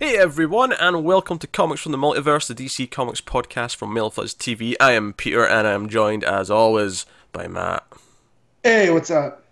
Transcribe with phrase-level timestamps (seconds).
[0.00, 4.34] Hey everyone, and welcome to Comics from the Multiverse, the DC Comics podcast from Mailfuzz
[4.36, 4.74] TV.
[4.80, 7.84] I am Peter, and I am joined, as always, by Matt.
[8.62, 9.44] Hey, what's up?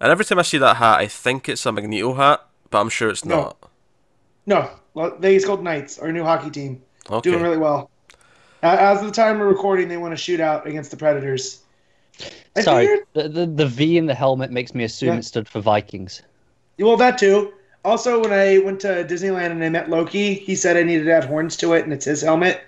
[0.00, 2.88] And every time I see that hat, I think it's a Magneto hat, but I'm
[2.88, 3.36] sure it's No.
[3.36, 3.56] not.
[4.46, 6.80] No, well, the Ace Gold Knights, our new hockey team,
[7.10, 7.30] Okay.
[7.30, 7.90] doing really well.
[8.62, 11.60] As of the time we're recording, they want to shoot out against the Predators.
[12.56, 15.18] I Sorry, figured- the, the the V in the helmet makes me assume Yeah.
[15.18, 16.22] it stood for Vikings.
[16.78, 17.52] well, that too.
[17.84, 21.12] Also, when I went to Disneyland and I met Loki, he said I needed to
[21.12, 22.62] add horns to it, and it's his helmet.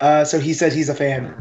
[0.00, 1.36] Uh, so he said he's a fan.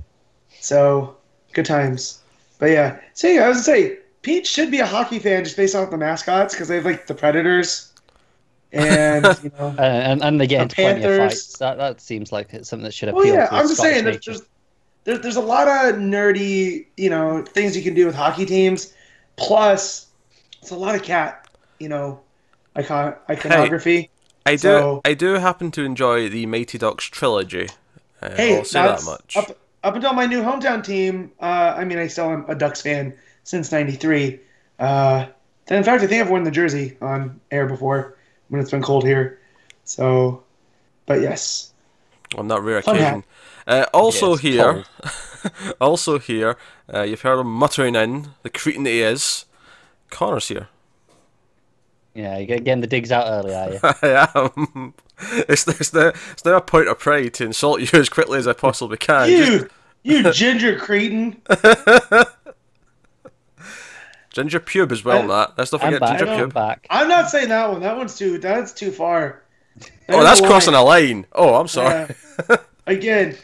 [0.60, 1.18] So
[1.54, 2.24] good times.
[2.60, 5.58] But yeah, so yeah, I was gonna say Pete should be a hockey fan just
[5.58, 7.94] based off the mascots because they have like the Predators,
[8.72, 9.76] and you know.
[9.78, 11.18] Uh, and and they get The into plenty of Panthers.
[11.18, 11.58] fights.
[11.58, 13.82] That that seems like it's something that should appeal Well, yeah, to I'm just Scottish
[13.82, 14.42] saying there's, there's
[15.04, 18.94] there's there's a lot of nerdy, you know, things you can do with hockey teams.
[19.36, 20.08] Plus,
[20.62, 21.48] it's a lot of cat,
[21.80, 22.22] you know,
[22.76, 24.10] icon iconography.
[24.46, 24.58] I do.
[24.58, 27.70] So- I do happen to enjoy the Mighty Ducks trilogy.
[28.22, 29.36] Uh, hey, I'll say that much.
[29.38, 32.82] Up, up until my new hometown team, uh, I mean, I still am a Ducks
[32.82, 34.40] fan since '93.
[34.80, 35.26] Uh,
[35.70, 38.18] in fact, I think I've worn the jersey on air before
[38.50, 39.40] when it's been cold here.
[39.86, 40.44] So,
[41.06, 41.74] but yes,
[42.38, 43.24] on that rare Fun occasion.
[43.68, 44.84] Uh, also Yes, here,
[45.82, 46.58] also here,
[46.94, 49.46] uh, you've heard him muttering in the cretin that he is.
[50.10, 50.68] Connor's here.
[52.16, 53.80] Yeah, you're getting the digs out early, are you?
[53.84, 54.94] I am.
[55.50, 58.48] It's, it's, now, it's now a point of pride to insult you as quickly as
[58.48, 59.28] I possibly can.
[59.30, 59.70] Just you,
[60.24, 61.42] you ginger cretin.
[64.32, 65.54] ginger pube as well, I- Matt.
[65.58, 66.20] Let's not I'm forget back.
[66.20, 66.54] ginger I'm pube.
[66.54, 66.88] back.
[66.90, 67.82] I'm not saying that one.
[67.82, 68.38] That one's too.
[68.38, 69.44] That's too far.
[70.10, 71.26] Oh, that's crossing a line.
[71.34, 72.14] Oh, I'm sorry.
[72.50, 72.58] Yeah.
[72.86, 73.36] Again,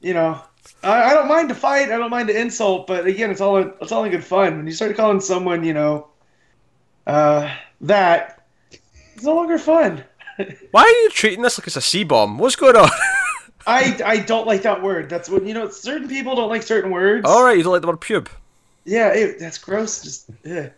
[0.00, 0.40] you know,
[0.82, 1.90] I, I don't mind to fight.
[1.92, 4.56] I don't mind to insult, but again, it's all it's all in good fun.
[4.56, 6.08] When you start calling someone, you know,
[7.06, 10.04] uh, that it's no longer fun.
[10.70, 12.38] Why are you treating this like it's a C bomb?
[12.38, 12.88] What's going on?
[13.66, 15.08] I I don't like that word.
[15.08, 15.68] That's when you know.
[15.68, 17.26] Certain people don't like certain words.
[17.26, 18.28] All right, you don't like the word pube.
[18.84, 20.02] Yeah, ew, that's gross.
[20.02, 20.70] Just ugh.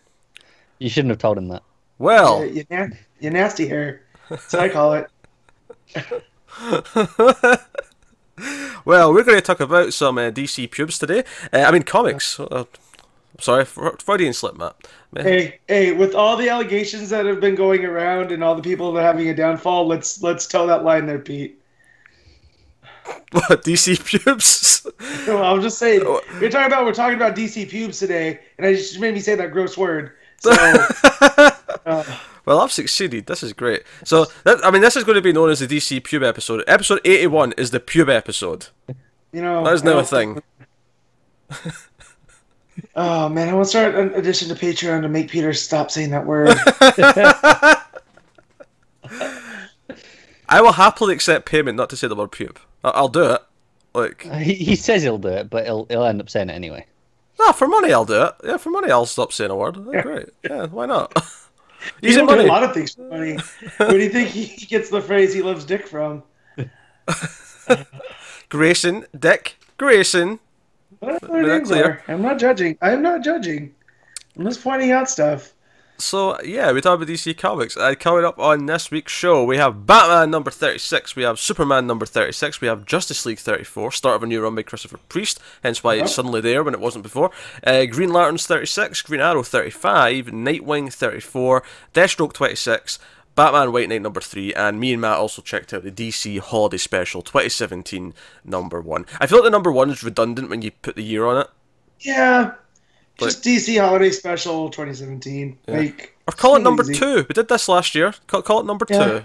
[0.79, 1.61] You shouldn't have told him that.
[1.99, 2.87] Well, you, na-
[3.19, 4.01] you nasty hair.
[4.29, 5.09] That's what I call it.
[8.85, 11.23] well, we're going to talk about some uh, DC pubes today.
[11.51, 12.39] Uh, I mean, comics.
[12.39, 12.63] Uh,
[13.39, 14.75] sorry, Fre- Freudian slip, Matt.
[15.15, 18.91] Hey, hey, with all the allegations that have been going around and all the people
[18.93, 21.59] that are having a downfall, let's let's tell that line there, Pete.
[23.31, 24.85] What DC pubes?
[25.27, 26.21] No, I'm just saying Oh.
[26.41, 29.35] we're talking about we're talking about DC pubes today, and I just made me say
[29.35, 30.11] that gross word.
[30.41, 30.51] So
[31.85, 32.03] uh,
[32.45, 33.25] well, I've succeeded.
[33.25, 33.83] This is great.
[34.05, 36.63] So, that, I mean, this is going to be known as the DC pube episode.
[36.65, 38.67] Episode 81 is the pube episode.
[39.33, 40.41] you know, That is now a thing.
[42.95, 46.11] Oh man, I want to start an addition to Patreon to make Peter stop saying
[46.11, 46.49] that word.
[50.51, 52.57] I will happily accept payment not to say the word pube.
[52.83, 53.41] I- I'll do it.
[53.93, 56.53] Like, uh, He, he says he'll do it, but he'll he'll end up saying it
[56.53, 56.85] anyway.
[57.39, 58.33] nah, for money I'll do it.
[58.43, 59.77] Yeah, for money I'll stop saying a word.
[59.91, 60.29] Yeah, great.
[60.43, 61.11] Yeah, why not?
[62.01, 63.37] He's Easy do a lot of things for money.
[63.77, 66.23] Where do you think he gets the phrase "he loves dick" from?
[68.49, 70.39] Grayson, Dick, Grayson.
[70.99, 72.03] Whatever Made their names are.
[72.07, 72.77] I'm not judging.
[72.81, 73.73] I'm not judging.
[74.37, 75.53] I'm just pointing out stuff.
[75.97, 77.75] So yeah, we talk about DC Comics.
[77.75, 81.87] Uh, coming up on this week's show, we have Batman number thirty-six, we have Superman
[81.87, 85.41] number thirty-six, we have Justice League thirty-four, start of a new run by Christopher Priest,
[85.61, 87.31] hence why it's suddenly there when it wasn't before.
[87.65, 92.97] Uh, Green Lanterns thirty-six, Green Arrow thirty-five, Nightwing thirty-four, Deathstroke twenty-six.
[93.39, 96.75] Batman White Knight number three, and me and Matt also checked out the DC Holiday
[96.75, 98.13] Special 2017
[98.43, 99.05] number one.
[99.21, 101.47] I feel like the number one is redundant when you put the year on it.
[102.01, 102.55] Yeah,
[103.17, 105.57] just DC Holiday Special 2017.
[105.69, 105.77] Yeah.
[105.77, 106.95] Like, Or call it number easy.
[106.95, 107.25] two.
[107.29, 108.13] We did this last year.
[108.27, 109.05] Call, call it number Yeah.
[109.05, 109.23] two.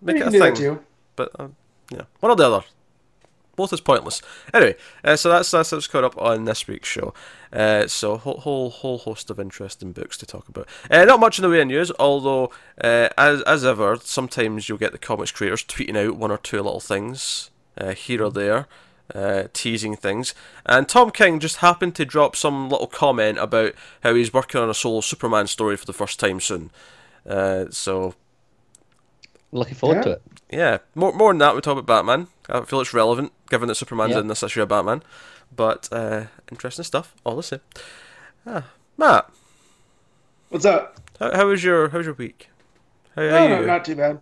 [0.00, 0.78] Make it a thing.
[1.14, 1.54] But um,
[1.90, 2.64] yeah, one or the other.
[3.60, 4.22] Both is pointless.
[4.54, 7.12] Anyway, uh, so that's that's what's caught up on this week's show.
[7.52, 10.66] Uh, so whole, whole whole host of interesting books to talk about.
[10.90, 12.50] Uh, not much in the way of news, although
[12.82, 16.56] uh, as as ever, sometimes you'll get the comics creators tweeting out one or two
[16.56, 18.66] little things uh, here or there.
[19.14, 23.74] Uh, teasing things, and Tom King just happened to drop some little comment about
[24.04, 26.70] how he's working on a solo Superman story for the first time soon.
[27.28, 28.14] Uh, so
[29.52, 30.02] Looking forward Yeah.
[30.02, 30.22] to it.
[30.50, 32.28] yeah, more more than that, we talk about Batman.
[32.48, 34.20] I feel it's relevant given that Superman's Yeah.
[34.20, 35.02] in this issue of Batman.
[35.54, 37.60] But uh, interesting stuff, all the same.
[38.46, 38.64] Ah,
[38.96, 39.28] Matt,
[40.50, 40.98] What's up?
[41.18, 42.48] how, how was your how was your week?
[43.16, 44.20] How, how No, no, not too bad.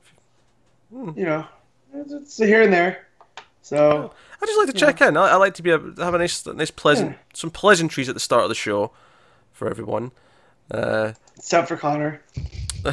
[0.90, 1.10] Hmm.
[1.14, 1.46] You know,
[1.94, 3.06] it's, it's here and there.
[3.60, 5.18] So I just like to check in.
[5.18, 7.16] I, I like to be a, have a nice nice pleasant Yeah.
[7.34, 8.92] some pleasantries at the start of the show
[9.52, 10.12] for everyone.
[10.70, 12.22] Uh, it's tough for Connor.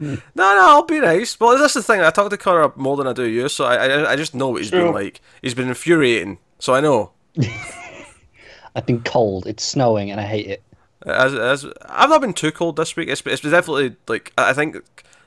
[0.00, 1.38] that's- no, no, I'll be nice.
[1.38, 2.00] Well, that's the thing.
[2.00, 4.48] I talk to Connor more than I do you, so I, I, I just know
[4.50, 5.20] what he's been like.
[5.42, 7.12] He's been infuriating, so I know.
[8.76, 9.46] I've been cold.
[9.46, 10.62] It's snowing, and I hate it.
[11.06, 13.08] As, as I've not been too cold this week.
[13.08, 14.76] It's, it's definitely like I I think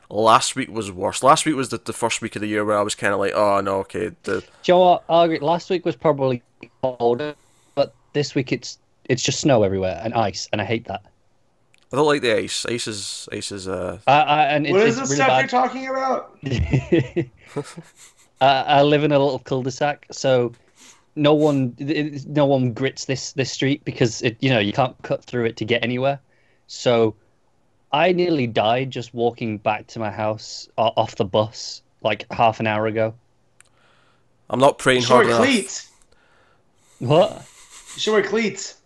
[0.09, 1.23] last week was worse.
[1.23, 3.19] Last week was the, the first week of the year where I was kind of
[3.19, 4.11] like, oh no, okay.
[4.23, 5.03] The, Do you know what?
[5.09, 5.39] I'll agree.
[5.39, 6.41] Last week was probably
[6.81, 7.35] colder,
[7.75, 11.01] but this week it's it's just snow everywhere and ice, and I hate that.
[11.93, 12.65] I don't like the ice.
[12.65, 13.99] Ice is ice is uh.
[14.07, 15.51] I, I, and it's, What is it's this really stuff bad.
[15.51, 17.67] you're talking about?
[18.41, 20.53] uh, I live in a little cul-de-sac, so
[21.15, 21.75] no one
[22.27, 25.57] no one grits this this street because it you know you can't cut through it
[25.57, 26.19] to get anywhere.
[26.65, 27.13] So
[27.91, 32.59] I nearly died just walking back to my house o- off the bus like half
[32.59, 33.13] an hour ago.
[34.49, 35.45] I'm not praying You should hard wear enough.
[35.47, 35.91] cleats.
[36.97, 37.45] What?
[37.93, 38.77] You should wear cleats.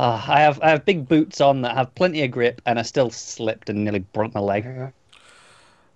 [0.00, 2.82] Uh, I have I have big boots on that have plenty of grip, and I
[2.82, 4.64] still slipped and nearly broke my leg.
[4.64, 4.90] Yeah.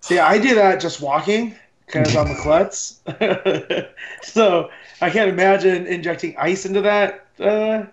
[0.01, 1.55] See, I do that just walking
[1.87, 3.01] because I'm a klutz.
[4.21, 4.69] so
[5.01, 7.85] I can't imagine injecting ice into that uh,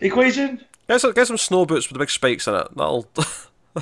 [0.00, 0.64] equation.
[0.88, 2.68] Get some, get some snow boots with the big spikes in it.
[2.74, 3.06] That'll.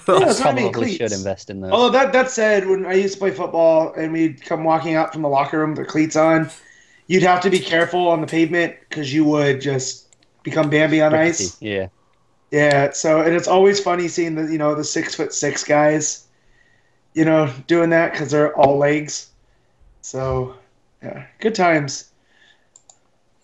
[0.09, 1.71] Yeah, that's what I mean, Probably should invest in those.
[1.71, 5.11] Although that that said, when I used to play football and we'd come walking out
[5.11, 6.51] from the locker room with their cleats on,
[7.07, 10.06] you'd have to be careful on the pavement because you would just
[10.47, 11.61] become Bambi on ice.
[11.61, 11.89] Yeah.
[12.53, 16.29] Yeah, so and it's always funny seeing the you know the six foot six guys,
[17.13, 19.31] you know, doing that because they're all legs.
[20.01, 20.55] So,
[21.03, 22.13] yeah, good times.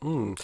[0.00, 0.34] Hmm.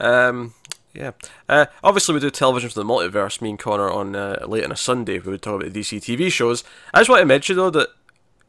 [0.00, 0.54] Um,
[0.92, 1.12] yeah.
[1.48, 3.40] Uh, obviously, we do television for the multiverse.
[3.40, 5.20] Me and Connor on uh, late on a Sunday.
[5.20, 6.64] We would talk about the DC TV shows.
[6.92, 7.90] I just want to mention though that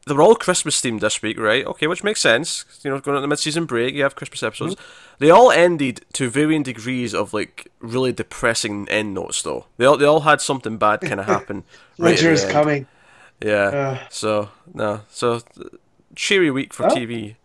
[0.06, 1.64] they were all Christmas themed this week, right?
[1.66, 2.64] Okay, which makes sense.
[2.82, 4.76] You know, going on the mid-season break, you have Christmas episodes.
[5.18, 9.66] They all ended to varying degrees of like really depressing end notes, though.
[9.76, 11.64] They all they all had something bad kind of happen.
[11.98, 12.86] right at Winter is coming.
[13.40, 13.66] Yeah.
[13.68, 15.00] Uh, So no.
[15.10, 15.40] So
[16.16, 16.90] cheery week for Oh.
[16.90, 17.36] TV.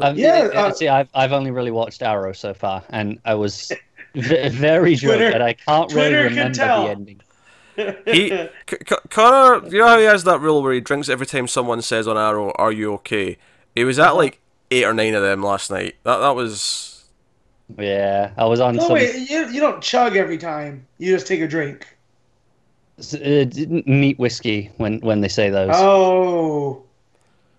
[0.00, 3.34] Um, Yeah, yeah, uh, see, I've I've only really watched Arrow so far, and I
[3.34, 3.70] was
[4.14, 6.84] v- very drunk, Twitter- and I can't Twitter really can remember tell.
[6.84, 7.20] the ending.
[7.76, 8.28] He,
[8.68, 11.48] C- C- Connor, you know how he has that rule where he drinks every time
[11.48, 13.36] someone says on Arrow, "Are you okay?"
[13.74, 14.40] He was at like
[14.70, 15.96] eight or nine of them last night.
[16.04, 17.04] That that was
[17.78, 20.86] Yeah, I was on no, some wait, you, you don't chug every time.
[20.98, 21.86] You just take a drink.
[22.98, 25.70] s- uh, d- neat whiskey when when they say those.
[25.74, 26.82] Oh.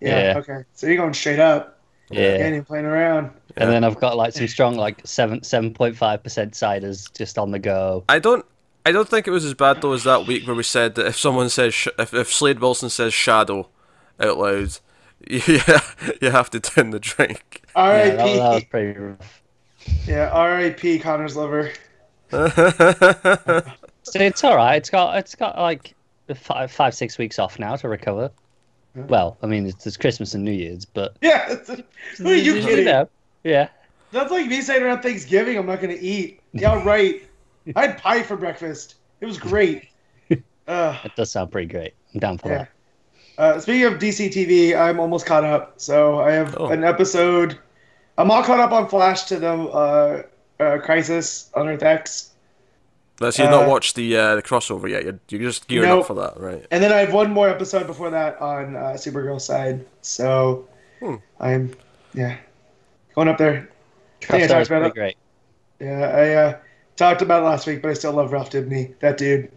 [0.01, 0.37] Yeah, Yeah.
[0.39, 0.63] okay.
[0.73, 1.79] So you're going straight up.
[2.09, 3.31] yeah, You ain't even playing around.
[3.57, 7.37] and then I've got like some strong like seven seven point five percent ciders just
[7.37, 8.03] on the go.
[8.09, 8.45] I don't.
[8.85, 11.07] I don't think it was as bad though as that week where we said that
[11.07, 13.69] if someone says sh- if if Slade Wilson says shadow
[14.19, 14.77] out loud,
[15.27, 15.81] yeah,
[16.21, 17.63] you have to turn the drink.
[17.75, 18.37] Yeah, that, R.I.P.
[18.37, 19.41] that was pretty rough.
[20.05, 20.99] Yeah, R.I.P.
[20.99, 21.71] Connor's lover.
[24.07, 24.75] So it's all right.
[24.75, 25.95] It's got it's got like
[26.35, 28.29] five five six weeks off now to recover.
[28.95, 31.55] Well, I mean it's, it's Christmas and New Year's, but Yeah.
[32.17, 32.85] Who are you kidding?
[32.85, 33.09] know,
[33.43, 33.69] yeah.
[34.11, 36.39] That's like me saying around Thanksgiving I'm not going to eat.
[36.53, 37.27] Yeah, right.
[37.75, 38.95] I had pie for breakfast.
[39.21, 39.89] It was great.
[40.67, 41.93] Uh, It does sound pretty great.
[42.15, 42.57] I'm down for yeah.
[42.57, 42.69] that.
[43.37, 45.73] Uh, speaking of DC TV, I'm almost caught up.
[45.77, 46.67] So I have Oh.
[46.69, 47.59] an episode.
[48.17, 50.23] I'm all caught up on Flash to the uh,
[50.59, 52.31] uh, Crisis on Earth X.
[53.19, 55.03] Let's you not Uh, watched the uh, the crossover yet.
[55.03, 55.99] You're, you're just gearing Nope.
[56.01, 56.65] up for that, right?
[56.71, 59.85] And then I have one more episode before that on uh, Supergirl side.
[60.01, 60.67] So
[60.99, 61.15] Hmm.
[61.39, 61.75] I'm,
[62.15, 62.37] yeah,
[63.13, 63.69] going up there.
[64.21, 64.93] think I talked about pretty it.
[64.95, 65.17] great.
[65.79, 66.57] Yeah, I uh,
[66.95, 68.97] talked about it last week, but I still love Ralph Dibny.
[68.99, 69.51] That dude.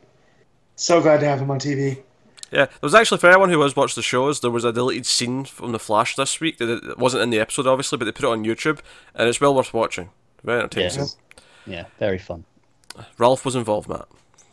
[0.76, 2.02] So glad to have him on TV.
[2.50, 5.04] Yeah, there was actually for anyone who has watched the shows, there was a deleted
[5.04, 8.24] scene from the Flash this week that wasn't in the episode, obviously, but they put
[8.24, 8.80] it on YouTube,
[9.14, 10.10] and it's well worth watching.
[10.42, 11.08] Very entertaining.
[11.66, 11.74] Yeah.
[11.74, 12.44] Yeah, very fun.
[13.18, 14.06] Ralph was involved, Matt,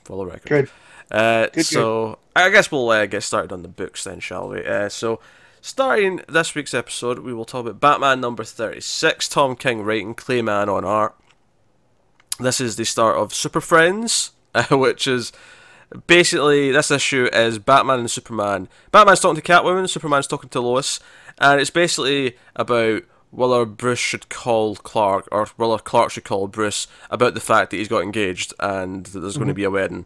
[0.04, 0.50] for the record.
[0.50, 0.70] Good.
[1.10, 4.66] Uh, Good, so I guess we'll uh, get started on the books then, shall we?
[4.66, 5.20] Uh, so,
[5.62, 9.30] starting this week's episode, we will talk about Batman number thirty-six.
[9.30, 11.16] Tom King writing, Clay Mann on art.
[12.40, 15.32] This is the start of Super Friends, uh, which is
[16.08, 18.68] basically this issue is Batman and Superman.
[18.92, 21.00] Batman's talking to Catwoman, Superman's talking to Lois,
[21.38, 26.88] and it's basically about whether Bruce should call Clark or whether Clark should call Bruce
[27.10, 30.06] about the fact that he's got engaged and that there's going to be a wedding.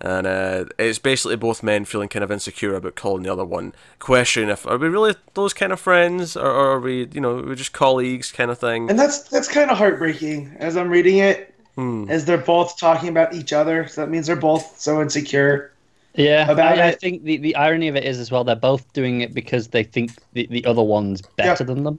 [0.00, 3.74] And uh, it's basically both men feeling kind of insecure about calling the other one,
[3.98, 7.36] questioning if are we really those kind of friends or, or are we, you know,
[7.36, 8.88] we're just colleagues kind of thing.
[8.88, 12.06] And that's that's kind of heartbreaking as I'm reading it, Hmm.
[12.10, 13.86] as they're both talking about each other.
[13.86, 15.72] So that means they're both so insecure.
[16.14, 18.92] Yeah, About I, I think the, the irony of it is as well they're both
[18.92, 21.98] doing it because they think the, the other one's better than them.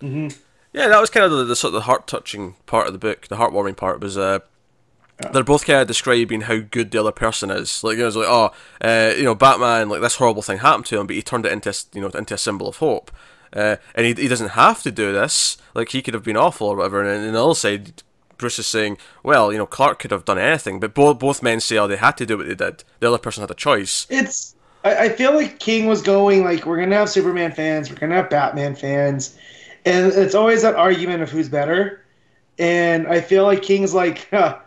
[0.00, 0.28] hmm
[0.72, 2.98] Yeah, that was kind of the, the sort of the heart touching part of the
[3.00, 3.26] book.
[3.26, 4.38] The heartwarming part was uh,
[5.32, 7.82] they're both kind of describing how good the other person is.
[7.82, 10.86] Like, you know, it's like, oh, uh, you know, Batman, like this horrible thing happened
[10.86, 13.10] to him, but he turned it into, you know, into a symbol of hope.
[13.52, 15.56] Uh, and he, he doesn't have to do this.
[15.74, 17.02] Like, he could have been awful or whatever.
[17.02, 18.04] And on the other side,
[18.38, 21.60] Bruce is saying, well, you know, Clark could have done anything, but both both men
[21.60, 22.84] say, oh, they had to do what they did.
[23.00, 24.06] The other person had a choice.
[24.08, 24.54] It's.
[24.84, 28.14] I, I feel like King was going like we're gonna have Superman fans, we're gonna
[28.14, 29.36] have Batman fans,
[29.84, 32.04] and it's always that argument of who's better.
[32.58, 34.58] And I feel like King's like, huh,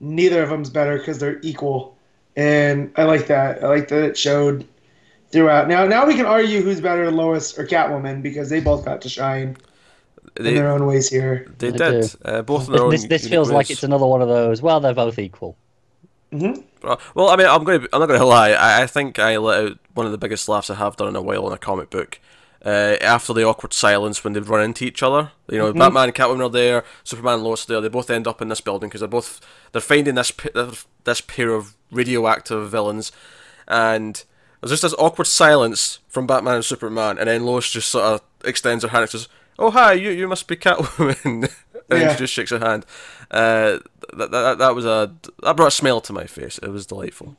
[0.00, 1.96] neither of them's better because they're equal,
[2.36, 3.62] and I like that.
[3.62, 4.66] I like that it showed
[5.30, 5.68] throughout.
[5.68, 9.08] Now, now we can argue who's better, Lois or Catwoman, because they both got to
[9.08, 9.56] shine
[10.34, 11.46] They, in their own ways here.
[11.58, 12.14] they They did.
[12.24, 14.62] Uh, both in their own This, this unique feels like it's another one of those.
[14.62, 15.56] Well, they're both equal.
[16.32, 17.88] hmm Uh, Well, I mean, I'm going to.
[17.92, 18.50] I'm not going to lie.
[18.52, 21.16] I, I think I let out one of the biggest laughs I have done in
[21.16, 22.20] a while in a comic book.
[22.64, 26.14] Uh, after the awkward silence when they run into each other, you know, Batman and
[26.14, 27.80] Catwoman are there, Superman and Lois are there.
[27.80, 29.40] They both end up in this building because they're both
[29.72, 30.30] they're finding this
[31.04, 33.12] this pair of radioactive villains,
[33.66, 34.22] and
[34.60, 38.20] there's just this awkward silence from Batman and Superman, and then Lois just sort of
[38.44, 39.28] extends her hand and says,
[39.60, 41.24] "Oh hi, you you must be Catwoman,"
[41.90, 42.12] and Yeah.
[42.12, 42.84] she just shakes her hand.
[43.30, 43.78] Uh,
[44.14, 45.12] that, that that was a
[45.42, 46.58] that brought a smile to my face.
[46.58, 47.36] It was delightful.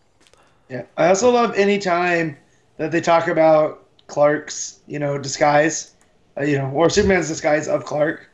[0.69, 0.83] Yeah.
[0.97, 2.37] I also love any time
[2.77, 5.93] that they talk about Clark's, you know, disguise,
[6.37, 8.29] uh, you know, or Superman's disguise of Clark,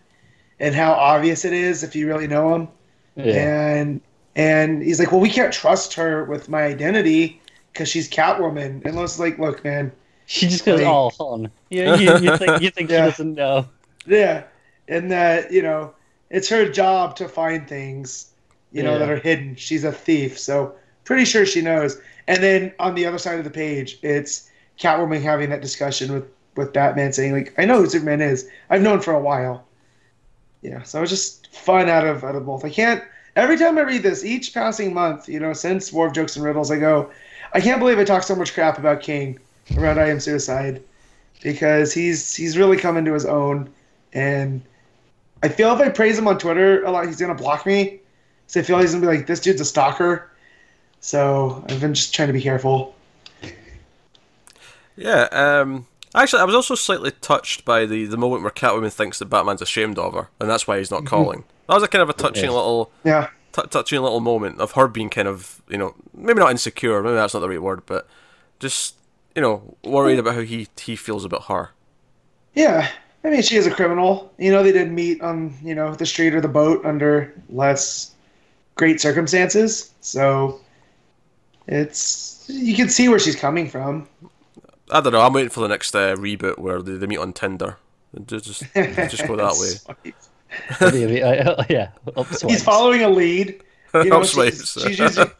[0.60, 2.68] and how obvious it is if you really know him.
[3.16, 3.34] Yeah.
[3.78, 4.02] And
[4.36, 7.42] and he's like, well, we can't trust her with my identity
[7.74, 8.86] because she's Catwoman.
[8.86, 9.92] And Lois is like, look, man,
[10.28, 13.06] She just goes, Like- "Oh, hon." You, you, you think you think Yeah.
[13.06, 13.66] she doesn't know?
[14.08, 14.44] Yeah,
[14.88, 15.94] and that you know,
[16.30, 18.32] it's her job to find things,
[18.72, 18.98] you know, Yeah.
[19.00, 19.56] that are hidden.
[19.56, 20.74] She's a thief, so
[21.06, 22.00] pretty sure she knows.
[22.28, 24.50] And then on the other side of the page, it's
[24.80, 28.50] Catwoman having that discussion with with Batman, saying like, "I know who Superman is.
[28.70, 29.64] I've known for a while."
[30.62, 32.66] Yeah, so it's just fun out of out of both.
[32.66, 33.04] I can't.
[33.36, 36.44] Every time I read this, each passing month, you know, since War of Jokes and
[36.44, 37.12] Riddles, I go,
[37.54, 39.38] I can't believe I talk so much crap about King
[39.78, 40.82] around I Am Suicide
[41.44, 43.70] because he's he's really come into his own,
[44.14, 44.62] and
[45.44, 48.00] I feel if I praise him on Twitter a lot, he's gonna block me.
[48.48, 50.30] So I feel he's gonna be like, this dude's a stalker.
[51.00, 52.96] So I've been just trying to be careful.
[54.96, 55.28] Yeah.
[55.32, 55.88] Um.
[56.16, 59.62] Actually, I was also slightly touched by the, the moment where Catwoman thinks that Batman's
[59.62, 61.44] ashamed of her, and that's why he's not calling.
[61.68, 62.54] That was a kind of a touching Yes.
[62.54, 66.50] little, Yeah, t- touching little moment of her being kind of, you know, maybe not
[66.50, 68.08] insecure, maybe that's not the right word, but
[68.60, 68.96] just,
[69.36, 71.72] you know, worried about how he he feels about her.
[72.56, 72.90] yeah.
[73.28, 74.32] I mean, she is a criminal.
[74.38, 78.16] You know, they did meet on you know the street or the boat under less
[78.76, 79.94] great circumstances.
[80.00, 80.62] So
[81.68, 84.08] it's you can see where she's coming from.
[84.90, 85.20] I don't know.
[85.20, 87.76] I'm waiting for the next uh, reboot where they, they meet on Tinder.
[88.26, 90.14] Just just, just go that way.
[91.20, 93.62] Yeah, yeah, up He's following a lead.
[93.94, 95.32] You know, Up she's, she's using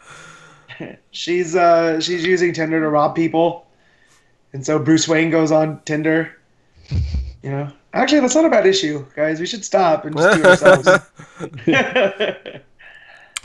[1.12, 3.68] she's uh she's using Tinder to rob people,
[4.54, 6.36] and so Bruce Wayne goes on Tinder.
[7.48, 9.40] You know, actually, that's not a bad issue, guys.
[9.40, 10.88] We should stop and just do it ourselves.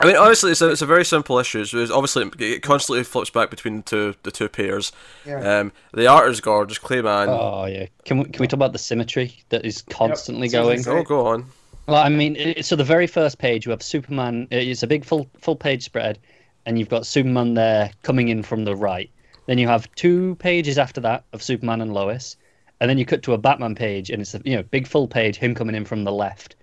[0.01, 1.61] I mean, honestly, it's a, it's a very simple issue.
[1.61, 4.91] It's, it's obviously, it constantly flips back between the two the two pairs.
[5.25, 5.59] yeah.
[5.59, 6.79] Um, the art is gorgeous.
[6.79, 7.29] Clay Mann.
[7.29, 7.85] Oh yeah.
[8.03, 10.63] Can we can we talk about the symmetry that is constantly Yep.
[10.63, 10.83] going?
[10.83, 11.45] Sounds oh, go on.
[11.87, 14.49] Well, I mean, it, so the very first page, you have Superman.
[14.51, 16.19] It's a big full full page spread,
[16.65, 19.09] and you've got Superman there coming in from the right.
[19.45, 22.35] Then you have two pages after that of Superman and Lois,
[22.83, 25.07] and then you cut to a Batman page, and it's a you know big full
[25.07, 26.57] page him coming in from the left,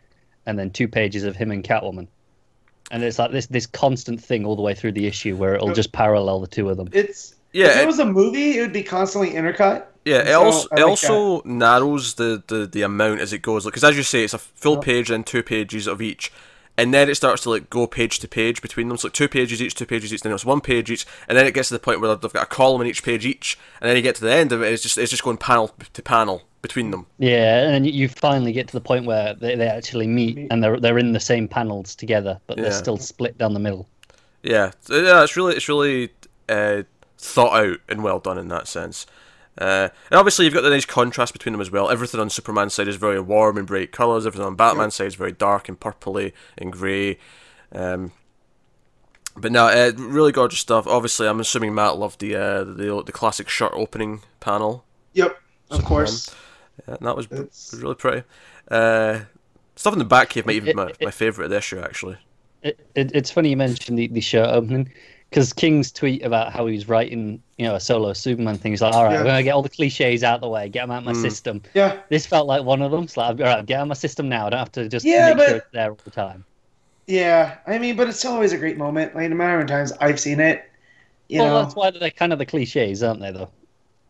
[0.45, 2.09] and then two pages of him and Catwoman.
[2.91, 5.73] And it's like this this constant thing all the way through the issue where it'll
[5.73, 6.91] just parallel the two of them.
[6.93, 9.85] It's Yeah, If it it- was a movie, it would be constantly intercut.
[10.05, 13.65] Yeah, it So, also it also narrows the, the, the amount as it goes.
[13.65, 14.83] Because as you say, it's a full Yep.
[14.85, 16.31] page and two pages of each,
[16.81, 18.97] and then it starts to like go page to page between them.
[18.97, 21.47] So like two pages each, two pages each, then it's one page each, and then
[21.47, 23.89] it gets to the point where they've got a column in each page each, and
[23.89, 24.73] then you get to the end of it.
[24.73, 27.07] It's just it's just going panel to panel between them.
[27.19, 30.37] Yeah, and then you- you finally get to the point where they, they actually meet
[30.37, 30.49] Meet.
[30.51, 33.89] and they're they're in the same panels together, but they're still split down the middle.
[34.43, 36.11] Yeah, yeah, it's really it's really
[36.49, 36.83] uh,
[37.19, 39.07] thought out and well done in that sense.
[39.61, 41.91] Uh, and obviously, you've got the nice contrast between them as well.
[41.91, 44.27] Everything on Superman's side is very warm and bright colours.
[44.27, 47.19] Everything on Batman's side is very dark and purpley and grey.
[47.73, 48.13] Um,
[49.37, 50.87] but no, uh, really gorgeous stuff.
[50.87, 54.85] Obviously, I'm assuming Matt loved the uh, the the classic shirt opening panel.
[55.13, 55.39] Yep,
[55.71, 56.35] of course.
[56.89, 58.23] Yeah, and that was, It's- was really pretty.
[58.71, 59.21] Uh,
[59.77, 62.17] stuff in the back cave might even be my, my favourite of the issue, actually.
[62.63, 64.93] It, it, it's funny you mentioned the, the shirt opening
[65.31, 68.73] because King's tweet about how he's writing, you know, a solo Superman thing.
[68.73, 69.21] He's like, all right, Yeah.
[69.21, 71.13] I'm gonna get all the cliches out of the way, get them out of my
[71.13, 71.23] Mm.
[71.23, 71.63] system.
[71.75, 73.05] Yeah, This felt like one of them.
[73.05, 74.47] It's like, all right, get out of my system now.
[74.49, 76.45] I don't have to just Yeah, make but- sure it's there all the time.
[77.07, 79.15] Yeah, I mean, but it's always a great moment.
[79.15, 80.65] Like no matter how many times I've seen it,
[81.29, 81.63] you well, know.
[81.63, 83.31] that's why they're kind of the cliches, aren't they?
[83.33, 83.49] Though.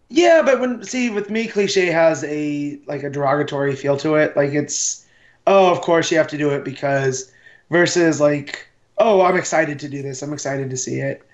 [0.08, 4.36] Yeah, but when see with me, cliche has a like a derogatory feel to it.
[4.36, 5.06] Like it's,
[5.46, 7.30] oh, of course you have to do it because,
[7.70, 8.66] versus like,
[9.00, 10.22] oh, I'm excited to do this.
[10.22, 11.26] I'm excited to see it,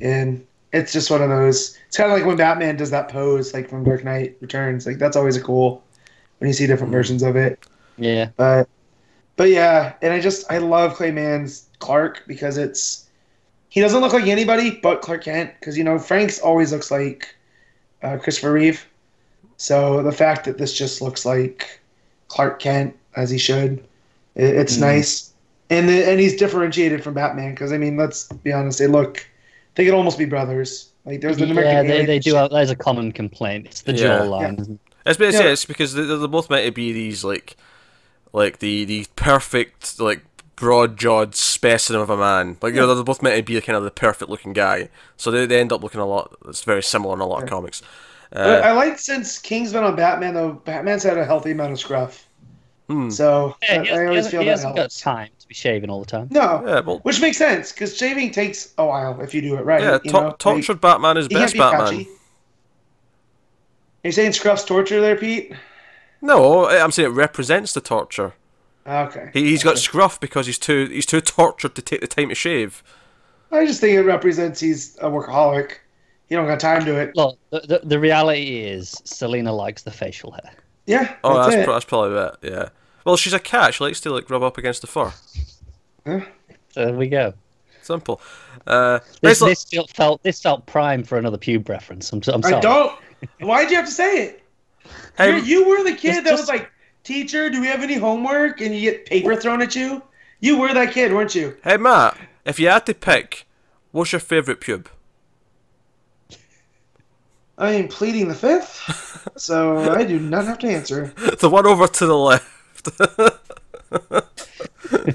[0.00, 1.76] and it's just one of those.
[1.88, 4.86] It's kind of like when Batman does that pose, like from Dark Knight Returns.
[4.86, 5.82] Like that's always a cool
[6.38, 7.66] when you see different versions of it.
[7.98, 8.30] Yeah.
[8.36, 8.68] But,
[9.36, 13.08] but yeah, and I just I love Clay Mann's Clark because it's
[13.68, 17.34] he doesn't look like anybody but Clark Kent because you know Frank's always looks like
[18.02, 18.86] uh, Christopher Reeve.
[19.58, 21.80] So the fact that this just looks like
[22.28, 23.78] Clark Kent as he should,
[24.34, 24.80] it, it's Mhm.
[24.80, 25.31] nice,
[25.72, 29.26] and the, and he's differentiated from Batman because I mean let's be honest, they look
[29.74, 30.90] they could almost be brothers.
[31.04, 32.30] Like there's the yeah, American they, they do.
[32.30, 32.38] shit.
[32.38, 33.66] Have, there's a common complaint.
[33.66, 34.20] It's the Yeah.
[34.20, 34.60] jawline.
[34.60, 34.80] isn't?
[35.04, 35.44] It's, but it's, Yeah.
[35.44, 37.56] yeah, it's because they're, they're both meant to be these like,
[38.32, 40.22] like the the perfect like
[40.56, 42.56] broad jawed specimen of a man.
[42.62, 44.90] Like you know, they're both meant to be kind of the perfect looking guy.
[45.16, 46.36] So they, they end up looking a lot.
[46.46, 47.82] It's very similar in a lot of comics.
[48.34, 50.52] Uh, I like since King's been on Batman though.
[50.52, 52.26] Batman's had a healthy amount of scruff,
[52.88, 53.10] hmm.
[53.10, 55.54] so Yeah, I, he, I has, always feel he that hasn't got time to be
[55.54, 56.28] shaving all the time.
[56.30, 59.64] No, yeah, well, which makes sense because shaving takes a while if you do it
[59.64, 59.82] right.
[59.82, 59.98] yeah.
[60.02, 60.26] you To- know?
[60.28, 61.80] Like, tortured Batman is best be Batman.
[61.80, 62.08] patchy.
[64.02, 65.52] You're saying scruff's torture there, Pete?
[66.20, 68.32] No, I'm saying it represents the torture.
[68.86, 69.30] Okay.
[69.32, 72.34] He, he's got scruff because he's too he's too tortured to take the time to
[72.34, 72.82] shave.
[73.52, 75.74] I just think it represents he's a workaholic.
[76.28, 77.14] He don't got time to it.
[77.14, 80.52] Look, the, the, the reality is Selina likes the facial hair.
[80.86, 81.14] Yeah.
[81.22, 81.64] Oh, that's, that's it.
[81.64, 82.36] pro- that's probably it.
[82.42, 82.68] Yeah.
[83.04, 83.74] Well, she's a cat.
[83.74, 85.12] She likes to like rub up against the fur.
[86.04, 87.34] There we go.
[87.82, 88.20] Simple.
[88.66, 92.12] Uh, This, nice li- this felt, felt this felt prime for another pube reference.
[92.12, 92.54] I'm, I'm sorry.
[92.54, 92.92] I don't.
[93.40, 94.42] Why'd you have to say it?
[95.16, 96.70] Hey, You're- you were the kid Just- that was just- like,
[97.04, 100.02] "Teacher, do we have any homework?" And you get paper thrown at you.
[100.40, 101.56] You were that kid, weren't you?
[101.64, 102.16] hey, Matt.
[102.44, 103.46] If you had to pick,
[103.92, 104.86] what's your favourite pube?
[107.58, 111.12] I am pleading the fifth, so I do not have to answer.
[111.40, 112.48] the one over to the left.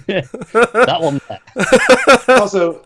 [0.08, 1.40] that one there.
[2.40, 2.86] also,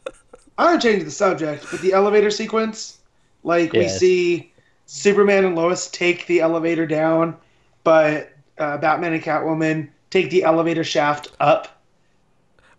[0.57, 2.99] I'm changing the subject, but the elevator sequence,
[3.43, 4.51] like we see
[4.85, 7.37] Superman and Lois take the elevator down,
[7.83, 11.80] but uh, Batman and Catwoman take the elevator shaft up,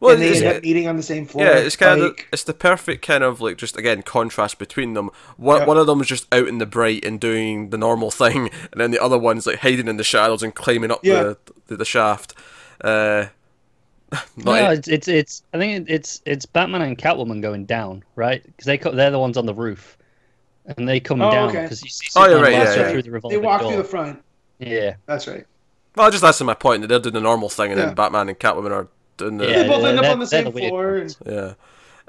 [0.03, 1.45] Well, and they it's, end up meeting on the same floor.
[1.45, 5.11] yeah, it's kind of it's the perfect kind of like just again contrast between them.
[5.37, 5.67] One Yeah.
[5.67, 8.81] one of them is just out in the bright and doing the normal thing, and
[8.81, 11.23] then the other one's like hiding in the shadows and climbing up Yeah.
[11.23, 11.39] the,
[11.69, 12.35] the the shaft.
[12.83, 13.27] Uh,
[14.37, 15.43] No, not- it's, it's it's.
[15.55, 18.43] I think it's it's Batman and Catwoman going down, right?
[18.45, 19.97] Because they co- they're the ones on the roof,
[20.67, 21.63] and they come Oh, down okay.
[21.63, 22.93] because you see Oh, you're Superman right, lasso yeah, yeah.
[22.93, 23.71] through the they walk door.
[23.73, 24.23] through the front.
[24.59, 25.47] Yeah, That's right.
[25.97, 26.83] well, I'll just that's my point.
[26.83, 27.87] That they're doing the normal thing, and Yeah.
[27.87, 30.51] then Batman and Catwoman are doing the Yeah, they both end up on the same
[30.53, 30.97] floor.
[30.97, 31.55] And, Yeah.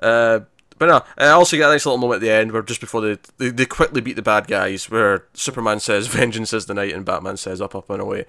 [0.01, 0.39] Uh,
[0.79, 3.01] but no, I also get a nice little moment at the end where just before
[3.01, 6.93] they, they they quickly beat the bad guys, where Superman says "Vengeance is the night"
[6.93, 8.25] and Batman says "Up, up and away."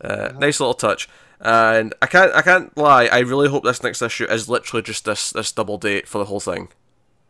[0.00, 1.08] Uh, Nice little touch,
[1.40, 3.06] and I can't I can't lie.
[3.06, 6.24] I really hope this next issue is literally just this this double date for the
[6.24, 6.68] whole thing.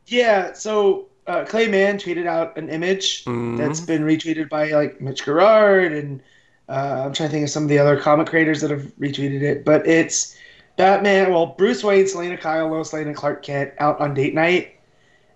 [0.07, 3.59] yeah, so uh, Clay Mann tweeted out an image Mhm.
[3.59, 6.21] that's been retweeted by like Mitch Gerads and
[6.69, 9.43] uh, I'm trying to think of some of the other comic creators that have retweeted
[9.43, 10.37] it, but it's
[10.77, 11.31] Batman.
[11.33, 14.75] Well, Bruce Wayne, Selina Kyle, Lois Lane, and Clark Kent out on date night,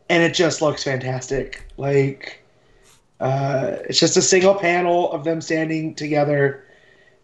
[0.09, 1.67] and it just looks fantastic.
[1.77, 2.43] Like
[3.21, 6.65] uh, it's just a single panel of them standing together,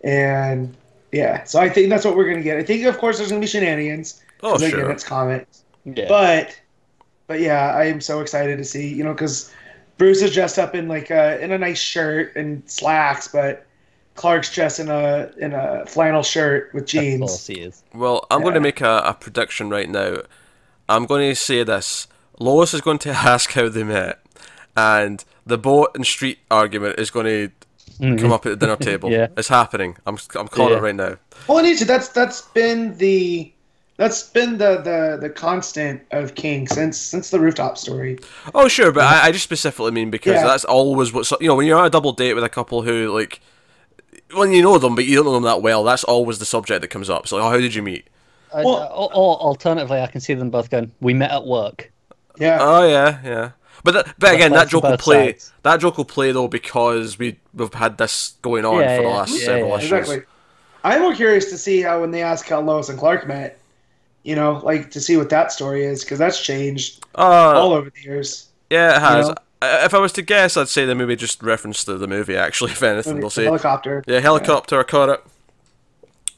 [0.02, 0.76] and
[1.10, 1.44] yeah.
[1.44, 2.56] So I think that's what we're gonna get.
[2.58, 4.22] I think, of course, there's gonna be shenanigans.
[4.42, 4.90] Oh 'cause, again, sure.
[4.90, 5.62] it's comics.
[5.84, 6.06] yeah.
[6.08, 6.58] But,
[7.26, 9.52] but yeah, I am so excited to see you know because
[9.98, 13.66] Bruce is dressed up in like a in a nice shirt and slacks, but
[14.14, 17.46] Clark's dressed in a in a flannel shirt with jeans.
[17.46, 17.82] he is.
[17.94, 20.18] Well, I'm going to make a, a prediction right now.
[20.88, 24.20] I'm going to say this: Lois is going to ask how they met,
[24.76, 27.50] and the boat and street argument is going to
[27.98, 28.16] mm-hmm.
[28.16, 29.10] come up at the dinner table.
[29.10, 29.28] Yeah.
[29.36, 29.96] It's happening.
[30.06, 30.78] I'm I'm calling Yeah.
[30.78, 31.16] it right now.
[31.48, 31.84] Well, it needs to.
[31.86, 33.52] That's that's been the
[33.96, 38.18] that's been the the the constant of King since since the rooftop story.
[38.54, 40.46] Oh sure, but I, I just specifically mean because Yeah.
[40.46, 43.12] that's always what you know when you're on a double date with a couple who
[43.12, 43.40] like
[44.34, 45.84] when you know them but you don't know them that well.
[45.84, 47.26] That's always the subject that comes up.
[47.28, 48.08] So like, oh, how did you meet?
[48.54, 50.92] Uh, or, or alternatively, I can see them both going.
[51.00, 51.90] We met at work.
[52.38, 52.58] Yeah.
[52.60, 53.50] Oh yeah, yeah.
[53.84, 55.32] But that, but again, that joke will play.
[55.32, 55.52] sides.
[55.62, 59.08] That joke will play though because we we've had this going on Yeah, for the
[59.08, 59.76] yeah, last yeah, several yeah.
[59.78, 59.92] issues.
[59.92, 60.24] Exactly.
[60.84, 63.58] I'm more curious to see how when they ask how Lois and Clark met,
[64.24, 67.90] you know, like to see what that story is because that's changed Uh, all over
[67.90, 68.50] the years.
[68.70, 69.28] yeah, it has.
[69.28, 69.34] know?
[69.62, 72.36] If I was to guess, I'd say the movie just referenced to the movie.
[72.36, 74.02] Actually, if anything, they'll say helicopter.
[74.06, 75.22] Yeah, helicopter, I caught it.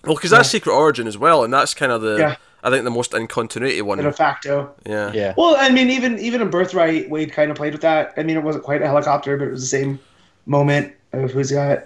[0.05, 2.17] Well, because that's Secret Origin as well, and that's kind of the.
[2.19, 2.37] Yeah.
[2.63, 3.99] I think the most in continuity the one.
[3.99, 4.75] de facto.
[4.87, 5.13] Yeah.
[5.13, 5.35] Yeah.
[5.37, 8.15] Well, I mean, even even in Birthright, Waid kind of played with that.
[8.17, 10.01] I mean, it wasn't quite a helicopter, but it was the same
[10.47, 11.85] moment of who's got,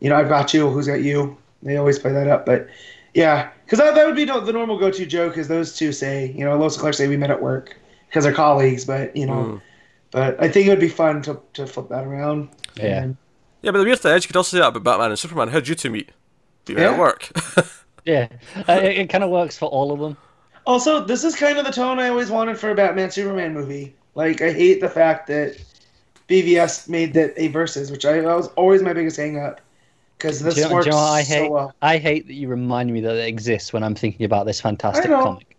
[0.00, 1.36] you know, I've got you, who's got you.
[1.62, 2.66] They always play that up, but
[3.12, 6.32] yeah, because that, that would be the the normal go-to joke is those two say,
[6.34, 7.76] you know, Lois and Clark say we met at work
[8.08, 9.60] because they're colleagues, but you know, Mm.
[10.10, 12.48] But I think it would be fun to to flip that around.
[12.76, 13.02] Yeah.
[13.02, 13.16] And-
[13.62, 15.48] Yeah, but the weird thing is, you could also say that about Batman and Superman.
[15.48, 16.10] How'd you two meet?
[16.66, 16.92] You Yeah.
[16.92, 17.30] at work.
[18.06, 18.28] Yeah.
[18.66, 20.16] Uh, it it kind of works for all of them.
[20.66, 23.94] Also, this is kind of the tone I always wanted for a Batman Superman movie.
[24.14, 25.56] Like, I hate the fact that
[26.28, 29.60] BVS made that a versus, which I that was always my biggest hang up.
[30.16, 31.50] Because this Do you, know, do works you know what I so hate?
[31.50, 31.74] well.
[31.82, 35.10] I hate that you remind me that it exists when I'm thinking about this fantastic
[35.10, 35.49] comic.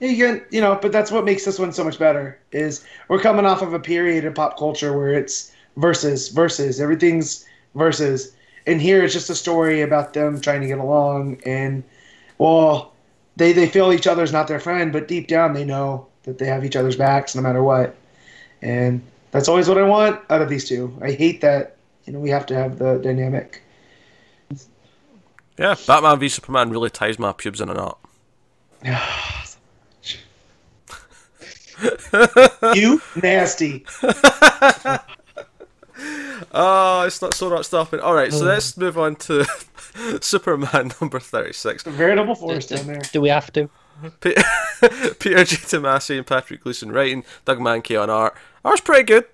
[0.00, 2.38] You can, you know, but that's what makes this one so much better.
[2.52, 7.46] Is we're coming off of a period in pop culture where it's versus, versus, everything's
[7.74, 8.32] versus,
[8.66, 11.82] and here it's just a story about them trying to get along, and
[12.38, 12.92] well,
[13.36, 16.46] they they feel each other's not their friend, but deep down they know that they
[16.46, 17.96] have each other's backs no matter what,
[18.60, 20.96] and that's always what I want out of these two.
[21.00, 23.62] I hate that you know we have to have the dynamic.
[25.58, 27.98] yeah, Batman v Superman really ties my pubes in a knot.
[32.74, 33.84] you nasty.
[36.52, 38.00] Oh, it's not so not stopping.
[38.00, 38.48] All right, so oh.
[38.48, 39.46] let's move on to
[40.20, 41.86] Superman number thirty-six.
[41.86, 43.00] A veritable force down there.
[43.12, 43.70] Do we have to?
[44.20, 44.34] Pe-
[45.18, 45.56] Peter G.
[45.56, 48.36] Tomasi and Patrick Gleason writing, Doug Mahnke on art.
[48.62, 49.24] Art's pretty good.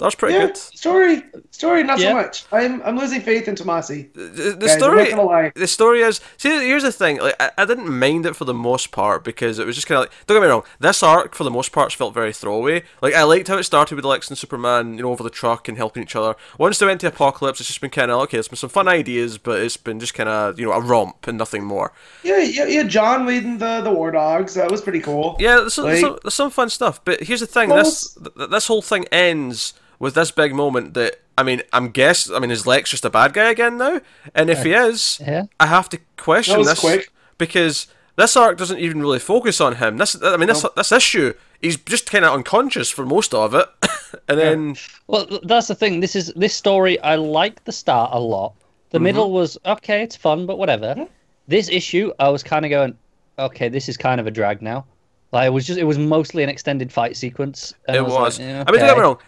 [0.00, 0.56] Art's pretty Yeah, good.
[0.56, 2.10] story, story, not Yeah.
[2.10, 2.44] so much.
[2.52, 4.12] I'm I'm losing faith in Tomasi.
[4.14, 5.52] The, the Guys, story, not gonna lie.
[5.56, 6.20] the story is.
[6.36, 7.18] See, here's the thing.
[7.18, 9.96] Like, I, I didn't mind it for the most part because it was just kind
[9.96, 10.12] of like.
[10.26, 10.62] Don't get me wrong.
[10.78, 12.84] This arc, for the most part, felt very throwaway.
[13.02, 15.66] Like, I liked how it started with Lex and Superman, you know, over the truck
[15.68, 16.36] and helping each other.
[16.58, 18.38] Once they went to Apokolips, it's just been kind of okay.
[18.38, 21.26] It's been some fun ideas, but it's been just kind of you know a romp
[21.26, 21.92] and nothing more.
[22.22, 22.84] Yeah, yeah, yeah.
[22.84, 24.54] Jon leading the the War Dogs.
[24.54, 25.34] That was pretty cool.
[25.40, 27.04] Yeah, there's, some- there's Like- some, there's some fun stuff.
[27.04, 28.16] But here's the thing: Well, this
[28.50, 32.30] this whole thing ends with this big moment that I mean, I'm guess.
[32.30, 34.00] I mean, is Lex just a bad guy again now?
[34.34, 35.44] And if he is, Yeah.
[35.60, 37.12] I have to question this quick.
[37.38, 39.98] because this arc doesn't even really focus on him.
[39.98, 43.68] This, I mean, this this issue, he's just kind of unconscious for most of it,
[44.28, 46.00] and then Well, that's the thing.
[46.00, 46.98] This is this story.
[47.00, 48.54] I like the start a lot.
[48.90, 49.34] The middle mm-hmm.
[49.34, 50.02] was okay.
[50.02, 51.06] It's fun, but whatever.
[51.46, 52.98] This issue, I was kind of going,
[53.38, 54.84] okay, this is kind of a drag now.
[55.30, 57.74] Like it was just, it was mostly an extended fight sequence.
[57.86, 58.38] and it I was.
[58.38, 59.18] like, yeah, I mean, don't get me wrong.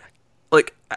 [0.51, 0.97] Like, I,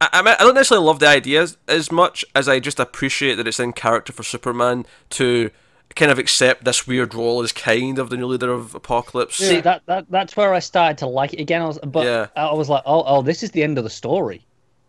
[0.00, 3.60] I, I don't necessarily love the ideas as much as I just appreciate that it's
[3.60, 5.50] in character for Superman to
[5.94, 9.32] kind of accept this weird role as kind of the new leader of Apokolips.
[9.32, 11.62] See that, that that's where I started to like it again.
[11.62, 12.26] I was, but Yeah.
[12.36, 14.44] I was like, oh, oh, this is the end of the story.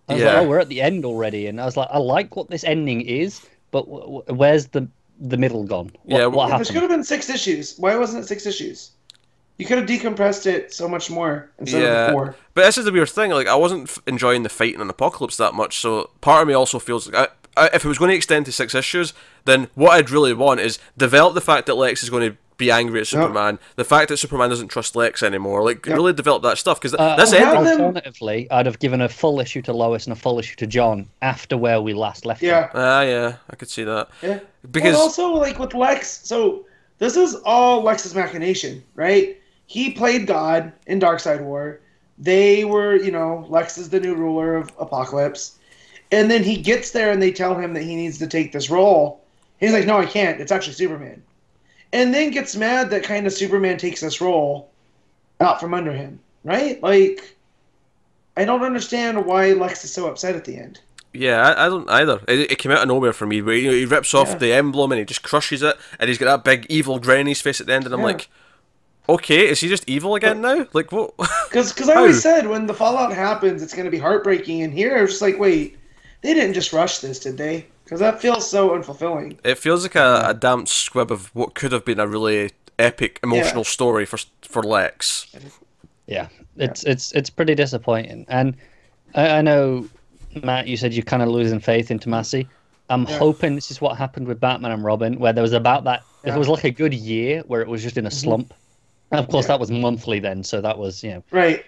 [0.10, 0.28] I was Yeah.
[0.34, 2.64] like, oh, we're at the end already, and I was like, I like what this
[2.64, 4.88] ending is, but w- w- where's the
[5.20, 5.92] the middle gone?
[6.04, 6.62] What, Yeah, what happened?
[6.62, 6.82] This happened?
[6.84, 7.76] could have been six issues.
[7.78, 8.92] Why wasn't it six issues?
[9.58, 12.06] You could have decompressed it so much more instead Yeah.
[12.08, 12.36] of four.
[12.54, 13.32] But this is the weird thing.
[13.32, 16.54] Like, I wasn't f- enjoying the fighting in Apokolips that much, so part of me
[16.54, 19.14] also feels like I, I, if it was going to extend to six issues,
[19.46, 22.70] then what I'd really want is develop the fact that Lex is going to be
[22.72, 25.64] angry at Superman, the fact that Superman doesn't trust Lex anymore.
[25.64, 25.96] Like, Yep.
[25.96, 27.64] really develop that stuff because Uh, this well, ending.
[27.64, 30.68] them- Alternatively, I'd have given a full issue to Lois and a full issue to
[30.68, 32.50] Jon after where we last left them.
[32.50, 32.70] Yeah.
[32.76, 34.10] Ah, yeah, I could see that.
[34.22, 34.40] Yeah.
[34.70, 36.66] Because Well, also like with Lex, so
[37.00, 39.38] this is all Lex's machination, right?
[39.68, 41.80] He played God in Darkseid War.
[42.18, 45.54] They were, you know, Lex is the new ruler of Apokolips.
[46.12, 48.70] And then he gets there and they tell him that he needs to take this
[48.70, 49.22] role.
[49.60, 50.40] He's like, no, I can't.
[50.40, 51.22] It's actually Superman.
[51.94, 54.70] And then gets mad that kind of Superman takes this role
[55.42, 56.82] out from under him, right?
[56.82, 57.36] Like,
[58.36, 60.80] I don't understand why Lex is so upset at the end.
[61.14, 62.22] Yeah, I, I don't either.
[62.28, 63.42] It, it came out of nowhere for me.
[63.42, 64.38] Where you know, he rips off Yeah.
[64.38, 67.28] the emblem and he just crushes it, and he's got that big evil grin in
[67.28, 68.06] his face at the end, and I'm Yeah.
[68.08, 68.30] like,
[69.10, 70.68] okay, is he just evil again now?
[70.74, 71.14] Like what?
[71.50, 74.62] Because I always said when the fallout happens, it's going to be heartbreaking.
[74.62, 75.78] And here, I was just like, wait,
[76.22, 77.66] they didn't just rush this, did they?
[77.84, 79.38] Because that feels so unfulfilling.
[79.46, 83.20] it feels like a, a damp squib of what could have been a really epic
[83.24, 83.70] emotional Yeah.
[83.70, 85.28] story for for Lex.
[86.06, 88.26] Yeah, it's it's it's pretty disappointing.
[88.28, 88.56] And
[89.16, 89.88] I, I know,
[90.44, 92.48] Matt, you said you're kind of losing faith in Tomasi.
[92.90, 93.18] I'm Yeah.
[93.18, 96.04] hoping this is what happened with Batman and Robin, where there was about that.
[96.24, 98.18] It was like a good year where it was just in a mm-hmm.
[98.18, 98.54] slump.
[99.12, 99.50] And of course, Yeah.
[99.50, 101.64] that was monthly then, so that was you know Right.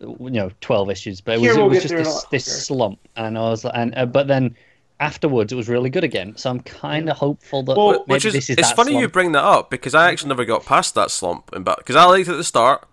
[0.00, 2.24] you know 12 issues but it Here was, we'll was just through it a this,
[2.30, 4.54] this slump and i was and uh, but then
[5.00, 8.24] afterwards it was really good again so i'm kind of hopeful that Well, maybe Which
[8.24, 10.66] is, this is it's that funny you bring that up because I actually never got
[10.66, 12.86] past that slump in Bat because I liked it at the start,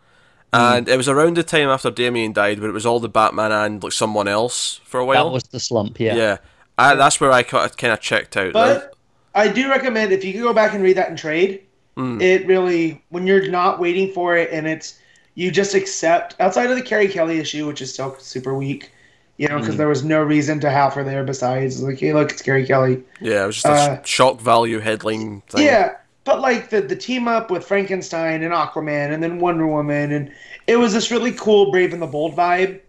[0.54, 3.52] and it was around the time after Damian died where it was all the Batman
[3.52, 5.26] and like someone else for a while.
[5.26, 6.38] that was the slump yeah, yeah,
[6.78, 8.54] I, that's where I kind of checked out.
[8.54, 8.94] But
[9.34, 11.64] I do recommend if you could go back and read that in trade,
[11.98, 12.22] Mm.
[12.22, 14.98] It really when you're not waiting for it and it's
[15.36, 18.92] you just accept outside of the Carrie Kelly issue, which is still super weak.
[19.38, 19.80] You know, because Mm.
[19.80, 23.02] there was no reason to have her there besides like, hey, look, it's Carrie Kelly.
[23.22, 25.66] Yeah, it was just a Uh, sh- shock value headline thing.
[25.66, 25.94] Yeah,
[26.26, 30.32] but like the the team up with Frankenstein and Aquaman and then Wonder Woman and
[30.68, 32.80] it was this really cool Brave and the Bold vibe.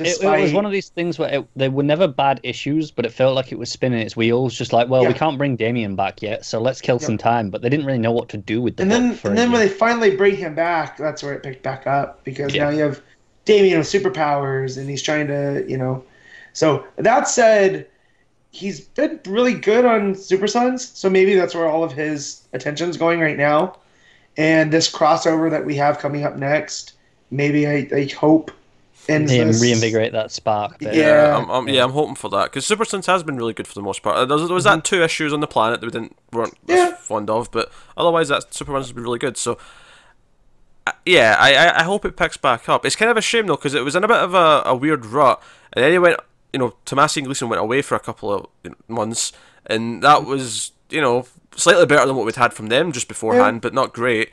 [0.00, 2.90] It, Despite it was one of these things where it, they were never bad issues,
[2.90, 4.54] but it felt like it was spinning its wheels.
[4.54, 5.08] Just like, well, Yeah.
[5.08, 7.50] we can't bring Damian back yet, so let's kill some time.
[7.50, 9.60] But they didn't really know what to do with the and then and then when
[9.60, 12.64] they finally bring him back, that's where it picked back up because Yeah.
[12.64, 13.00] now you have
[13.44, 16.02] Damian with superpowers and he's trying to you know.
[16.52, 17.86] So that said,
[18.50, 22.96] he's been really good on Super Sons, so maybe that's where all of his attention's
[22.96, 23.76] going right now.
[24.36, 26.94] And this crossover that we have coming up next,
[27.30, 28.50] maybe I, I hope
[29.10, 30.76] ends Him this- reinvigorate that spark.
[30.80, 31.02] But Yeah.
[31.28, 33.66] Yeah, I'm, I'm, yeah, I'm hoping for that because Super Sons has been really good
[33.66, 34.16] for the most part.
[34.16, 36.54] Uh, There was, there was that two issues on the planet that we didn't weren't
[36.68, 36.90] as Mm-hmm.
[36.90, 36.94] Yeah.
[36.96, 39.36] fond of, but otherwise that Super Superman's has been really good.
[39.36, 39.58] So,
[40.86, 42.86] uh, yeah, I, I I hope it picks back up.
[42.86, 44.74] It's kind of a shame though because it was in a bit of a, a
[44.74, 45.42] weird rut,
[45.72, 46.18] and then he went,
[46.52, 48.46] you know, Tomasi and Gleason went away for a couple of
[48.88, 49.32] months,
[49.66, 53.60] and that was you know slightly better than what we'd had from them just beforehand,
[53.60, 54.30] but not great.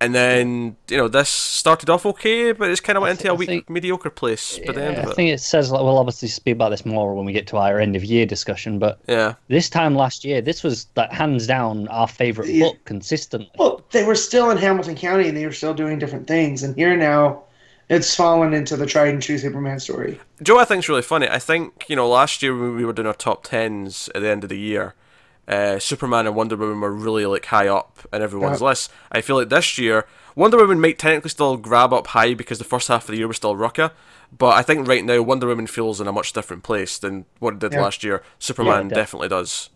[0.00, 3.32] And then you know this started off okay, but it's kind of went thi- into
[3.32, 5.14] a weak, think- mediocre place by the end I of it.
[5.16, 7.78] think it says like we'll obviously speak about this more when we get to our
[7.80, 8.78] end of year discussion.
[8.78, 9.34] But Yeah.
[9.48, 12.64] this time last year, this was like hands down our favorite Yeah.
[12.66, 13.50] book consistently.
[13.58, 16.74] Well, they were still in Hamilton County and they were still doing different things, and
[16.74, 17.42] here now,
[17.88, 20.18] it's fallen into the tried and true Superman story.
[20.42, 21.28] Joe, I think think's really funny.
[21.28, 24.28] I think you know last year when we were doing our top tens at the
[24.28, 24.94] end of the year,
[25.48, 28.68] uh, Superman and Wonder Woman were really like high up in everyone's Yeah.
[28.68, 28.90] list.
[29.12, 32.64] I feel like this year Wonder Woman might technically still grab up high because the
[32.64, 33.92] first half of the year was still rucka.
[34.36, 37.54] But I think right now Wonder Woman feels in a much different place than what
[37.54, 37.82] it did Yeah.
[37.82, 38.22] last year.
[38.38, 39.70] Superman def- definitely does.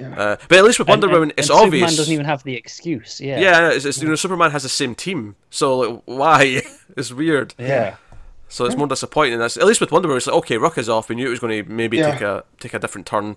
[0.00, 0.08] Yeah.
[0.18, 1.82] Uh, but at least with Wonder And- Woman, and- it's and obvious.
[1.82, 3.20] Superman doesn't even have the excuse.
[3.20, 3.38] Yeah.
[3.38, 6.62] yeah, it's, it's, you know Superman has the same team, so like why?
[6.96, 7.54] it's weird.
[7.58, 7.96] Yeah.
[8.48, 9.38] So it's more disappointing.
[9.38, 11.08] That's at least with Wonder Woman, it's like okay, Rucka's off.
[11.08, 12.10] We knew it was going to maybe Yeah.
[12.12, 13.36] take a take a different turn,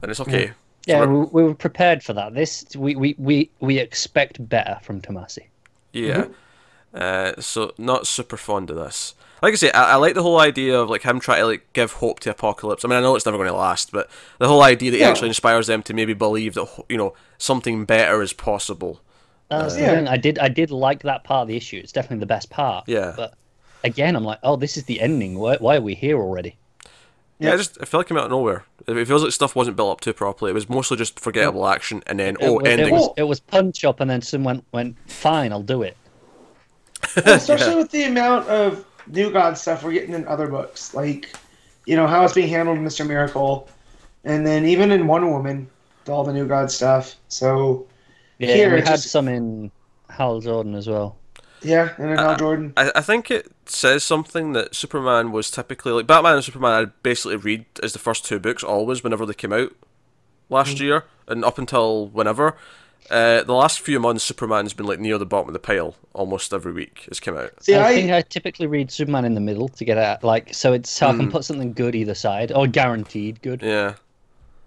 [0.00, 0.52] and it's okay.
[0.86, 2.34] Yeah, we, we were prepared for that.
[2.34, 5.46] This we, we, we, we expect better from Tomasi.
[5.92, 6.26] Yeah.
[6.94, 9.14] Uh, so not super fond of this.
[9.42, 11.72] Like I say, I, I like the whole idea of like him trying to like
[11.72, 12.84] give hope to Apokolips.
[12.84, 15.02] I mean, I know it's never going to last, but the whole idea that he
[15.02, 15.10] Yeah.
[15.10, 19.00] actually inspires them to maybe believe that you know something better is possible.
[19.48, 19.94] That's the Yeah.
[19.94, 20.08] thing.
[20.08, 21.78] I did I did like that part of the issue.
[21.78, 22.84] It's definitely the best part.
[22.88, 23.14] Yeah.
[23.16, 23.34] But
[23.84, 25.38] again, I'm like, oh, this is the ending.
[25.38, 26.56] Why, why are we here already?
[27.40, 28.64] Yeah, it just it felt like it came out of nowhere.
[28.86, 30.50] It it feels like stuff wasn't built up too properly.
[30.50, 32.88] It was mostly just forgettable action, and then oh, it, was- ending.
[32.88, 35.96] It was, it was punch up, and then someone went, fine, I'll do it.
[37.16, 41.32] Well, especially with the amount of New God stuff we're getting in other books, like
[41.86, 43.68] you know how it's being handled in Mister Miracle,
[44.24, 45.68] and then even in Wonder Woman,
[46.08, 47.16] all the New God stuff.
[47.28, 47.86] So
[48.38, 49.70] Yeah, Here, we had just- some in
[50.10, 51.16] Hal Jordan as well.
[51.62, 52.72] Yeah, and then Hal Jordan.
[52.76, 56.72] I, I think it says something that Superman was typically like Batman and Superman.
[56.72, 59.72] I'd basically read as the first two books always whenever they came out
[60.48, 60.84] last Hmm.
[60.84, 62.56] year, and up until whenever.
[63.08, 66.52] Uh, the last few months, Superman's been like near the bottom of the pile almost
[66.52, 67.06] every week.
[67.08, 67.50] It's come out.
[67.60, 70.54] See, I, I, think I typically read Superman in the middle to get out, like,
[70.54, 73.62] so it's so I can put something good either side, or guaranteed good.
[73.62, 73.94] Yeah,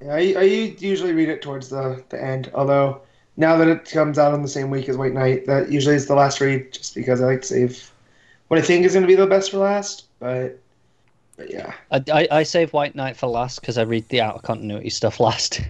[0.10, 2.52] I, I usually read it towards the the end.
[2.54, 3.02] Although
[3.38, 6.08] now that it comes out on the same week as White Knight, that usually is
[6.08, 7.92] the last read, just because I like to save
[8.48, 10.06] what I think is going to be the best for last.
[10.20, 10.60] But
[11.36, 14.36] but yeah, I, I, I save White Knight for last because I read the out
[14.36, 15.62] of continuity stuff last.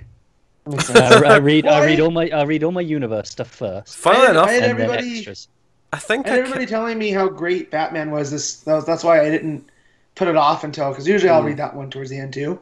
[0.67, 4.27] I, I read I read all my I read all my universe stuff first, funnily
[4.27, 5.47] I- enough, I- I, And and then everybody- extras.
[5.95, 8.31] think And I everybody telling me how great Batman was.
[8.31, 9.69] This that was, that's why I didn't
[10.15, 11.47] put it off until because usually I'll hmm.
[11.47, 12.59] read that one towards the end too.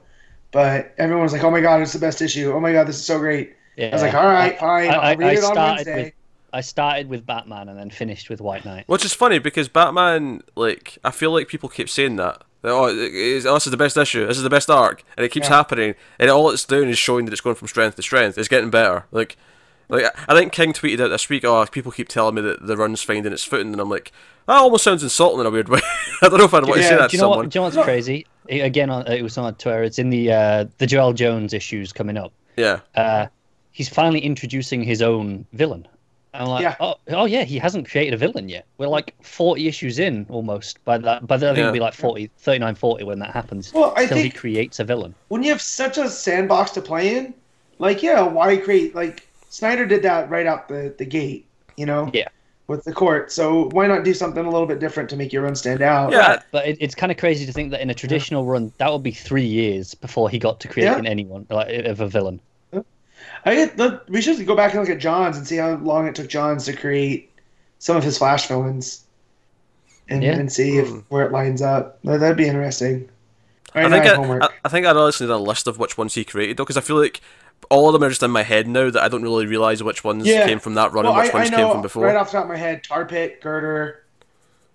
[0.52, 2.52] But everyone was like, "Oh my god, it's the best issue!
[2.52, 3.88] Oh my god, this is so great!" Yeah.
[3.88, 6.04] I was like, "All right, fine, I- I'll I- read I it on started Wednesday."
[6.06, 6.14] with-
[6.54, 8.84] I started with Batman and then finished with White Knight.
[8.88, 12.42] Which is funny because Batman, like, I feel like people keep saying that.
[12.62, 14.28] That, Oh, it- it's- oh, this is the best issue.
[14.28, 15.56] This is the best arc, and it keeps Yeah.
[15.56, 15.96] happening.
[16.20, 18.38] And all it's doing is showing that it's going from strength to strength.
[18.38, 19.06] It's getting better.
[19.12, 19.38] Like,
[19.88, 21.46] like I think King tweeted out this week.
[21.46, 24.12] Oh, people keep telling me that the run's finding its footing, and I'm like,
[24.48, 25.80] that almost sounds insulting in a weird way.
[26.22, 27.40] I don't know if I'd want to say that Do you know someone.
[27.40, 27.50] what?
[27.50, 28.28] Do you know what's crazy?
[28.48, 29.84] It- again, on, it was on Twitter.
[29.84, 32.34] It's in the uh, the Joëlle Jones issues coming up.
[32.58, 33.28] Yeah, Uh,
[33.72, 35.88] he's finally introducing his own villain.
[36.34, 36.76] I'm like, Yeah.
[36.80, 38.66] oh, oh yeah, he hasn't created a villain yet.
[38.78, 41.28] We're like 40 issues in almost by that.
[41.28, 41.64] By the, I think Yeah.
[41.66, 43.74] it'll be like 40, 39, 40 when that happens.
[43.74, 45.14] Well, I till he creates a villain.
[45.28, 47.34] when you have such a sandbox to play in,
[47.80, 52.10] like yeah, why create like Snyder did that right out the the gate, you know?
[52.14, 52.28] Yeah.
[52.68, 55.44] With the court, so why not do something a little bit different to make your
[55.44, 56.14] run stand out?
[56.14, 56.42] Yeah.
[56.52, 59.04] But it, it's kind of crazy to think that in a traditional run, that would
[59.04, 62.40] be three years before he got to creating anyone like of a villain.
[63.46, 66.08] I get the, we should go back and look at Johns and see how long
[66.08, 67.32] it took Johns to create
[67.80, 69.04] some of his Flash villains,
[70.10, 70.34] and, Yeah.
[70.34, 71.00] and see if Hmm.
[71.10, 72.00] where it lines up.
[72.04, 73.10] That, that'd be interesting.
[73.74, 74.44] Right I think I have I, homework.
[74.44, 76.78] I, I think I'd honestly need a list of which ones he created though, because
[76.78, 77.22] I feel like
[77.70, 80.04] all of them are just in my head now that I don't really realize which
[80.04, 80.46] ones Yeah.
[80.46, 82.06] came from that run well, and which I, I ones know came from before.
[82.06, 84.04] right off the top of my head, Tar Pit, Girder.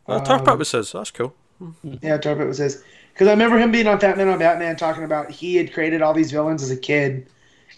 [0.06, 0.92] well, Tar Pit um, was his.
[0.92, 1.34] That's cool.
[1.82, 2.82] Yeah, Tar Pit was his.
[3.12, 6.12] Because I remember him being on Fatman on Batman talking about he had created all
[6.14, 7.26] these villains as a kid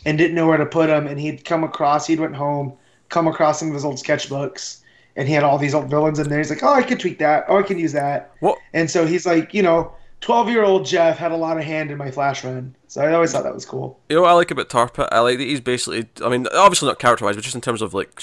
[0.04, 1.06] and didn't know where to put them.
[1.06, 2.72] And he'd come across, he'd went home,
[3.08, 4.80] come across some of his old sketchbooks,
[5.16, 6.38] and he had all these old villains in there.
[6.38, 7.44] He's like, oh, I could tweak that.
[7.48, 8.32] Oh, I can use that.
[8.40, 8.58] What?
[8.72, 11.90] And so he's like, you know, 12 year old Geoff had a lot of hand
[11.90, 12.74] in my Flash run.
[12.88, 13.98] So I always thought that was cool.
[14.08, 15.08] You know what I like about Tar Pit?
[15.12, 16.06] I like that he's basically.
[16.24, 18.22] I mean, obviously not character wise, but just in terms of like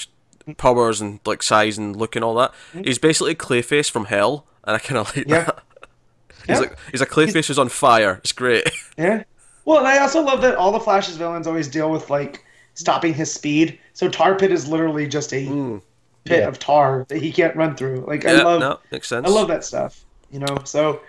[0.58, 2.52] powers and like size and look and all that.
[2.72, 5.30] He's basically Clayface from Hell, and I kind of like Mm-hmm.
[5.30, 5.44] Yeah.
[5.44, 5.62] that.
[6.46, 6.58] He's Yeah.
[6.60, 8.18] like he's a Clayface who's on fire.
[8.22, 8.68] It's great.
[8.98, 9.24] Yeah.
[9.66, 12.42] Well, and I also love that all the Flash's villains always deal with like
[12.74, 13.78] stopping his speed.
[13.92, 15.82] So Tar Pit is literally just a Mm.
[16.24, 16.48] pit Yeah.
[16.48, 18.04] of tar that he can't run through.
[18.06, 19.26] Like I love, no, makes sense.
[19.26, 20.04] I love that stuff.
[20.30, 20.58] You know.
[20.64, 21.00] So,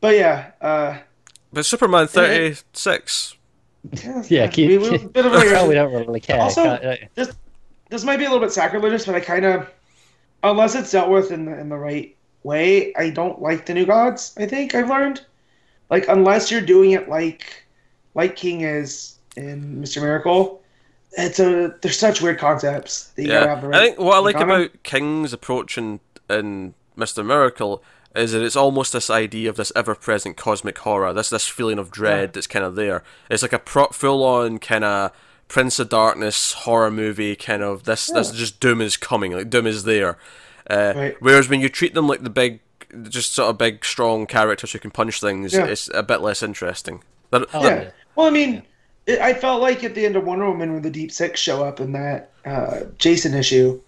[0.00, 0.98] but yeah, uh,
[1.52, 3.34] But Superman thirty six.
[3.92, 6.40] yeah, Yeah, keep- we, we, bit of a we don't really care.
[6.40, 7.32] Also- uh, this
[7.90, 9.70] this might be a little bit sacrilegious, but I kind of,
[10.42, 13.84] unless it's dealt with in the in the right way, I don't like the new
[13.86, 14.34] gods.
[14.38, 15.24] I think I've learned,
[15.90, 17.61] like unless you're doing it like,
[18.14, 20.62] like King is in Mister Miracle,
[21.12, 23.60] it's a they're such weird concepts that Yeah.
[23.72, 24.60] I think what I like take on 'em.
[24.60, 27.82] about King's approach in, in Mister Miracle
[28.14, 31.90] is that it's almost this idea of this ever-present cosmic horror, this this feeling of
[31.90, 32.26] dread Yeah.
[32.34, 33.02] that's kind of there.
[33.30, 35.12] It's like a pro- full-on kind of
[35.48, 39.66] Prince of Darkness horror movie, kind of this this just doom is coming, like doom
[39.66, 40.18] is there.
[40.68, 41.16] Uh, Right.
[41.20, 42.60] Whereas when you treat them like the big,
[43.08, 45.64] just sort of big, strong characters who can punch things, Yeah.
[45.64, 47.02] it's a bit less interesting.
[47.30, 47.68] That- Oh, yeah.
[47.82, 47.90] yeah.
[48.16, 48.62] Well, I mean,
[49.06, 51.64] it, I felt like at the end of Wonder Woman when the Deep Six show
[51.64, 53.80] up in that uh, Jason issue,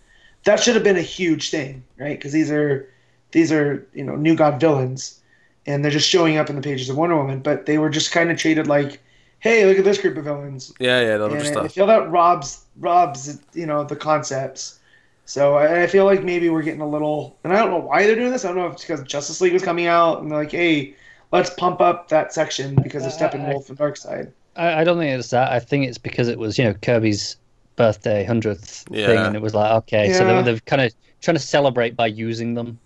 [0.45, 2.19] that should have been a huge thing, right?
[2.19, 2.89] Because these are
[3.33, 5.21] these are you know new god villains,
[5.67, 8.13] and they're just showing up in the pages of Wonder Woman, but they were just
[8.13, 9.01] kind of treated like,
[9.41, 10.73] hey, look at this group of villains.
[10.79, 14.81] yeah, yeah, they're And just I feel that robs robs you know the concepts.
[15.27, 18.07] So I, I feel like maybe we're getting a little, and I don't know why
[18.07, 18.45] they're doing this.
[18.45, 20.95] I don't know if it's because Justice League was coming out and they're like, hey,
[21.35, 24.33] let's pump up that section because of Uh, Steppenwolf and Darkseid.
[24.57, 25.53] I, I don't think it's that.
[25.53, 27.37] I think it's because it was, you know, Kirby's
[27.77, 30.43] birthday hundredth thing, and it was like, okay, so Yeah.
[30.43, 32.79] they, they're kind of trying to celebrate by using them.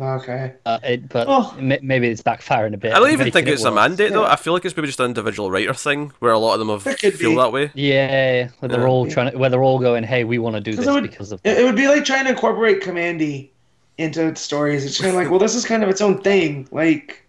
[0.00, 0.54] Okay.
[0.64, 1.54] Uh, it, but Oh.
[1.60, 2.94] ma- maybe it's backfiring a bit.
[2.94, 3.74] I don't even making think it it's a worse.
[3.76, 4.24] mandate though.
[4.24, 6.68] I feel like it's maybe just an individual writer thing where a lot of them
[6.70, 7.36] have feel be.
[7.36, 7.70] that way.
[7.74, 10.74] Yeah, where they're all trying to, where they're all going, hey, we want to do
[10.74, 11.40] this would- because of.
[11.44, 13.50] It, it would be like trying to incorporate Kamandi
[13.98, 14.86] into stories.
[14.86, 16.66] It's kind of like, well, this is kind of its own thing.
[16.72, 17.21] Like,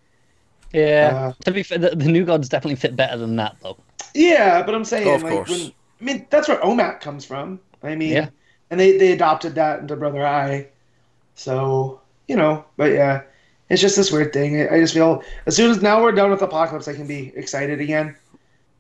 [0.73, 1.12] Yeah.
[1.13, 3.77] uh, to be fair, the, the new gods definitely fit better than that, though.
[4.13, 5.49] yeah, but I'm saying, Oh, of like, course.
[5.49, 7.59] when I mean, that's where OMAC comes from.
[7.83, 8.29] I mean, Yeah.
[8.71, 10.67] and they they adopted that into Brother Eye.
[11.36, 13.21] So you know, but yeah,
[13.69, 14.62] it's just this weird thing.
[14.62, 17.31] I, I just feel as soon as now we're done with Apokolips, I can be
[17.36, 18.15] excited again,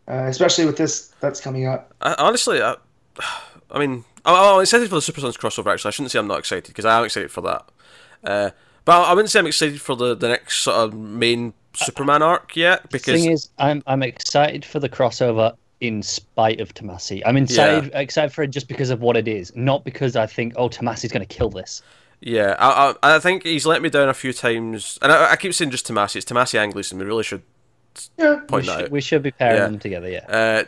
[0.07, 1.93] uh, especially with this that's coming up.
[2.01, 2.75] I, honestly, I,
[3.71, 5.71] I mean, I'm, I'm excited for the Super Sons crossover.
[5.73, 7.69] Actually, I shouldn't say I'm not excited because I am excited for that.
[8.23, 8.49] Uh,
[8.85, 12.21] but I, I wouldn't say I'm excited for the, the next sort of main Superman
[12.21, 17.21] arc yet because thing is, I'm I'm excited for the crossover in spite of Tomasi.
[17.25, 20.53] I'm excited excited for it just because of what it is, not because I think
[20.55, 21.81] oh Tomasi's going to kill this.
[22.21, 25.35] yeah, I, I I think he's let me down a few times, and I, I
[25.35, 26.17] keep saying just Tomasi.
[26.17, 26.97] It's Tomasi and Gleason.
[26.99, 27.41] We really should
[28.17, 28.91] Yeah, We point that should, out.
[28.91, 29.65] we should be pairing Yeah.
[29.65, 30.25] them together, yeah.
[30.27, 30.63] Uh,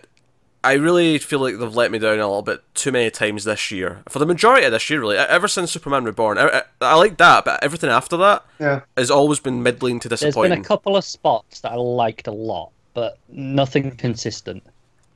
[0.66, 3.72] I really feel like they've let me down a little bit too many times this
[3.72, 4.02] year.
[4.10, 7.18] For the majority of this year, really, ever since Superman Reborn, I, I, I like
[7.18, 8.82] that, but everything after that yeah.
[8.98, 10.34] has always been middling to disappointing.
[10.34, 10.66] There's been disappointing.
[10.66, 14.64] a couple of spots that I liked a lot, but nothing consistent.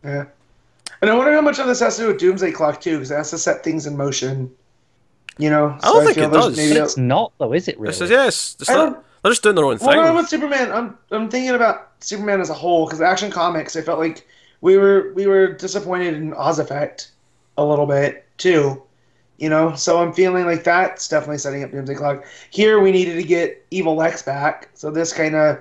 [0.03, 0.25] Yeah.
[1.01, 3.11] And I wonder how much of this has to do with Doomsday Clock too, because
[3.11, 4.51] it has to set things in motion.
[5.37, 6.57] You know, I don't think it does.
[6.57, 7.91] maybe But it's not, though, is it really?
[7.91, 10.01] This is yes, it's I not- don't- they're just doing their own Well, thing.
[10.01, 13.81] no, with Superman, I'm I'm thinking about Superman as a whole because Action Comics, I
[13.81, 14.25] felt like
[14.61, 17.11] we were we were disappointed in Oz Effect
[17.57, 18.81] a little bit too,
[19.37, 19.75] you know.
[19.75, 22.25] So I'm feeling like that's definitely setting up Doomsday Clock.
[22.49, 25.59] Here we needed to get Evil Lex back, so this kind of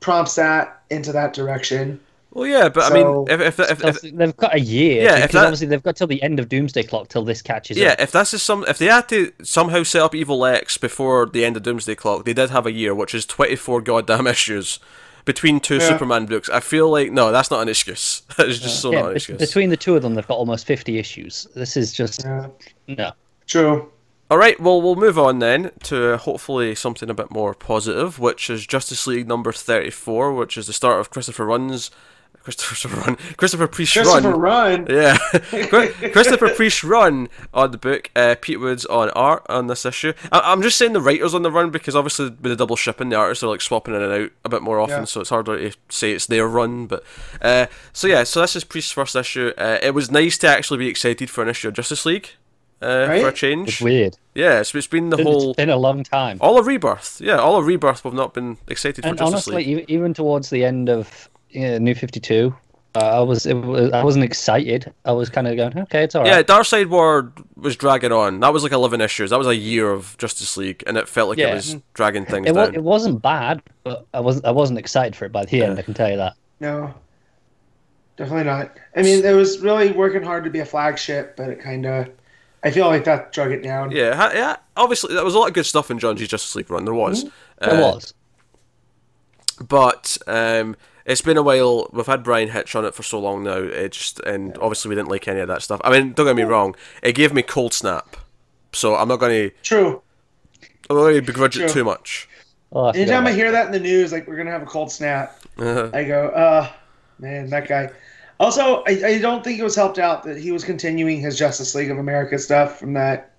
[0.00, 2.00] prompts that into that direction.
[2.34, 5.02] Well, yeah, but I mean, if if, if, if, they've got a year.
[5.02, 7.76] Yeah, because that- obviously they've got till the end of Doomsday Clock till this catches
[7.76, 8.00] yeah, up.
[8.00, 11.44] if that's just some, if they had to somehow set up Evil Lex before the
[11.44, 14.78] end of Doomsday Clock, they did have a year, which is twenty four goddamn issues
[15.24, 15.88] between two Yeah.
[15.88, 16.48] Superman books.
[16.48, 18.22] I feel like no, that's not an excuse.
[18.38, 19.38] it's just so Yeah, not an bet- excuse.
[19.38, 21.46] between the two of them, they've got almost 50 issues.
[21.54, 22.48] This is just Yeah,
[22.88, 23.12] no.
[23.46, 23.90] true.
[24.30, 28.18] All right, well, we'll move on then to uh, hopefully something a bit more positive,
[28.18, 31.90] which is Justice League number 34, which is the start of Christopher Runn's
[32.42, 34.86] Christopher Run, Christopher Priest Christopher Run.
[34.86, 34.86] Run.
[34.90, 35.16] Yeah,
[36.12, 38.10] Christopher Priest run on the book.
[38.16, 40.12] Uh, Pete Woods on art on this issue.
[40.30, 43.08] I- I'm just saying the writers on the run because obviously with the double shipping,
[43.10, 45.04] the artists are like swapping in and out a bit more often, Yeah.
[45.04, 46.86] so it's harder to say it's their run.
[46.86, 47.04] But
[47.40, 49.52] uh, so yeah, so this is Priest's first issue.
[49.56, 52.30] Uh, it was nice to actually be excited for an issue of Justice League.
[52.80, 54.16] Uh, for a change, It's weird.
[54.34, 54.60] yeah.
[54.64, 56.38] So it's been the It's whole been a long time.
[56.40, 57.20] all of Rebirth.
[57.20, 58.04] Yeah, all of Rebirth.
[58.04, 59.84] We've not been excited for Justice honestly, League.
[59.88, 62.54] even towards the end of yeah, New Fifty Two,
[62.94, 64.92] uh, I was, it was I wasn't excited.
[65.04, 66.46] I was kind of going, okay, it's all Yeah, right.
[66.46, 68.40] Darkseid War was dragging on.
[68.40, 69.30] That was like eleven issues.
[69.30, 72.46] That was a year of Justice League, and it felt like it was dragging things
[72.48, 72.74] It, was, down.
[72.74, 75.78] it wasn't bad, but I wasn't I wasn't excited for it by the end.
[75.78, 76.34] I can tell you that.
[76.60, 76.92] No,
[78.16, 78.76] definitely not.
[78.94, 82.08] I mean, it was really working hard to be a flagship, but it kind of,
[82.62, 83.90] I feel like that drug it down.
[83.90, 84.56] Yeah, yeah.
[84.76, 86.84] Obviously, there was a lot of good stuff in John G's Justice League run.
[86.84, 87.24] There was.
[87.24, 87.32] It
[87.62, 88.14] Uh, was.
[89.68, 91.88] but um, it's been a while.
[91.92, 93.58] We've had Bryan Hitch on it for so long now.
[93.58, 95.80] It just and obviously we didn't like any of that stuff.
[95.84, 96.74] I mean, don't get me wrong.
[97.02, 98.16] It gave me cold snap,
[98.72, 99.56] so I'm not going to.
[99.62, 100.02] True.
[100.90, 102.28] I'm not going to begrudge it too much.
[102.72, 104.66] Oh, I forgot Anytime I hear that in the news, like we're gonna have a
[104.66, 106.70] cold snap, I go, uh,
[107.18, 107.90] man, that guy.
[108.40, 111.74] Also, I, I don't think it was helped out that he was continuing his Justice
[111.74, 113.31] League of America stuff from that,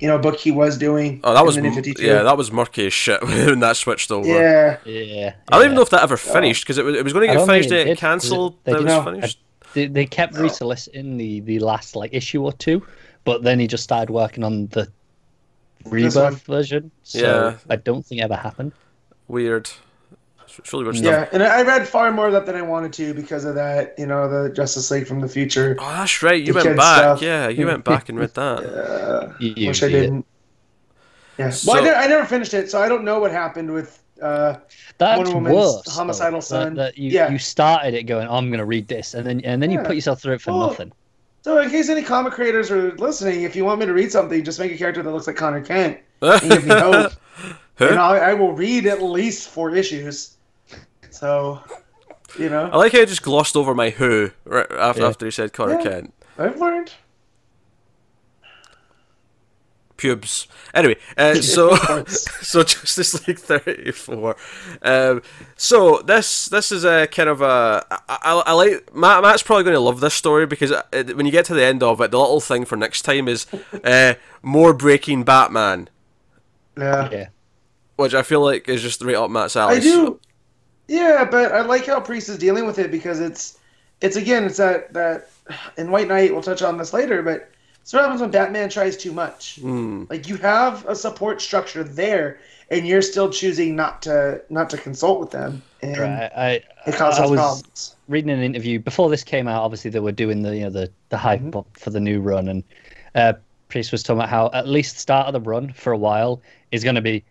[0.00, 1.20] you know, book he was doing.
[1.22, 2.02] Oh, that was the 52.
[2.02, 4.26] yeah, that was murky as shit when that switched over.
[4.26, 4.78] yeah.
[4.84, 5.34] Yeah.
[5.48, 7.34] I don't even know if that ever finished because it was, it was going to
[7.34, 8.56] get finished, it it cancelled.
[8.64, 9.04] they That was No.
[9.04, 9.38] finished.
[9.74, 10.42] They, they kept oh.
[10.42, 12.84] resoliciting the, the last like issue or two,
[13.24, 14.88] but then he just started working on the
[15.84, 15.92] one.
[15.94, 16.90] rebirth version.
[17.04, 17.56] So Yeah.
[17.68, 18.72] I don't think it ever happened.
[19.28, 19.70] Weird.
[20.50, 21.06] It's it's really weird stuff.
[21.06, 23.94] Yeah, and I read far more of that than I wanted to because of that,
[23.96, 25.76] you know, the Justice League from the future.
[25.78, 26.42] Oh, that's right.
[26.44, 26.98] You went back.
[26.98, 27.22] stuff.
[27.22, 29.34] Yeah, you went back and read that.
[29.40, 30.26] You, wish I didn't.
[31.38, 31.50] Yeah.
[31.50, 34.02] So- well, I, never, I never finished it, so I don't know what happened with.
[34.20, 34.56] Uh,
[34.98, 35.94] That's Wonder Woman's worse.
[35.96, 36.74] homicidal that- son.
[36.74, 37.30] That, you, Yeah.
[37.30, 39.94] you started it going, I'm going to read this, and then and then you put
[39.94, 40.92] yourself through it for Well, nothing.
[41.42, 44.44] so, in case any comic creators are listening, if you want me to read something,
[44.44, 47.12] just make a character that looks like Conner Kent and give me hope.
[47.78, 50.36] and I, I will read at least four issues.
[51.20, 51.60] So,
[52.38, 52.70] you know.
[52.72, 55.08] I like how he just glossed over my who right after, Yeah.
[55.08, 55.82] after he said Conner Yeah.
[55.82, 56.14] Kent.
[56.38, 56.92] I've learned.
[59.98, 60.46] Pubes.
[60.72, 62.24] Anyway, uh, so Of course.
[62.48, 64.34] so Justice League thirty four.
[64.80, 65.20] Um,
[65.56, 69.22] so this this is a kind of a I, I, I like Matt.
[69.22, 71.82] Matt's probably going to love this story because it, when you get to the end
[71.82, 73.46] of it, the little thing for next time is
[73.84, 75.90] uh, more breaking Batman,
[76.78, 77.10] Yeah.
[77.12, 77.28] Yeah.
[77.96, 79.76] which I feel like is just right up Matt's alley.
[79.76, 80.18] I do.
[80.90, 83.58] Yeah, but I like how Priest is dealing with it because it's,
[84.00, 85.30] it's again, it's that that
[85.76, 86.32] in White Knight.
[86.32, 87.50] We'll touch on this later, but
[87.82, 89.58] it's what happens when Batman tries too much.
[89.60, 90.04] Hmm.
[90.10, 94.78] Like you have a support structure there, and you're still choosing not to not to
[94.78, 96.30] consult with them, and Right.
[96.36, 96.50] I,
[96.86, 97.96] it I, causes I was problems.
[98.08, 99.62] reading an interview before this came out.
[99.62, 101.56] Obviously, they were doing the you know the the hype Mm-hmm.
[101.56, 102.64] up for the new run, and
[103.14, 103.34] uh,
[103.68, 106.42] Priest was talking about how at least the start of the run for a while
[106.72, 107.24] is going to be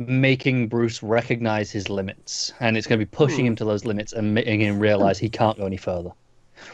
[0.00, 3.48] making Bruce recognize his limits, and it's going to be pushing hmm.
[3.48, 6.10] him to those limits and making him realize he can't go any further.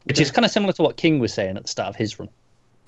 [0.04, 2.18] Which is kind of similar to what King was saying at the start of his
[2.18, 2.28] run.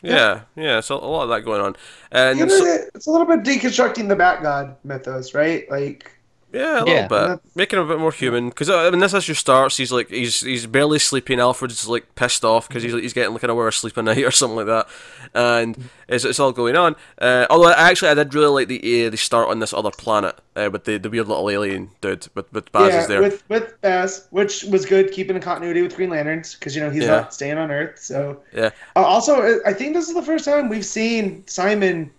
[0.03, 0.81] Yeah, yeah.
[0.81, 1.77] So a lot of that going on,
[2.13, 5.69] and You know, so, it's a little bit deconstructing the Bat God mythos, right?
[5.71, 6.13] Like,
[6.51, 7.07] Yeah, a Yeah.
[7.09, 7.41] little bit.
[7.55, 8.49] Making him a bit more human.
[8.49, 9.77] Because I mean, this issue starts.
[9.77, 11.41] He's like, he's he's barely sleeping.
[11.41, 14.25] Alfred's like pissed off because he's he's getting like an hour of sleep a night
[14.25, 14.89] or something like that,
[15.35, 16.97] and it's, it's all going on.
[17.21, 20.39] Uh, although actually I did really like the uh, the start on this other planet
[20.57, 23.21] uh, with the, the weird little alien dude with with Baz yeah, is there.
[23.21, 26.89] with with Baz, which was good, keeping a continuity with Green Lanterns because you know
[26.89, 27.09] he's Yeah.
[27.11, 27.99] not staying on Earth.
[27.99, 28.71] So Yeah.
[28.97, 32.11] Uh, also, uh, I think this is the first time we've seen Simon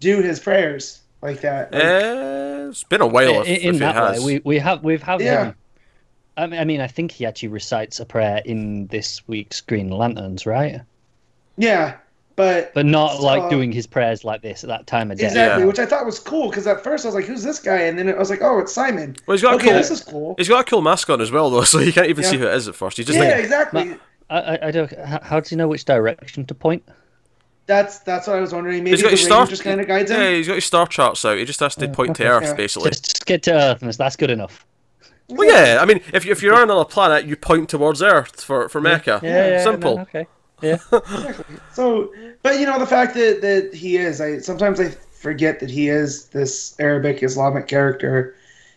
[0.00, 1.72] do his prayers like that.
[1.72, 3.42] Like, Uh, it's been a while.
[3.42, 4.24] If, in, in if that it has.
[4.24, 5.44] way, we we have we've had Yeah.
[5.46, 6.52] him.
[6.52, 10.82] I mean, I think he actually recites a prayer in this week's Green Lanterns, right?
[11.56, 11.94] yeah,
[12.36, 15.24] but But not like So- doing his prayers like this at that time of day.
[15.28, 15.66] exactly, Yeah.
[15.66, 17.98] which I thought was cool because at first I was like, "Who's this guy?" And
[17.98, 19.72] then I was like, "Oh, it's Simon." well, he's got a cool.
[19.72, 20.34] this is cool.
[20.36, 22.30] He's got a cool mask on as well, though, so you can't even Yeah.
[22.30, 22.98] see who it is at first.
[22.98, 23.84] You just Yeah, think, exactly.
[23.86, 23.94] Ma-
[24.28, 24.92] I, I, I don't.
[24.98, 26.82] How, how does he know which direction to point?
[27.66, 28.84] That's that's what I was wondering.
[28.84, 29.46] Maybe he's got the his star.
[29.46, 30.20] just kind of guides him.
[30.20, 31.36] Yeah, he's got his star charts out.
[31.38, 32.54] He just has to point to Earth, Yeah.
[32.54, 32.90] basically.
[32.90, 34.64] Just, just get to Earth, and that's good enough.
[35.28, 35.78] Well, yeah.
[35.80, 38.80] I mean, if you, if you're on another planet, you point towards Earth for for
[38.80, 39.20] Mecca.
[39.22, 39.96] Yeah, yeah Simple.
[39.96, 40.26] no, okay.
[40.62, 40.78] Yeah.
[40.92, 41.56] Exactly.
[41.72, 42.12] So,
[42.42, 45.88] but you know, the fact that that he is, I sometimes I forget that he
[45.88, 48.36] is this Arabic Islamic character,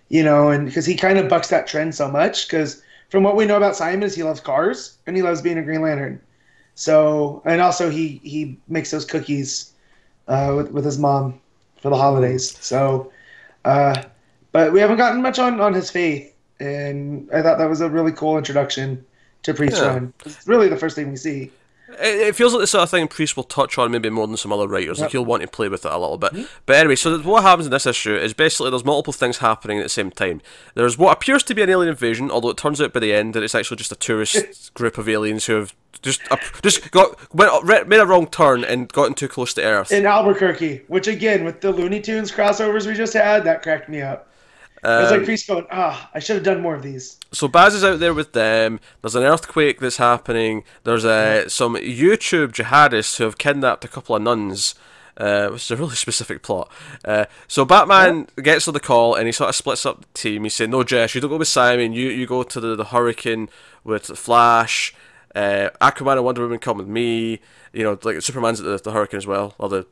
[0.09, 2.47] you know, and because he kind of bucks that trend so much.
[2.47, 5.59] Because from what we know about Simon, is he loves cars and he loves being
[5.59, 6.19] a Green Lantern.
[6.79, 9.73] So, and also he he makes those cookies
[10.29, 11.41] uh, with with his mom
[11.81, 12.57] for the holidays.
[12.61, 13.11] So,
[13.65, 14.03] uh,
[14.53, 17.89] but we haven't gotten much on on his faith, and I thought that was a
[17.89, 19.05] really cool introduction
[19.43, 19.87] to Priest Yeah.
[19.87, 20.13] run.
[20.25, 21.51] It's really the first thing we see.
[21.93, 24.37] It, it feels like the sort of thing Priest will touch on maybe more than
[24.37, 24.99] some other writers.
[24.99, 26.31] Like he'll want to play with it a little bit.
[26.33, 26.43] Hmm?
[26.65, 29.83] But anyway, so what happens in this issue is basically there's multiple things happening at
[29.83, 30.41] the same time.
[30.75, 33.33] There's what appears to be an alien invasion, although it turns out by the end
[33.33, 36.21] that it's actually just a tourist group of aliens who have just
[36.61, 39.91] just got went re- made a wrong turn and gotten too close to Earth.
[39.91, 44.01] In Albuquerque, which again, with the Looney Tunes crossovers we just had, that cracked me
[44.01, 44.28] up.
[44.83, 47.17] Um, like Priest going, ah, I should have done more of these.
[47.31, 48.79] So Baz is out there with them.
[49.01, 50.63] There's an earthquake that's happening.
[50.83, 54.75] There's uh, some YouTube jihadists who have kidnapped a couple of nuns,
[55.17, 56.71] uh, which is a really specific plot.
[57.03, 60.43] Uh, so Batman gets to the call and he sort of splits up the team.
[60.43, 61.93] He's saying, "No, Jess, you don't go with Simon.
[61.93, 63.49] You you go to the, the Hurricane
[63.83, 64.93] with the Flash.
[65.35, 67.39] Uh, Aquaman and Wonder Woman come with me.
[67.73, 69.55] You know, like Superman's at the, the Hurricane as well.
[69.57, 69.87] Or the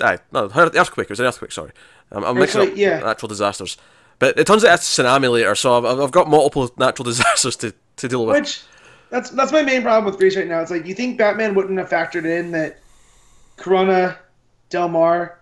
[0.00, 1.04] aye, no, the earthquake.
[1.04, 1.52] It was an earthquake.
[1.52, 1.70] Sorry,
[2.10, 2.98] I'm, I'm mixing up yeah.
[2.98, 3.76] natural disasters.
[4.18, 7.56] But it turns out it's a tsunami later, so I've, I've got multiple natural disasters
[7.56, 8.36] to, to deal with.
[8.40, 8.60] Which
[9.10, 10.60] that's that's my main problem with Greece right now.
[10.60, 12.78] It's like you think Batman wouldn't have factored in that
[13.56, 14.18] Corona
[14.70, 15.38] Del Mar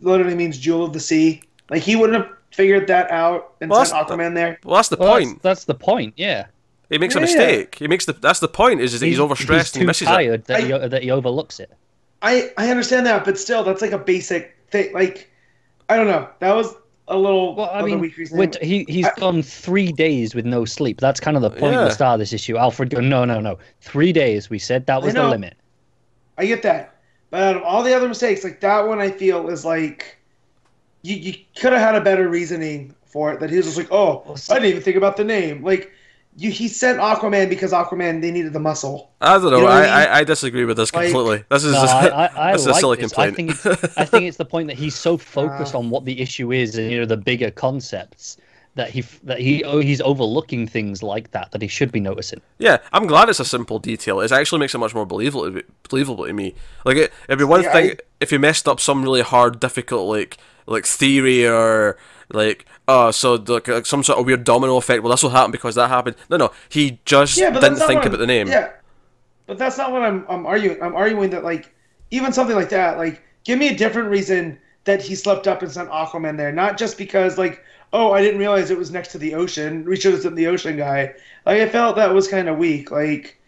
[0.00, 1.42] literally means jewel of the sea.
[1.70, 4.58] Like he wouldn't have figured that out and Well, sent that's- Aquaman there.
[4.64, 5.42] Well, that's the Well, point.
[5.42, 6.14] that's the point.
[6.16, 6.46] Yeah.
[6.90, 7.22] He makes a Yeah.
[7.24, 7.74] mistake.
[7.76, 8.12] He makes the.
[8.12, 8.80] That's the point.
[8.80, 10.10] Is, is that he's, overstressed He's and he too misses it.
[10.10, 11.72] tired that, he, I- that he overlooks it.
[12.22, 14.92] I I understand that, but still, that's like a basic thing.
[14.94, 15.30] Like
[15.88, 16.28] I don't know.
[16.38, 16.74] That was
[17.08, 18.38] a little Well, I mean, weak reasoning.
[18.38, 21.00] with, he he's I- gone three days with no sleep.
[21.00, 21.84] That's kind of the point at Yeah.
[21.84, 22.56] the start of this issue.
[22.56, 23.58] Alfred go, no, no, no.
[23.80, 24.48] Three days.
[24.48, 25.54] We said that was the limit.
[26.38, 26.94] I get that,
[27.30, 30.16] but out of all the other mistakes, like that one, I feel is like
[31.02, 33.38] you you could have had a better reasoning for it.
[33.40, 35.62] That he was just like, oh, Well, I didn't even think about the name.
[35.62, 35.92] Like
[36.36, 39.10] you, he sent Aquaman because Aquaman they needed the muscle.
[39.20, 39.58] I don't know.
[39.58, 39.90] You know I, I mean?
[39.90, 41.44] I, I disagree with this Like- completely.
[41.48, 43.12] This is No, just, I, I, I this is a silly this.
[43.12, 43.56] I complaint.
[43.58, 45.78] think it's I think it's the point that he's so focused Ah.
[45.78, 48.36] on what the issue is and you know the bigger concepts
[48.76, 52.40] that he that he oh, he's overlooking things like that that he should be noticing.
[52.58, 54.20] yeah, I'm glad it's a simple detail.
[54.20, 56.54] It actually makes it much more believable to, believable to me.
[56.84, 59.60] Like it, it'd be one Yeah, thing I- if you messed up some really hard,
[59.60, 61.96] difficult like like theory or
[62.34, 65.02] like oh so the, like some sort of weird domino effect.
[65.02, 66.16] Well, this will happen because that happened.
[66.28, 68.48] No, no, he just Yeah, didn't think about the name.
[68.48, 68.72] Yeah,
[69.46, 70.82] but that's not what I'm I'm arguing.
[70.82, 71.74] I'm arguing that like
[72.10, 75.70] even something like that, like give me a different reason that he slept up and
[75.72, 79.18] sent Aquaman there, not just because like oh I didn't realize it was next to
[79.18, 79.84] the ocean.
[79.84, 81.14] We should have sent the ocean guy.
[81.46, 82.90] Like I felt that was kind of weak.
[82.90, 83.40] Like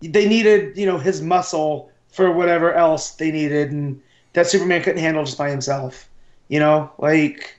[0.00, 4.00] they needed you know his muscle for whatever else they needed, and
[4.34, 6.08] that Superman couldn't handle just by himself.
[6.48, 7.58] You know, like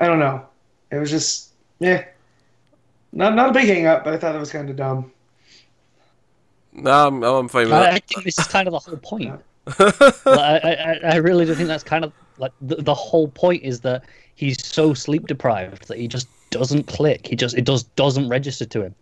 [0.00, 0.46] I don't know.
[0.90, 2.04] It was just yeah.
[3.12, 5.10] Not, not a big hang up, but I thought it was kind of dumb.
[6.72, 9.40] Nah, I'm, I'm fine with I, I think this is kind of the whole point.
[9.80, 13.62] Like, I, I I really do think that's kind of like the, the whole point
[13.64, 17.26] is that he's so sleep deprived that he just doesn't click.
[17.26, 18.94] He just it just doesn't register to him.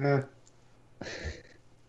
[0.00, 0.22] Yeah.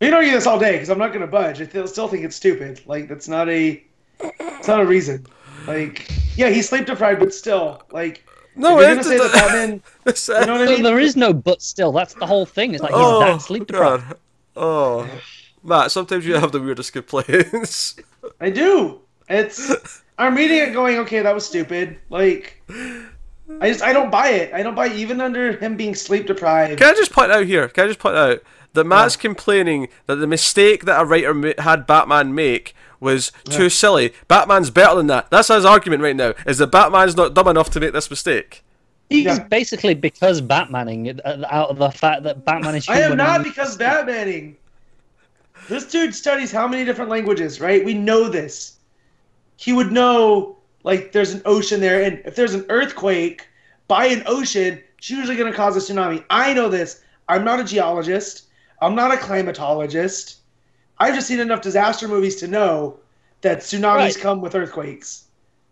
[0.02, 1.62] We can argue this all day because I'm not going to budge.
[1.62, 2.82] I still- still think it's stupid.
[2.86, 3.82] Like that's not a,
[4.20, 5.26] it's not a reason.
[5.68, 9.70] Like, yeah, he's sleep deprived, but still, like, No, if you're gonna say that Batman,
[10.06, 10.84] you know what I mean?
[10.84, 11.92] there is no but still.
[11.92, 12.74] That's the whole thing.
[12.74, 14.08] It's like he's oh, that sleep deprived.
[14.08, 14.18] God.
[14.56, 15.10] Oh,
[15.64, 17.96] Matt, sometimes you have the weirdest complaints.
[18.40, 19.02] I do.
[19.28, 21.98] It's I'm reading it, going, okay, that was stupid.
[22.10, 22.62] Like,
[23.60, 24.54] I just I don't buy it.
[24.54, 26.80] I don't buy it, even under him being sleep deprived.
[26.80, 27.68] Can I just point out here?
[27.68, 28.42] Can I just point out
[28.74, 32.76] that Matt's complaining that the mistake that a writer ma- had Batman make
[33.06, 34.14] was too silly.
[34.28, 35.30] Batman's better than that.
[35.30, 36.34] That's his argument right now.
[36.46, 38.64] Is that Batman's not dumb enough to make this mistake?
[39.10, 39.40] He's Yeah.
[39.44, 43.78] basically because Batmaning uh, out of the fact that Batman is I am not because
[43.78, 44.56] Batmaning.
[45.70, 47.84] This dude studies how many different languages, right?
[47.84, 48.78] We know this.
[49.58, 53.48] He would know, like, there's an ocean there, and if there's an earthquake
[53.88, 56.24] by an ocean, it's usually going to cause a tsunami.
[56.30, 57.02] I know this.
[57.30, 58.44] I'm not a geologist.
[58.82, 60.38] I'm not a climatologist.
[61.00, 62.98] I've just seen enough disaster movies to know
[63.42, 64.20] that tsunamis Right.
[64.20, 65.24] come with earthquakes.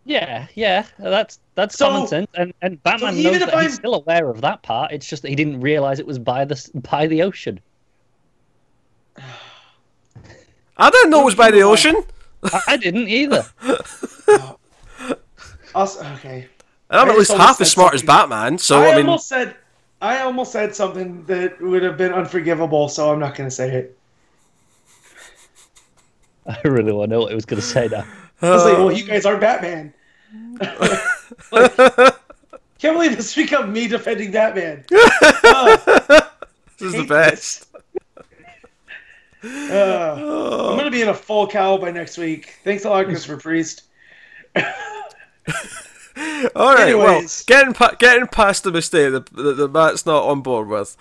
[0.05, 3.71] Yeah, yeah, that's that's So- common sense, and and Batman even knows that he's I'm-
[3.71, 4.91] still aware of that part.
[4.91, 6.61] It's just that he didn't realize it was by the
[6.91, 7.59] by the ocean.
[10.77, 11.95] I didn't know it was by the ocean.
[12.43, 13.45] I, I didn't either.
[14.25, 14.57] Oh,
[15.75, 16.47] also, okay.
[16.89, 18.03] And I'm I at least half as said smart as.
[18.03, 19.55] Batman, so I, I, mean, almost said,
[20.01, 23.69] I almost said something that would have been unforgivable, so I'm not going to say
[23.71, 23.97] it.
[26.47, 28.05] I really want to know what he was going to say now.
[28.41, 29.93] I was like, well, you guys are Batman.
[30.59, 31.71] Like,
[32.79, 34.83] can't believe this become me defending Batman.
[34.91, 35.77] Uh,
[36.77, 37.67] this is the best.
[39.43, 42.55] uh, I'm gonna be in a full cowl by next week.
[42.63, 43.83] Thanks a lot, Christopher Priest.
[46.55, 46.95] All right.
[46.95, 50.97] Well, getting pa- getting past the mistake that, that, that Matt's not on board with.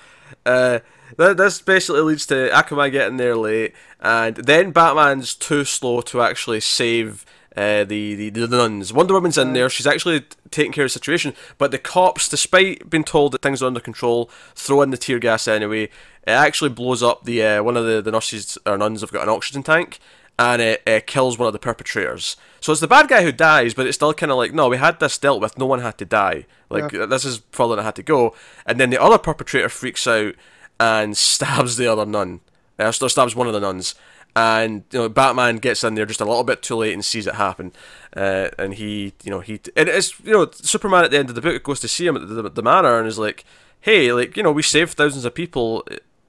[0.47, 0.80] Uh,
[1.18, 6.20] th- this basically leads to Aquaman getting there late, and then Batman's too slow to
[6.22, 7.24] actually save
[7.56, 8.92] uh, the, the the nuns.
[8.92, 11.34] Wonder Woman's in there; she's actually taking care of the situation.
[11.58, 15.18] But the cops, despite being told that things are under control, throw in the tear
[15.18, 15.84] gas anyway.
[16.24, 19.24] It actually blows up the uh, one of the, the nurses or nuns have got
[19.24, 19.98] an oxygen tank,
[20.38, 22.36] and it, it kills one of the perpetrators.
[22.60, 24.76] So it's the bad guy who dies, but it's still kind of like, no, we
[24.76, 25.58] had this dealt with.
[25.58, 26.46] No one had to die.
[26.70, 28.34] Like this is further than it had to go.
[28.64, 30.34] And then the other perpetrator freaks out
[30.83, 32.41] and stabs the other nun.
[32.78, 33.95] Uh, stabs one of the nuns.
[34.35, 37.26] And you know, Batman gets in there just a little bit too late and sees
[37.26, 37.72] it happen.
[38.16, 41.35] Uh, and he, you know, he and it's you know, Superman at the end of
[41.35, 43.45] the book goes to see him at the, the, manor and is like,
[43.80, 45.87] hey, like you know, we saved thousands of people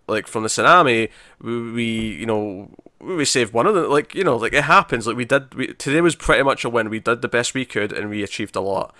[0.07, 1.09] like from the tsunami,
[1.41, 3.89] we, we you know we saved one of them.
[3.89, 5.07] Like you know, like it happens.
[5.07, 5.53] Like we did.
[5.53, 6.89] We, today was pretty much a win.
[6.89, 8.93] We did the best we could, and we achieved a lot.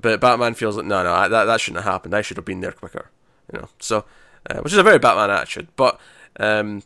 [0.00, 2.14] But Batman feels like no, no, that that shouldn't have happened.
[2.14, 3.10] I should have been there quicker.
[3.52, 4.04] You know, so
[4.48, 5.68] uh, which is a very Batman attitude.
[5.76, 6.00] But
[6.38, 6.82] um,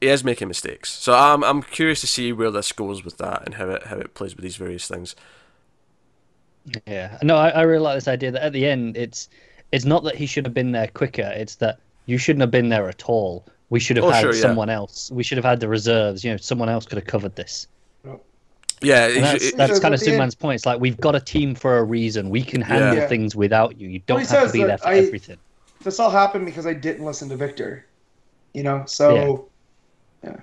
[0.00, 0.90] he is making mistakes.
[0.92, 3.96] So I'm I'm curious to see where this goes with that and how it how
[3.96, 5.14] it plays with these various things.
[6.86, 9.28] Yeah, no, I, I really like this idea that at the end, it's
[9.72, 11.32] it's not that he should have been there quicker.
[11.34, 13.44] It's that you shouldn't have been there at all.
[13.70, 14.40] We should have Oh, had sure, yeah.
[14.40, 15.10] someone else.
[15.10, 16.22] We should have had the reserves.
[16.22, 17.66] You know, someone else could have covered this.
[18.80, 20.56] Yeah, And that's should- that's Because kind at of the Superman's point.
[20.56, 22.30] It's like we've got a team for a reason.
[22.30, 23.06] We can handle Yeah.
[23.06, 23.88] things without you.
[23.88, 25.38] You don't he have to be there for I- everything.
[25.82, 27.86] This all happened because I didn't listen to Victor.
[28.54, 29.48] You know, so
[30.22, 30.36] yeah,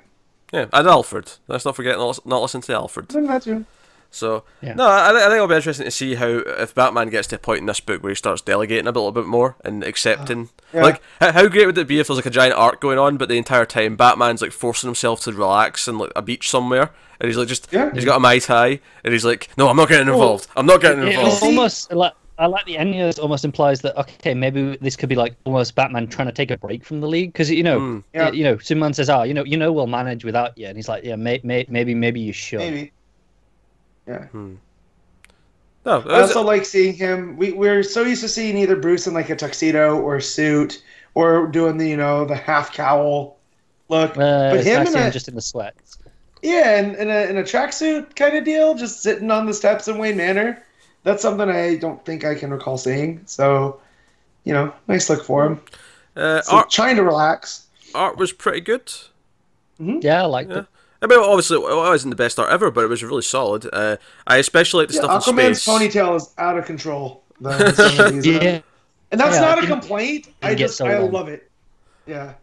[0.51, 1.31] Yeah, and Alfred.
[1.47, 3.09] Let's not forget not, not listen to Alfred.
[3.09, 3.65] that's true.
[4.11, 4.73] So Yeah.
[4.73, 7.39] no, I, I think it'll be interesting to see how if Batman gets to a
[7.39, 10.45] point in this book where he starts delegating a little bit more and accepting.
[10.45, 10.83] Uh, yeah.
[10.83, 13.17] Like, how, how great would it be if there's like a giant arc going on,
[13.17, 16.89] but the entire time Batman's like forcing himself to relax in like a beach somewhere,
[17.19, 17.93] and he's like just Yeah.
[17.93, 20.13] he's got a mai tai, and he's like, no, I'm not getting oh.
[20.13, 20.47] involved.
[20.57, 21.37] I'm not getting It involved.
[21.37, 22.99] see- almost like I like the ending.
[23.01, 26.49] It almost implies that okay, maybe this could be like almost Batman trying to take
[26.51, 28.03] a break from the league because you know, Mm.
[28.13, 28.31] Yeah.
[28.31, 30.87] you know, Superman says, "Ah, you know, you know, we'll manage without you," and he's
[30.87, 32.91] like, "Yeah, may, may, maybe, maybe you should." Maybe.
[34.07, 34.25] Yeah.
[35.85, 37.37] No, I also like seeing him.
[37.37, 40.83] We we're so used to seeing either Bruce in like a tuxedo or a suit,
[41.15, 43.37] or doing the you know the half cowl
[43.87, 44.11] look.
[44.11, 45.97] Uh, but it's him nice in seeing him a just in the sweats.
[46.41, 49.87] yeah, in, in a in a tracksuit kind of deal, just sitting on the steps
[49.87, 50.63] in Wayne Manor.
[51.03, 53.21] That's something I don't think I can recall seeing.
[53.25, 53.79] So,
[54.43, 55.61] you know, nice look for him.
[56.15, 57.65] uh, So, art, trying to relax.
[57.95, 58.91] art was pretty good.
[59.79, 60.59] Yeah, I liked Yeah.
[60.59, 60.65] it.
[61.01, 63.69] I mean, obviously, it wasn't the best art ever, but it was really solid.
[63.71, 63.95] Uh,
[64.27, 65.93] I especially like the Yeah, stuff in Aquaman's space.
[65.93, 67.23] ponytail is out of control.
[67.39, 68.61] though, in some of these, uh, Yeah,
[69.11, 70.27] and that's Yeah, not it a complaint.
[70.41, 71.11] I just so I long.
[71.13, 71.49] love it.
[72.05, 72.33] Yeah.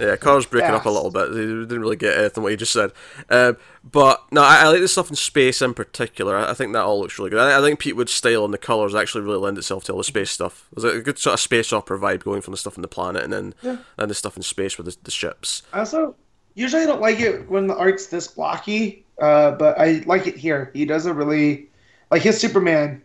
[0.00, 1.28] Yeah, Car's breaking up a little bit.
[1.30, 2.92] He didn't really get anything what you just said.
[3.30, 6.36] Um, but no, I, I like the stuff in space in particular.
[6.36, 7.38] I, I think that all looks really good.
[7.40, 9.98] I, I think Pete Wood's style and the colours actually really lend itself to all
[9.98, 10.68] the space stuff.
[10.74, 13.22] There's a good sort of space opera vibe going from the stuff on the planet
[13.22, 13.76] and then Yeah.
[13.98, 15.62] and the stuff in space with the, the ships.
[15.72, 16.14] Also
[16.54, 20.36] usually I don't like it when the art's this blocky, uh, but I like it
[20.36, 20.70] here.
[20.74, 21.66] He does a really
[22.10, 23.02] like his Superman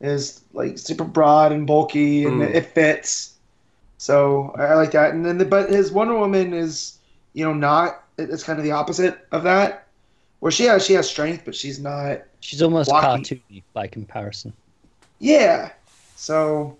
[0.00, 2.54] is like super broad and bulky and Mm.
[2.54, 3.33] it fits.
[4.04, 5.14] So I I like that.
[5.14, 6.98] And then the, but his Wonder Woman is
[7.32, 9.86] you know not it's kind of the opposite of that.
[10.40, 12.20] Where she has she has strength, but she's not.
[12.40, 13.40] she's almost Blocky.
[13.40, 14.52] cartoony by comparison.
[15.20, 15.70] Yeah.
[16.16, 16.76] So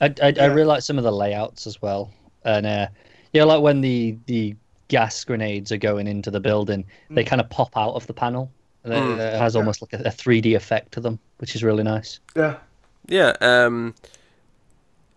[0.00, 0.42] I, I, Yeah.
[0.42, 2.10] I really like some of the layouts as well,
[2.44, 2.88] and uh,
[3.32, 4.56] yeah, like when the the
[4.88, 8.50] gas grenades are going into the building, they kind of pop out of the panel.
[8.82, 9.18] And it- Mm.
[9.34, 9.60] It has Yeah.
[9.60, 12.18] almost like a, a 3D effect to them, which is really nice.
[12.34, 12.56] yeah.
[13.08, 13.34] Yeah.
[13.40, 13.94] Um,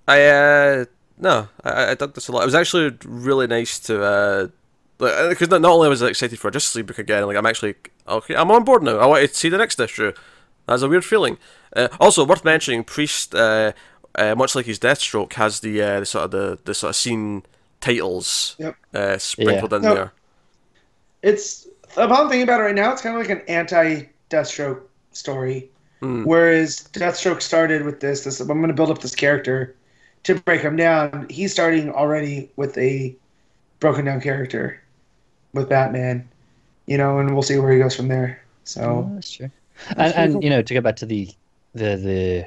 [0.08, 0.86] I uh,
[1.20, 2.42] no, I, I dug this a lot.
[2.42, 4.48] It was actually really nice to uh,
[4.98, 7.76] because not, not only was I excited for Justice League book again, like I'm actually
[8.08, 8.36] okay.
[8.36, 8.98] I'm on board now.
[8.98, 10.12] I want to see the next issue.
[10.66, 11.38] That's a weird feeling.
[11.76, 13.72] Uh, also worth mentioning, Priest, uh,
[14.16, 16.96] uh, much like his Deathstroke, has the, uh, the sort of the, the sort of
[16.96, 17.44] scene
[17.82, 18.76] titles Yep.
[18.94, 19.96] uh, sprinkled in Yep.
[19.96, 20.14] there.
[21.24, 24.82] it's if I'm thinking about it right now, it's kind of like an anti Deathstroke
[25.12, 25.70] story.
[26.02, 26.24] Hmm.
[26.24, 29.76] Whereas Deathstroke started with this, this I'm going to build up this character
[30.24, 31.28] to break him down.
[31.30, 33.16] He's starting already with a
[33.80, 34.82] broken down character
[35.54, 36.28] with Batman,
[36.86, 38.42] you know, and we'll see where he goes from there.
[38.66, 39.50] So Oh, that's true.
[39.96, 40.44] That's And, and cool.
[40.44, 41.30] you know, to go back to the
[41.74, 42.46] the the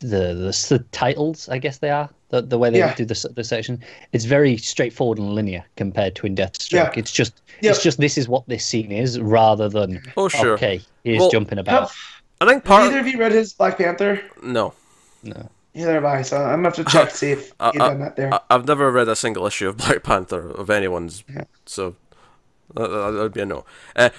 [0.00, 2.94] the, the, subtitles, I guess they are the the way they Yeah.
[2.94, 3.82] do the the section.
[4.12, 6.72] It's very straightforward and linear compared to in Deathstroke.
[6.72, 6.92] Yeah.
[6.96, 7.70] It's just Yeah.
[7.70, 10.54] it's just this is what this scene is, rather than Oh sure.
[10.54, 11.80] okay, he's Well, jumping about.
[11.88, 11.92] have,
[12.40, 14.20] I think have part either of you read his Black Panther?
[14.42, 14.72] no.
[15.22, 15.48] No.
[15.78, 17.88] Neither have I, so I'm gonna have to check to see if Uh, you've uh,
[17.88, 18.34] done that there.
[18.34, 21.44] I, I've never read a single issue of Black Panther of anyone's, Yeah.
[21.66, 21.94] so
[22.74, 23.64] that, that would be a no.
[23.96, 24.10] Uh,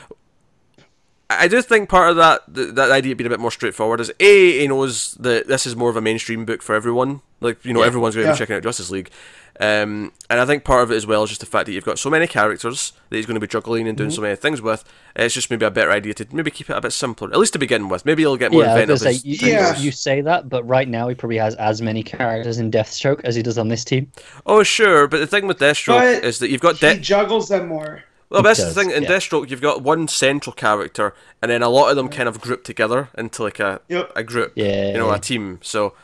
[1.30, 4.60] I do think part of that that idea being a bit more straightforward is a
[4.60, 7.22] he knows that this is more of a mainstream book for everyone.
[7.40, 7.86] Like you know, Yeah.
[7.88, 8.34] everyone's going to Yeah.
[8.34, 9.12] be checking out Justice League,
[9.60, 11.84] um, and I think part of it as well is just the fact that you've
[11.86, 14.04] got so many characters that he's going to be juggling and Mm-hmm.
[14.06, 14.84] doing so many things with.
[15.16, 17.54] It's just maybe a better idea to maybe keep it a bit simpler, at least
[17.54, 18.06] to begin with.
[18.06, 19.00] Maybe he'll get more Yeah, inventive.
[19.00, 19.78] say you, Yeah.
[19.78, 23.36] you say that, but right now he probably has as many characters in Deathstroke as
[23.36, 24.12] he does on this team.
[24.46, 27.50] Oh sure, but the thing with Deathstroke But is that you've got he De- juggles
[27.50, 28.04] them more.
[28.30, 28.92] Well, that's the does, thing.
[28.92, 29.10] In yeah.
[29.10, 32.64] Deathstroke, you've got one central character, and then a lot of them kind of group
[32.64, 34.12] together into like a Yep.
[34.16, 34.90] a group, Yeah.
[34.92, 35.58] you know, a team.
[35.64, 35.96] So,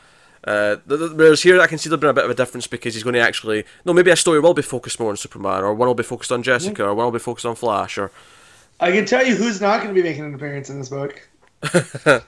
[0.46, 2.66] uh, th- th- whereas here, I can see there being a bit of a difference
[2.66, 5.62] because he's going to actually no, maybe a story will be focused more on Superman,
[5.64, 8.10] or one will be focused on Jessica, or one will be focused on Flash, or
[8.80, 11.28] I can tell you who's not going to be making an appearance in this book.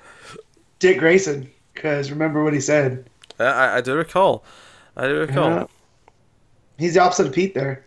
[0.78, 3.08] Dick Grayson, because remember what he said.
[3.38, 4.44] I, I, I do recall,
[4.96, 5.50] I do recall.
[5.50, 5.64] Yeah.
[6.78, 7.84] He's the opposite of Pete there.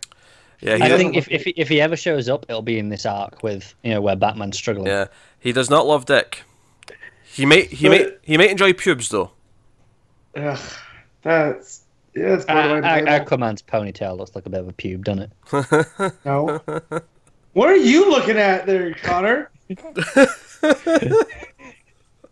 [0.59, 2.89] Yeah, he I think if, if he- if he ever shows up, it'll be in
[2.89, 4.87] this arc with you know where Batman's struggling.
[4.87, 5.05] yeah,
[5.39, 6.43] he does not love Dick.
[7.23, 9.31] He may he may he might enjoy pubes though.
[10.35, 10.59] Ugh,
[11.23, 11.81] that's
[12.15, 13.23] yeah, that's Uh, borderline uh.
[13.25, 16.15] Aquaman's ponytail looks like a bit of a pube, doesn't it?
[16.25, 16.59] No.
[17.53, 19.49] what are you looking at there, Connor?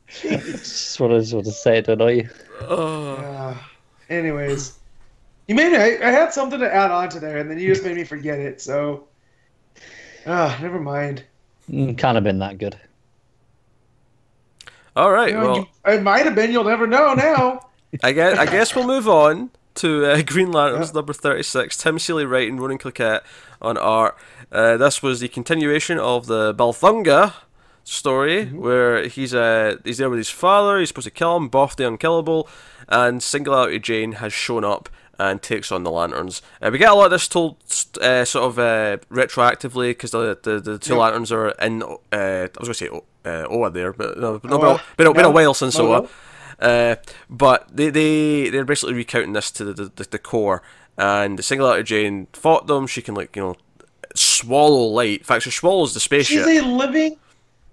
[0.07, 2.29] Just what I just want to say, don't you?
[2.61, 3.13] Oh.
[3.15, 3.55] Uh,
[4.09, 4.79] anyways,
[5.47, 5.77] you made me.
[5.77, 8.03] I, I had something to add on to there, and then you just made me
[8.03, 8.59] forget it.
[8.61, 9.07] So,
[10.25, 11.23] ah, never mind.
[11.69, 12.77] Mm, Can't have been that good.
[14.95, 15.57] All right, You know, well.
[15.57, 16.51] you- it might have been.
[16.51, 17.68] You'll never know now.
[18.03, 20.93] I guess I guess we'll move on to uh, Green Lanterns Yeah.
[20.95, 21.77] number thirty six.
[21.77, 23.21] Tim Seeley writing, Ronan Cliquet
[23.61, 24.17] on art.
[24.51, 27.33] Uh, this was the continuation of the Bolphunga
[27.83, 30.79] story, where he's uh, he's there with his father.
[30.79, 32.47] He's supposed to kill him, Boff the Unkillable,
[32.87, 36.41] and Singularity Jane has shown up and takes on the lanterns.
[36.61, 37.57] Uh, we get a lot of this told
[38.01, 40.99] uh, sort of uh, retroactively because the, the the two Yep.
[40.99, 41.83] lanterns are in.
[41.83, 42.89] Uh, I was going to say
[43.25, 44.81] uh, Oa there, but no, no, Oa.
[44.97, 46.07] been, a, been, a, been a while since No, Oa.
[46.62, 46.68] No.
[46.68, 46.95] Uh,
[47.30, 50.62] but they they they're basically recounting this to the the, the Corps,
[50.97, 52.88] and the Singularity Jane fought them.
[52.88, 53.55] She can like you know
[54.16, 55.20] swallow light.
[55.20, 56.45] In fact, she swallows the spaceship.
[56.45, 57.18] She's a living.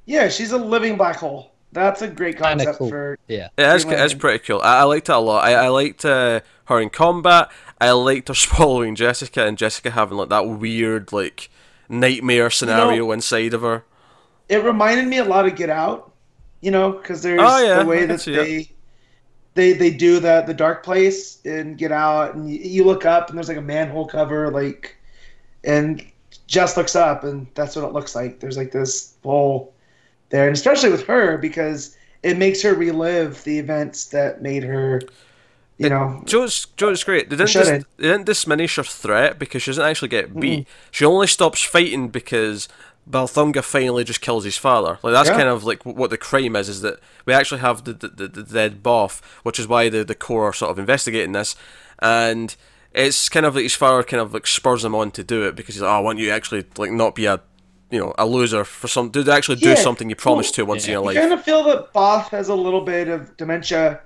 [0.04, 1.52] Yeah, she's a living black hole.
[1.72, 2.88] That's a great concept cool.
[2.88, 3.18] for.
[3.28, 3.48] Yeah.
[3.58, 4.60] it is, it is pretty cool.
[4.62, 5.44] I, I liked it a lot.
[5.44, 7.50] I, I liked uh, her in combat.
[7.80, 11.50] I liked her swallowing Jessica and Jessica having like that weird like
[11.88, 13.84] nightmare scenario inside of her.
[14.48, 16.12] It reminded me a lot of Get Out.
[16.62, 18.56] You know, because there's Oh, yeah, the way that they.
[18.56, 18.68] it.
[19.56, 19.72] They.
[19.72, 23.36] They, do the the dark place and get out and you, you look up and
[23.36, 24.96] there's like a manhole cover like
[25.64, 26.04] and
[26.46, 28.40] Jess looks up and that's what it looks like.
[28.40, 29.74] There's like this hole
[30.30, 35.00] there, and especially with her because it makes her relive the events that made her,
[35.78, 37.30] you know, Joe's Joe's great.
[37.30, 40.60] They didn't dis- they didn't diminish her threat because she doesn't actually get beat.
[40.60, 40.88] Mm-hmm.
[40.90, 42.68] She only stops fighting because
[43.08, 44.98] Bolphunga finally just kills his father.
[45.02, 45.36] Like that's Yeah.
[45.36, 46.68] kind of like what the crime is.
[46.68, 50.04] Is that we actually have the the, the, the dead Boff, which is why the
[50.04, 51.54] the Corps are sort of investigating this,
[52.00, 52.56] and
[52.92, 55.54] it's kind of like his father kind of like spurs him on to do it
[55.54, 57.40] because he's like, oh, I want you to actually like not be a
[57.90, 60.68] you know a loser for some do actually do Yeah, something you promised to cool.
[60.70, 60.94] once in Yeah.
[60.96, 61.16] your You life.
[61.28, 64.00] kind of feel that Boff has a little bit of dementia,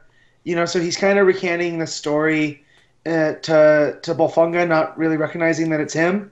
[0.44, 2.62] you know, so he's kind of recanting the story
[3.06, 6.30] uh, to to Bolphunga, not really recognizing that it's him.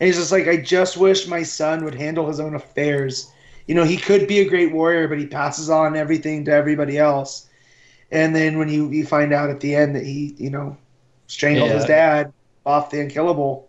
[0.00, 3.30] And he's just like, I just wish my son would handle his own affairs.
[3.66, 6.98] You know, he could be a great warrior, but he passes on everything to everybody
[6.98, 7.48] else.
[8.10, 10.76] And then when you, you find out at the end that he, you know,
[11.26, 11.76] strangled Yeah.
[11.76, 12.32] his dad
[12.66, 13.68] off the unkillable,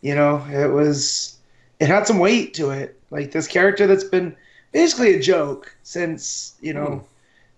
[0.00, 1.36] you know, it was,
[1.80, 2.98] it had some weight to it.
[3.10, 4.36] Like this character that's been
[4.72, 7.04] basically a joke since you know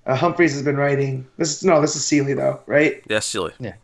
[0.06, 1.26] uh, Humphries has been writing.
[1.36, 3.02] This is no, this is Seeley though, right?
[3.08, 3.52] Yes, silly.
[3.58, 3.74] Yeah,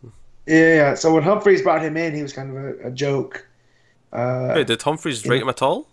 [0.47, 0.95] yeah.
[0.95, 3.47] So when Humphries brought him in, he was kind of a, a joke.
[4.15, 5.89] Uh, Wait, did Humphries write him at all?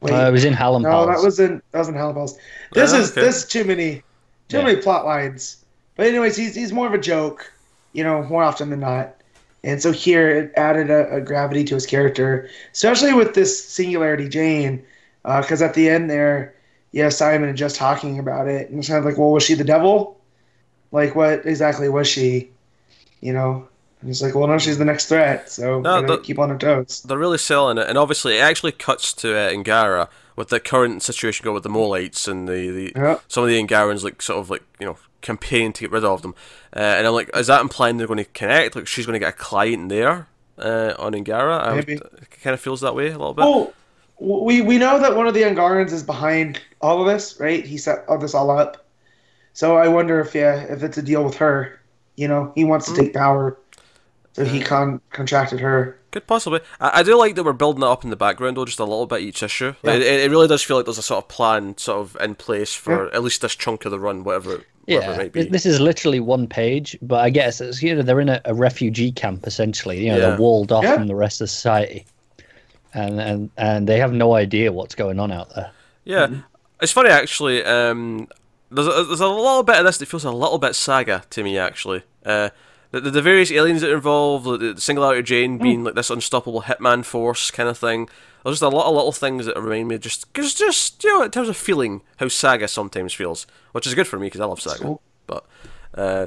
[0.00, 1.08] wait, Uh, it was in Hallam no, Pals.
[1.08, 2.36] that was in that was in Hellbells.
[2.72, 3.20] This Ah, is okay.
[3.22, 4.02] this too many
[4.48, 4.64] too Yeah.
[4.64, 5.56] many plot lines.
[5.96, 7.50] But anyways, he's he's more of a joke,
[7.92, 9.14] you know, more often than not.
[9.64, 14.28] And so here it added a, a gravity to his character, especially with this singularity
[14.28, 14.84] Jane,
[15.24, 16.54] because at the end there,
[16.92, 19.54] yeah, Simon and just talking about it, and it's kind of like, well, was she
[19.54, 20.20] the devil?
[20.92, 22.50] Like, what exactly was she?
[23.22, 23.66] You know,
[24.04, 26.58] and he's like, well, no, she's the next threat, so No, the- keep on her
[26.58, 27.02] toes.
[27.08, 31.02] they're really selling it, and obviously it actually cuts to uh, Angara with the current
[31.02, 33.18] situation going with the Molites and the, the Yeah.
[33.28, 36.20] some of the Angarans like sort of like you know campaign to get rid of
[36.20, 36.34] them,
[36.76, 38.76] uh, and I'm like, is that implying they're going to connect?
[38.76, 40.28] Like she's going to get a client there
[40.58, 41.56] uh, on Angara?
[41.56, 42.00] I would- Maybe.
[42.02, 43.40] it kind of feels that way a little bit.
[43.42, 43.72] Well,
[44.20, 47.64] we we know that one of the Angarans is behind all of this, right?
[47.64, 48.84] He set all this all up.
[49.54, 51.80] So I wonder if yeah, if it's a deal with her.
[52.16, 53.58] You know, he wants to take power,
[54.34, 55.98] so he con contracted her.
[56.10, 56.60] Could possibly.
[56.80, 58.84] I, I do like that we're building it up in the background, though, just a
[58.84, 59.74] little bit each issue.
[59.82, 59.94] Yeah.
[59.94, 62.72] It, it really does feel like there's a sort of plan, sort of in place
[62.74, 63.14] for Yeah.
[63.16, 65.44] at least this chunk of the run, whatever, it- whatever it Yeah, might be.
[65.44, 68.54] this is literally one page, but I guess it's, you know they're in a, a
[68.54, 70.04] refugee camp essentially.
[70.04, 70.28] You know, Yeah.
[70.30, 70.94] they're walled off Yeah.
[70.94, 72.04] from the rest of society,
[72.92, 75.70] and and and they have no idea what's going on out there.
[76.04, 76.40] Yeah, Mm-hmm.
[76.82, 77.64] it's funny actually.
[77.64, 78.28] Um,
[78.70, 81.42] there's a, there's a little bit of this that feels a little bit saga to
[81.42, 82.02] me actually.
[82.24, 82.50] Uh,
[83.00, 85.84] the, the, various aliens that are involved, the, the Singularity Jane being Mm.
[85.86, 88.08] like this unstoppable hitman force kind of thing.
[88.44, 91.22] There's just a lot of little things that remind me, just just just you know,
[91.22, 94.44] in terms of feeling how saga sometimes feels, which is good for me because I
[94.44, 94.82] love saga.
[94.82, 95.02] cool.
[95.26, 95.46] But
[95.94, 96.26] uh,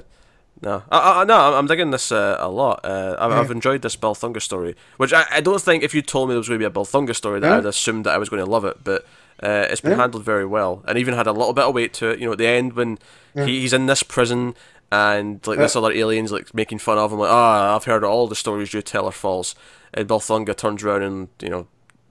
[0.64, 2.80] no, I, I, no, I'm- digging this uh, a lot.
[2.84, 3.40] Uh, I've, Yeah.
[3.40, 6.40] I've enjoyed this Bolphunga story, which I, I don't think if you told me there
[6.40, 7.58] was going to be a Bolphunga story that Yeah.
[7.58, 8.84] I'd assumed that I was going to love it.
[8.84, 9.06] But
[9.44, 9.98] uh, it's been Yeah.
[9.98, 12.20] handled very well, and even had a little bit of weight to it.
[12.20, 12.98] You know, at the end when
[13.36, 14.56] he, he's in this prison
[14.92, 15.82] and like this Yeah.
[15.82, 18.82] other aliens like making fun of him, like, ah, I've heard all the stories you
[18.82, 19.56] tell are false.
[19.94, 21.68] And Bolphunga turns around and you know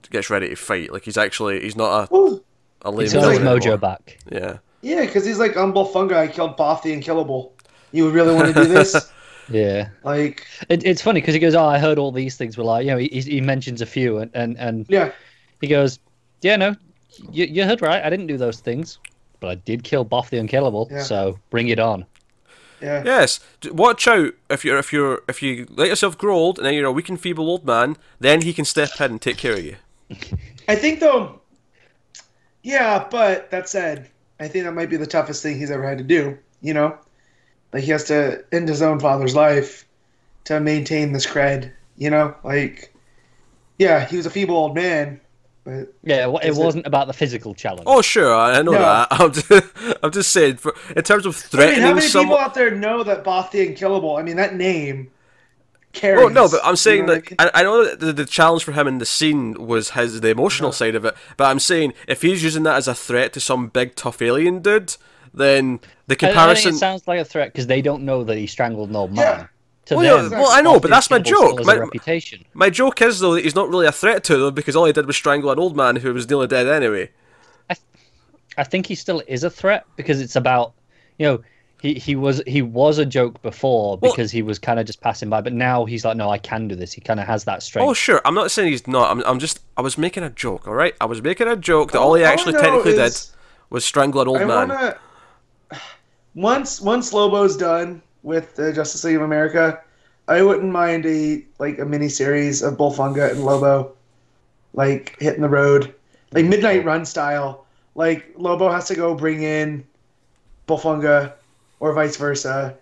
[0.09, 0.91] gets ready to fight.
[0.93, 2.41] Like he's actually he's not a, Well,
[2.83, 3.77] a lame He's He's got his mojo anymore.
[3.77, 4.19] back.
[4.31, 4.57] Yeah.
[4.81, 6.13] yeah, because he's like, I'm Bolphunga.
[6.13, 7.53] I killed Boff the Unkillable.
[7.91, 9.11] You really want to do this?
[9.49, 12.65] Yeah, like, it, it's funny because he goes, "Oh, I heard all these things." Were
[12.65, 15.13] like, you know, he, he mentions a few, and and and yeah,
[15.61, 15.99] he goes,
[16.41, 16.75] "Yeah, no,
[17.31, 18.03] you, you heard right.
[18.03, 18.99] I didn't do those things,
[19.39, 20.89] but I did kill Boff the Unkillable.
[20.91, 21.01] Yeah.
[21.01, 22.05] So bring it on."
[22.81, 23.03] Yeah.
[23.03, 23.39] Yes.
[23.71, 26.85] Watch out if you're if you're if you let yourself grow old and then you're
[26.85, 29.63] a weak and feeble old man, then he can step in and take care of
[29.63, 29.75] you.
[30.67, 31.41] I think though,
[32.63, 34.09] yeah, but that said,
[34.39, 36.37] I think that might be the toughest thing he's ever had to do.
[36.61, 36.97] You know,
[37.73, 39.85] like he has to end his own father's life
[40.45, 41.71] to maintain this cred.
[41.97, 42.93] You know, like,
[43.79, 45.19] yeah, he was a feeble old man,
[45.67, 47.83] but Yeah, it, wa- it Is it- wasn't about the physical challenge.
[47.85, 48.79] Oh sure, I I know No.
[48.79, 49.07] that.
[49.11, 49.51] I'm just,
[50.01, 51.83] I'm just saying, for, in terms of threatening.
[51.83, 54.15] I mean, how many people out there know that Boff the Unkillable?
[54.15, 55.11] I mean, that name
[55.91, 56.23] carries.
[56.23, 58.25] Oh no, but I'm saying you know that what I, I know that the, the
[58.25, 60.77] challenge for him in the scene was his the emotional uh-huh.
[60.77, 61.15] side of it.
[61.35, 64.61] But I'm saying if he's using that as a threat to some big tough alien
[64.61, 64.95] dude,
[65.33, 66.73] then the I- I think comparison.
[66.75, 69.39] it sounds like a threat because they don't know that he strangled an old man.
[69.39, 69.47] Yeah.
[69.87, 71.63] To Well, yeah, well, I know, but that's my joke.
[71.65, 72.43] My- reputation.
[72.53, 74.91] My joke is though that he's not really a threat to them because all he
[74.93, 77.09] did was strangle an old man who was nearly dead anyway.
[78.59, 80.73] I think he still is a threat because it's about
[81.19, 81.43] you know
[81.79, 84.99] he, he was he was a joke before Well- because he was kind of just
[84.99, 86.91] passing by, but now he's like, no, I can do this.
[86.91, 87.87] He kind of has that strength.
[87.87, 89.11] Oh sure, I'm not saying he's not.
[89.11, 90.67] I'm, I'm just I was making a joke.
[90.67, 92.93] All right, I was making a joke that all he All I actually know technically
[92.97, 93.35] is- did
[93.69, 94.69] was strangle an old I man.
[94.69, 94.97] wanna.
[96.33, 99.81] Once once Lobo's done with the Justice League of America,
[100.27, 103.93] I wouldn't mind a like a mini series of Bolphunga and Lobo,
[104.73, 105.95] like hitting the road,
[106.33, 107.65] like Midnight Run style.
[107.95, 109.87] Like Lobo has to go bring in
[110.67, 111.33] Bolphunga,
[111.79, 112.77] or vice versa.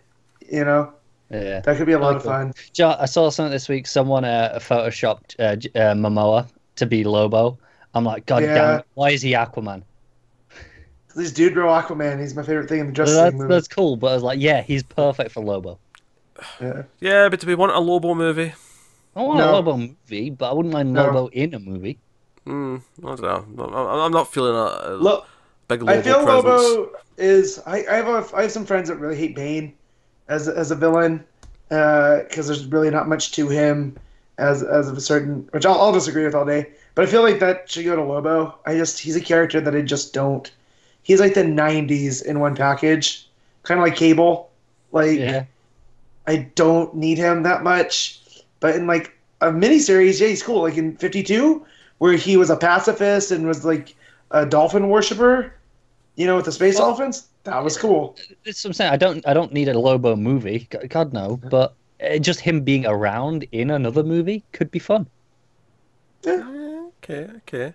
[0.51, 0.93] You know
[1.29, 1.61] yeah.
[1.61, 2.53] that could be a lot of fun.
[2.79, 3.85] I saw something this week.
[3.85, 7.59] Someone uh, photoshopped uh, uh, Momoa to be Lobo.
[7.93, 8.55] I'm like, God Yeah.
[8.55, 8.85] damn it!
[8.95, 9.83] Why is he Aquaman?
[11.15, 12.19] This dude grow Aquaman.
[12.19, 13.53] He's my favorite thing in the Justice That's, League movie.
[13.53, 15.79] that's cool, but I was like, yeah, he's perfect for Lobo.
[16.59, 16.83] Yeah.
[16.99, 18.53] Yeah, but do we want a Lobo movie?
[19.15, 21.05] I want a Lobo movie, but I wouldn't mind No.
[21.05, 21.97] Lobo in a movie.
[22.43, 23.65] Hmm, I don't know.
[23.65, 25.23] I'm, I'm not feeling a, a Lo-
[25.69, 26.45] big Lobo I feel presence.
[26.45, 27.61] Lobo is.
[27.65, 29.73] I, I have a, I have some friends that really hate Bane
[30.27, 31.23] as as a villain
[31.69, 33.95] because there's really not much to him
[34.37, 36.69] as as of a certain which I'll, I'll disagree with all day.
[36.93, 38.59] But I feel like that should go to Lobo.
[38.65, 40.51] I just he's a character that I just don't.
[41.05, 43.29] He's like the '90s in one package,
[43.61, 44.49] kind of like Cable.
[44.91, 45.45] Like Yeah,
[46.25, 48.19] I don't need him that much.
[48.59, 50.63] But in like a miniseries, yeah, he's cool.
[50.63, 51.63] Like in 52,
[51.99, 53.95] where he was a pacifist and was like
[54.31, 55.53] a dolphin worshiper,
[56.15, 57.27] you know, with the space Well- dolphins.
[57.43, 58.17] That was cool.
[58.43, 58.91] that's what I'm saying.
[58.91, 60.67] I don't, I don't need a Lobo movie.
[60.89, 65.05] God no, but uh, just him being around in another movie could be fun.
[66.25, 67.73] Okay, okay.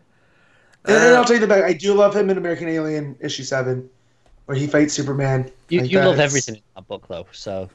[0.87, 1.65] And, and Uh, I'll tell you the back.
[1.65, 3.89] I do love him in American Alien issue seven,
[4.47, 5.51] where he fights Superman.
[5.69, 7.27] You, Like, you love that's- everything in that book, though.
[7.33, 7.69] So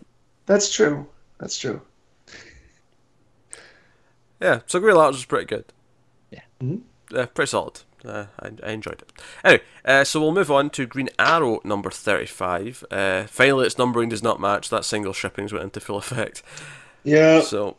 [0.47, 1.05] That's true.
[1.39, 1.81] That's true.
[4.41, 5.65] Yeah, so Green Lantern was pretty good.
[6.31, 6.41] Yeah.
[6.61, 6.81] Mhm.
[7.13, 7.81] Uh, pretty solid.
[8.03, 9.11] Uh, I, I enjoyed it.
[9.43, 12.83] Anyway, uh, so we'll move on to Green Arrow number 35.
[12.91, 14.69] Uh, finally, its numbering does not match.
[14.69, 16.43] That single shippings went into full effect.
[17.03, 17.41] Yeah.
[17.41, 17.77] So,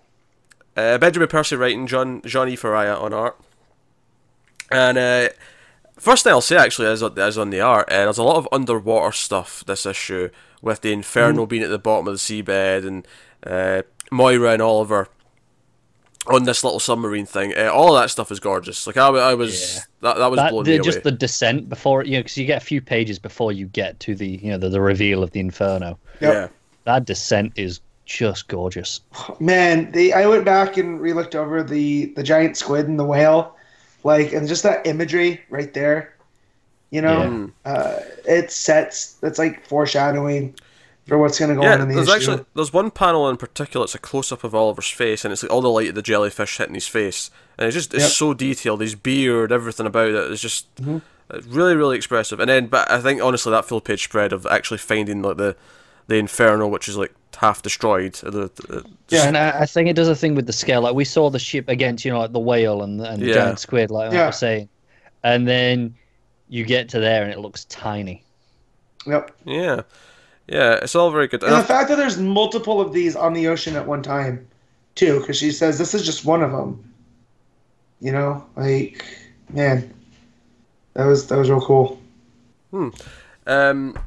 [0.77, 2.57] uh, Benjamin Percy writing, John John E.
[2.57, 3.37] Faria on art.
[4.71, 5.29] And uh,
[5.99, 8.37] first thing I'll say actually is, on- is on the art, uh, there's a lot
[8.37, 10.29] of underwater stuff this issue,
[10.63, 13.07] with the Inferno being at the bottom of the seabed and
[13.47, 15.09] uh, Moira and Oliver
[16.29, 17.55] on this little submarine thing.
[17.57, 18.87] Uh, all that stuff is gorgeous.
[18.87, 19.81] Like I, I was Yeah.
[20.01, 22.47] that, that was that blowing the, me just the descent before you know, because you
[22.47, 25.31] get a few pages before you get to the you know the, the reveal of
[25.31, 25.99] the Inferno.
[26.21, 26.35] Yep.
[26.35, 26.49] Yeah.
[26.85, 29.01] That descent is just gorgeous.
[29.39, 33.56] Man, they I went back and re-looked over the the giant squid and the whale,
[34.07, 36.15] like, and just that imagery right there.
[36.91, 39.15] You know, uh, it sets.
[39.15, 40.55] That's like foreshadowing
[41.09, 42.17] for what's going to go Yeah, on in the there's issue.
[42.17, 43.85] actually there's one panel in particular.
[43.85, 46.03] It's a close up of Oliver's face, and it's like all the light of the
[46.03, 48.13] jellyfish hitting his face, and it's just it's Yep.
[48.13, 48.81] so detailed.
[48.81, 50.99] His beard, everything about it is just Mm-hmm.
[51.31, 52.39] uh, really really expressive.
[52.41, 55.57] And then, but I think honestly that full page spread of actually finding like the
[56.07, 58.15] the inferno, which is like half destroyed.
[58.15, 59.25] The, the, Yeah.
[59.29, 60.81] And I, I think it does a thing with the scale.
[60.83, 63.35] Like we saw the ship against, you know, like the whale and, and the Yeah.
[63.35, 64.69] giant squid, like I was saying.
[65.23, 65.95] And then
[66.49, 68.23] you get to there and it looks tiny.
[69.07, 69.31] Yep.
[69.45, 69.83] yeah,
[70.49, 71.43] yeah, it's all very good.
[71.45, 74.45] And And the fact that there's multiple of these on the ocean at one time,
[74.97, 76.83] too, because she says this is just one of them.
[78.01, 79.05] You know, like,
[79.51, 79.93] man,
[80.95, 82.01] that was that was real cool.
[82.73, 82.89] Hmm.
[83.47, 83.99] Um,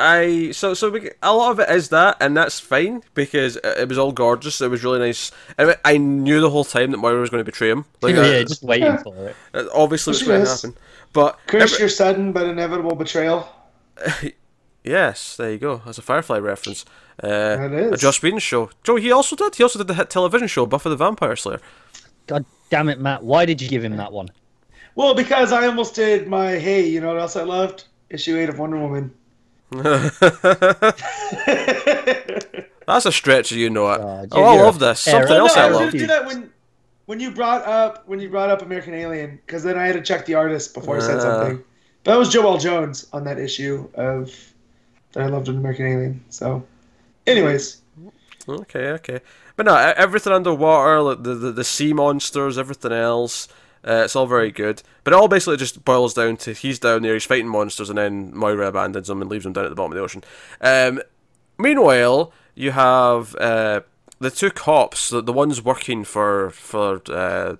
[0.00, 3.64] I so so we, a lot of it is that, and that's fine because it
[3.64, 4.60] it was all gorgeous.
[4.60, 5.30] It was really nice.
[5.58, 7.84] I, I knew the whole time that Moira was going to betray him.
[8.00, 9.02] Like, yeah, uh, just waiting yeah.
[9.02, 9.36] for it.
[9.74, 10.74] obviously, it's She going to happen.
[11.12, 13.48] But Curse every- your sudden but inevitable betrayal.
[14.84, 15.82] yes, there you go.
[15.84, 16.84] That's a Firefly reference.
[17.22, 17.92] Uh, That is.
[17.92, 18.70] a Joss Whedon show.
[18.82, 19.54] Joe, he also did.
[19.54, 21.60] He also did the hit television show Buffy the Vampire Slayer.
[22.26, 23.22] God damn it, Matt.
[23.22, 24.30] Why did you give him that one?
[24.94, 27.84] Well, because I almost did my hey, you know what else I loved?
[28.08, 29.12] Issue eight of Wonder Woman.
[32.86, 34.00] That's a stretch, you know it.
[34.32, 35.00] Oh, I love this.
[35.00, 35.92] Something else no, I I love.
[35.92, 36.50] do that when
[37.06, 40.02] when you brought up when you brought up American Alien, because then I had to
[40.02, 41.20] check the artist before I said Ah.
[41.20, 41.62] something.
[42.02, 44.32] But that was Joëlle Jones on that issue of
[45.12, 46.24] that I loved in American Alien.
[46.30, 46.64] So,
[47.26, 47.80] anyways,
[48.48, 49.20] Okay, okay.
[49.54, 53.46] But no, everything underwater, like the, the, the sea monsters, everything else,
[53.86, 54.82] uh, it's all very good.
[55.04, 57.98] But it all basically just boils down to he's down there, he's fighting monsters, and
[57.98, 60.24] then Moira abandons him and leaves him down at the bottom of the ocean.
[60.60, 61.02] Um,
[61.58, 63.80] meanwhile, you have uh,
[64.18, 67.56] the two cops, the, the ones working for, for uh,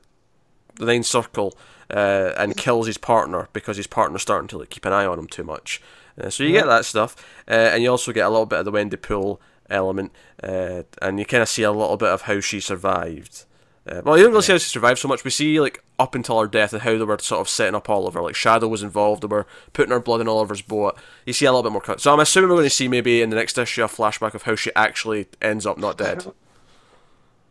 [0.77, 1.57] the Ninth Circle,
[1.91, 5.19] uh, and kills his partner because his partner's starting to like keep an eye on
[5.19, 5.81] him too much.
[6.21, 7.17] Uh, so you get that stuff,
[7.49, 9.41] uh, and you also get a little bit of the Wendy Pool
[9.71, 10.13] element,
[10.43, 13.45] uh, and you kind of see a little bit of how she survived.
[13.87, 15.25] Uh, well, you don't really see how she survived so much.
[15.25, 17.89] We see like up until her death and how they were sort of setting up
[17.89, 18.21] Oliver.
[18.23, 20.99] Like Shado was involved; they were putting her blood in Oliver's boat.
[21.25, 21.81] You see a little bit more.
[21.81, 22.01] cut.
[22.01, 24.43] So I'm assuming we're going to see maybe in the next issue a flashback of
[24.43, 26.27] how she actually ends up not dead.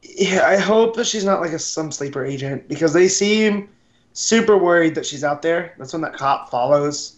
[0.04, 3.68] yeah, I hope that she's not like a some sleeper agent because they seem
[4.14, 5.74] super worried that she's out there.
[5.78, 7.18] That's when that cop follows,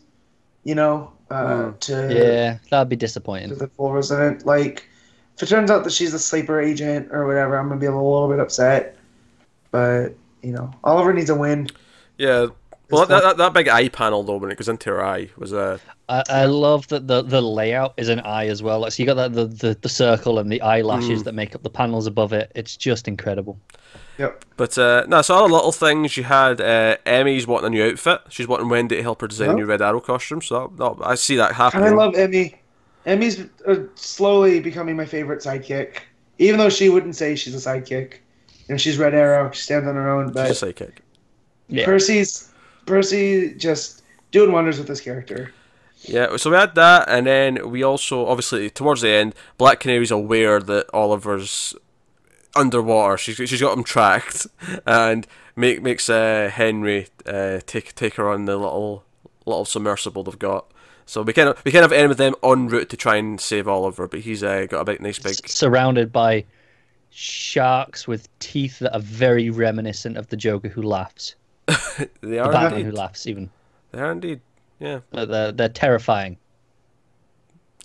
[0.63, 3.57] you know, uh, to Yeah, that'd be disappointing to disappointing.
[3.57, 4.45] the full resident.
[4.45, 4.87] Like,
[5.35, 7.91] if it turns out that she's a sleeper agent or whatever, I'm gonna be a
[7.91, 8.97] little, bit upset.
[9.71, 11.67] But you know, Oliver needs a win.
[12.17, 12.47] Yeah.
[12.89, 15.53] Well, that, that, that big eye panel though, when it goes into her eye, was
[15.53, 15.77] uh,
[16.09, 18.81] I, I love that the, the layout is an eye as well.
[18.81, 21.63] Like, so you got that the, the, the circle and the eyelashes that make up
[21.63, 22.51] the panels above it.
[22.53, 23.57] It's just incredible.
[24.17, 24.43] Yep.
[24.57, 26.17] But uh, no, so other little things.
[26.17, 28.21] You had uh, Emmy's wanting a new outfit.
[28.27, 30.41] She's wanting Wendy to help her design a new Red Arrow costume.
[30.41, 31.85] So that, that, I see that happening.
[31.85, 31.93] And.
[31.95, 32.59] I love Emmy.
[33.05, 35.99] Emmy's uh, slowly becoming my favorite sidekick,
[36.39, 38.15] even though she wouldn't say she's a sidekick.
[38.71, 39.51] You know, she's Red Arrow.
[39.51, 40.31] She stands on her own.
[40.31, 41.01] But She's a psychic.
[41.67, 41.83] Yeah.
[41.83, 42.53] Percy's
[42.85, 44.01] Percy just
[44.31, 45.51] doing wonders with this character.
[46.03, 50.09] Yeah, so we had that, and then we also obviously towards the end, Black Canary's
[50.09, 51.75] aware that Oliver's
[52.55, 53.17] underwater.
[53.17, 54.47] She's she's got him tracked,
[54.85, 59.03] and make makes uh, Henry uh, take take her on the little
[59.45, 60.71] little submersible they've got.
[61.05, 63.39] So we kind of we kind of end with them en route to try and
[63.41, 66.45] save Oliver, but he's uh, got a big nice big surrounded by
[67.11, 71.35] sharks with teeth that are very reminiscent of the Joker who laughs.
[71.67, 72.97] they The are Batman who indeed.
[72.97, 73.49] laughs, even.
[73.91, 74.41] They are indeed.
[74.79, 75.01] Yeah.
[75.11, 76.37] But They're, they're terrifying.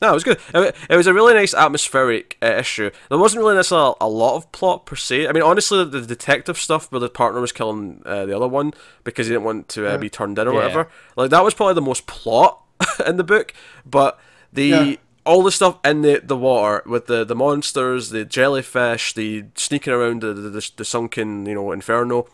[0.03, 0.39] No, it was good.
[0.55, 2.91] It it was a really nice atmospheric uh, issue.
[3.09, 5.27] There wasn't really necessarily a lot of plot per se.
[5.27, 8.74] I mean, honestly, the detective stuff where the partner was killing uh, the other one
[9.05, 10.57] because he didn't want to uh, be turned in or Yeah.
[10.59, 12.61] whatever, like that was probably the most plot
[13.07, 13.55] in the book.
[13.87, 14.20] But
[14.53, 14.95] the Yeah.
[15.27, 19.93] All the stuff in the, the water with the, the monsters, the jellyfish, the sneaking
[19.93, 22.29] around the, the, the, the sunken you know inferno.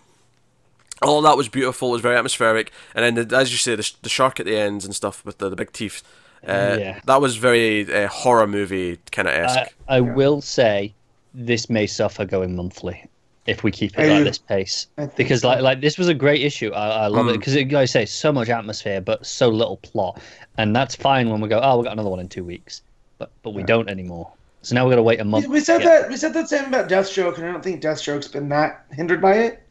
[1.01, 1.89] All that was beautiful.
[1.89, 4.57] It was very atmospheric, and then the, as you say, the, the shark at the
[4.57, 6.03] ends and stuff with the, the big teeth.
[6.47, 7.01] Uh, Yeah.
[7.07, 9.75] That was very uh, horror movie kind of I, esque.
[9.89, 10.95] I will say
[11.35, 13.09] this may suffer going monthly
[13.47, 14.87] if we keep it I- like this pace.
[15.17, 15.49] Because so.
[15.49, 16.71] like like this was a great issue.
[16.73, 17.39] I, I love it Mm.
[17.39, 20.21] because like I say, so much atmosphere but so little plot,
[20.59, 21.61] and that's fine when we go.
[21.63, 22.83] Oh, we got another one in two weeks,
[23.19, 24.31] but but we don't anymore.
[24.63, 25.47] So now we're gonna wait a month.
[25.47, 27.65] We, we said to get- that we said that same about Deathstroke, and I don't
[27.65, 29.63] think Deathstroke's been that hindered by it.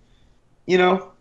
[0.66, 1.12] You know,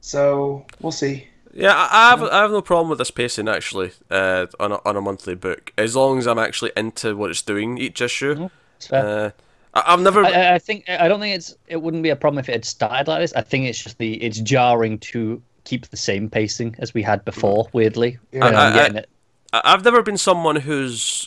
[0.00, 1.26] so we'll see.
[1.52, 4.80] Yeah, I, I have I have no problem with this pacing actually uh, on a,
[4.84, 8.48] on a monthly book as long as I'm actually into what it's doing each issue.
[8.80, 9.34] fair.
[9.74, 10.24] I, I've never.
[10.24, 12.52] I- I, I think I don't think it's it wouldn't be a problem if it
[12.52, 13.32] had started like this.
[13.34, 17.24] I think it's just the it's jarring to keep the same pacing as we had
[17.24, 17.68] before.
[17.72, 18.46] Weirdly, Yeah.
[18.46, 19.08] I- I'm I- getting it.
[19.52, 21.26] I- I've never been someone who's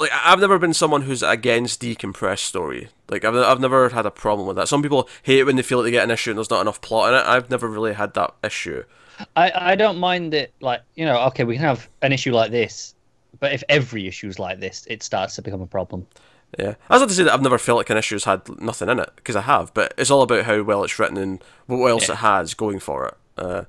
[0.00, 2.88] like I- I've never been someone who's against decompressed story.
[3.08, 4.68] Like I've I've never had a problem with that.
[4.68, 6.80] Some people hate when they feel like they get an issue and there's not enough
[6.80, 7.26] plot in it.
[7.26, 8.84] I've never really had that issue.
[9.36, 12.50] I, I don't mind it like you know okay we can have an issue like
[12.50, 12.94] this
[13.40, 16.06] but if every issue is like this it starts to become a problem
[16.58, 18.98] Yeah, that's not to say that I've never felt like an issue's had nothing in
[19.00, 22.08] it because I have, but it's all about how well it's written and what else
[22.08, 22.14] Yeah.
[22.14, 23.14] it has going for it.
[23.36, 23.64] Uh,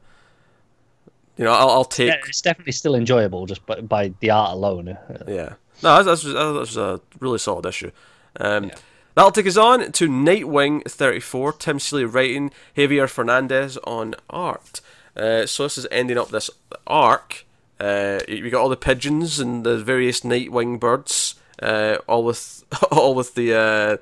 [1.38, 4.52] you know, I'll, I'll take yeah, it's definitely still enjoyable just by, by the art
[4.54, 4.98] alone
[5.28, 5.56] Yeah.
[5.84, 7.92] No, that's, that's, that's a really solid issue.
[8.40, 8.72] Um,
[9.16, 14.82] That'll take us on to Nightwing 34, Tim Seeley writing, Javier Fernandez on art.
[15.16, 16.50] Uh, so this is ending up this
[16.86, 17.45] arc.
[17.80, 23.14] Uh, we got all the pigeons and the various Nightwing birds, uh, all with all
[23.16, 23.98] with the uh,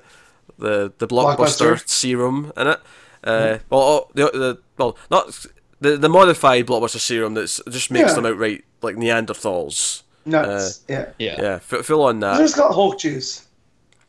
[0.58, 1.88] the the blockbuster, Blockbuster.
[1.88, 2.80] serum in it.
[3.24, 5.46] Uh, Well, the, the well not
[5.80, 8.14] the the modified blockbuster serum that just makes Yeah.
[8.14, 10.02] them outright like Neanderthals.
[10.26, 10.82] Nuts.
[10.88, 11.10] yeah.
[11.18, 12.38] yeah Yeah, f- full on that.
[12.38, 13.46] Let's call it Hulk juice.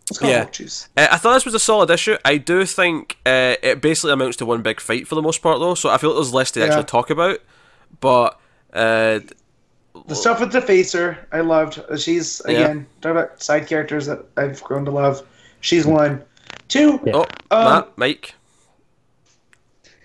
[0.10, 0.38] Let's call Yeah.
[0.40, 0.88] Hulk juice.
[0.96, 2.18] Uh, I thought this was a solid issue.
[2.24, 5.60] I do think uh, it basically amounts to one big fight for the most part,
[5.60, 5.76] though.
[5.76, 6.68] So I feel like there's less to Yeah.
[6.68, 7.40] actually talk about.
[8.00, 8.40] But
[8.74, 9.20] uh,
[10.08, 11.80] The stuff with Defacer, I loved.
[12.00, 15.26] She's again talk about side characters that I've grown to love.
[15.62, 16.24] She's one.
[16.68, 17.00] Two.
[17.06, 17.14] Yeah.
[17.16, 18.34] oh, Um, Matt, Mike.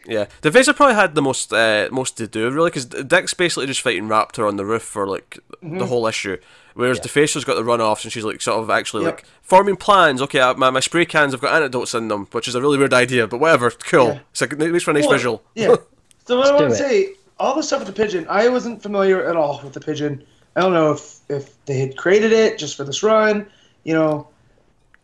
[0.06, 3.82] Yeah, Defacer probably had the most uh, most to do really because Dick's basically just
[3.82, 5.76] fighting Raptor on the roof for like Mm-hmm.
[5.76, 6.38] the whole issue,
[6.72, 9.14] whereas Defacer's got the runoffs and she's like sort of actually Yep.
[9.16, 10.22] like forming plans.
[10.22, 12.78] Okay, uh, my, my spray cans have got antidotes in them, which is a really
[12.78, 14.06] weird idea, but whatever, cool.
[14.06, 14.18] Yeah.
[14.30, 15.42] It's like, it makes for a nice Well, visual.
[15.54, 15.74] Yeah.
[16.26, 18.82] So what I Let's want to say, all the stuff with the pigeon, I wasn't
[18.82, 20.24] familiar at all with the pigeon.
[20.54, 23.46] I don't know if if they had created it just for this run.
[23.82, 24.28] You know,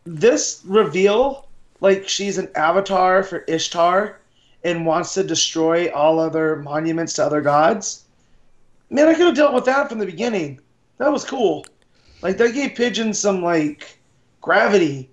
[0.05, 1.47] this reveal,
[1.81, 4.19] like she's an avatar for Ishtar,
[4.63, 8.03] and wants to destroy all other monuments to other gods.
[8.89, 10.59] Man, I could have dealt with that from the beginning.
[10.99, 11.65] That was cool.
[12.21, 13.99] Like that gave pigeon some like
[14.41, 15.09] gravity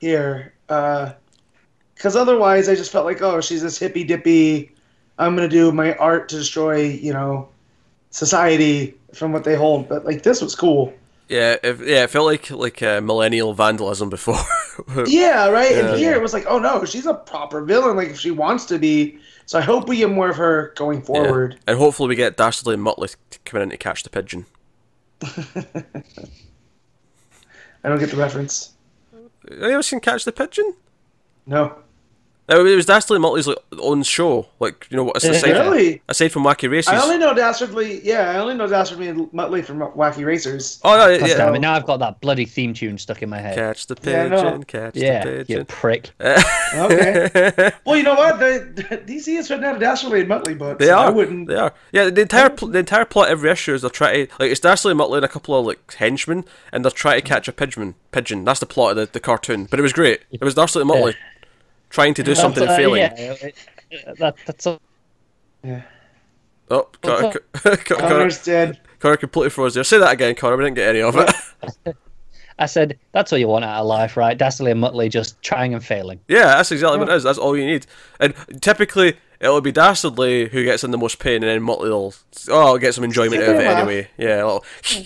[0.00, 0.54] here.
[0.68, 1.12] Uh,
[1.94, 4.72] because otherwise I just felt like, oh, she's this hippy dippy.
[5.18, 7.48] I'm gonna do my art to destroy, you know,
[8.10, 9.88] society from what they hold.
[9.88, 10.92] But like this was cool.
[11.28, 14.38] Yeah, it, yeah, it felt like like uh, millennial vandalism before.
[15.06, 15.70] Yeah, right.
[15.70, 15.90] Yeah.
[15.90, 17.94] and here it was like, oh no, she's a proper villain.
[17.96, 19.18] Like if she wants to be.
[19.44, 21.04] So I hope we get more of her going Yeah.
[21.04, 21.58] forward.
[21.66, 24.46] And hopefully we get Dastardly and Muttley t- coming in to catch the pigeon.
[27.84, 28.72] I don't get the reference.
[29.12, 30.74] Have you ever seen Catch the Pigeon?
[31.46, 31.76] No.
[32.48, 34.48] No, it was Dastardly and Muttley's like, own show.
[34.58, 35.16] Like, you know, what?
[35.16, 35.60] aside, Yeah.
[35.60, 36.02] Really?
[36.08, 36.92] aside from Wacky Races.
[36.92, 38.00] I only know Dastardly.
[38.02, 40.80] Yeah, I only know Dastardly and Muttley from Wacky Racers.
[40.82, 41.36] Oh, no, God yeah.
[41.36, 41.60] damn it!
[41.60, 43.54] Now I've got that bloody theme tune stuck in my head.
[43.54, 44.64] Catch the Yeah, I pigeon, know.
[44.66, 45.66] catch yeah, the you pigeon.
[45.66, 46.10] prick.
[46.74, 47.70] Okay.
[47.84, 48.38] well, you know what?
[48.38, 48.72] The,
[49.06, 51.06] the, DC is written out of Dastardly and Muttley but They so are.
[51.08, 51.48] I wouldn't.
[51.48, 51.74] They are.
[51.92, 54.50] Yeah, the entire pl- the entire plot of every issue is they're trying to like
[54.50, 57.46] it's Dastardly and Muttley and a couple of like henchmen, and they're trying to catch
[57.46, 57.94] a pigeon.
[58.10, 58.44] Pigeon.
[58.44, 59.66] That's the plot of the, the cartoon.
[59.70, 60.20] But it was great.
[60.30, 61.14] It was Dastardly and Muttley
[61.92, 63.02] trying to do something and Uh, failing.
[63.02, 63.34] yeah,
[64.18, 64.80] that, that's all.
[65.62, 65.82] Yeah.
[66.70, 68.80] Oh, Connor, Connor, Connor, Connor's dead.
[68.98, 69.84] Connor completely froze there.
[69.84, 70.56] Say that again, Connor.
[70.56, 71.96] We didn't get any of it.
[72.58, 74.36] I said that's what you want out of life, right?
[74.36, 76.20] Dastardly and Muttley just trying and failing.
[76.28, 77.22] Yeah, that's exactly what it is.
[77.22, 77.86] That's all you need.
[78.20, 82.14] And typically, it'll be Dastardly who gets in the most pain, and then Muttley will
[82.50, 83.78] oh get some enjoyment out of it laugh.
[83.78, 84.08] anyway.
[84.16, 84.64] Yeah, a little,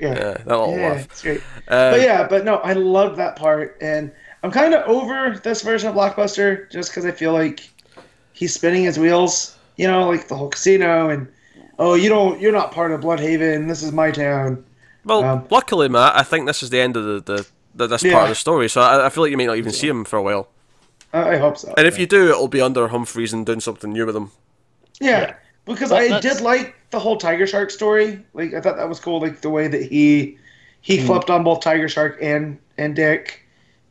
[0.00, 0.08] Yeah.
[0.14, 1.04] yeah, that little Yeah, laugh.
[1.06, 1.40] it's great.
[1.68, 5.62] Uh, but yeah, but no, I love that part, and I'm kind of over this
[5.62, 7.68] version of Blockbuster just because I feel like
[8.32, 9.56] he's spinning his wheels.
[9.76, 11.28] You know, like the whole casino, and
[11.78, 13.68] oh, you don't, you're not part of Blüdhaven.
[13.68, 14.64] This is my town.
[15.04, 18.02] Well, Um, luckily, Matt, I think this is the end of the, the, the this
[18.02, 20.04] part of the story, so I, I feel like you may not even see him
[20.06, 20.48] for a while.
[21.12, 21.74] I, I hope so.
[21.76, 24.30] And if you do, it'll be under Humphries and doing something new with him.
[25.00, 25.34] yeah, Yeah.
[25.66, 28.24] because Well, I that's- did like the whole Tiger Shark story.
[28.32, 29.20] Like I thought that was cool.
[29.20, 30.38] Like the way that he
[30.80, 33.42] he flipped on both Tiger Shark and and Dick.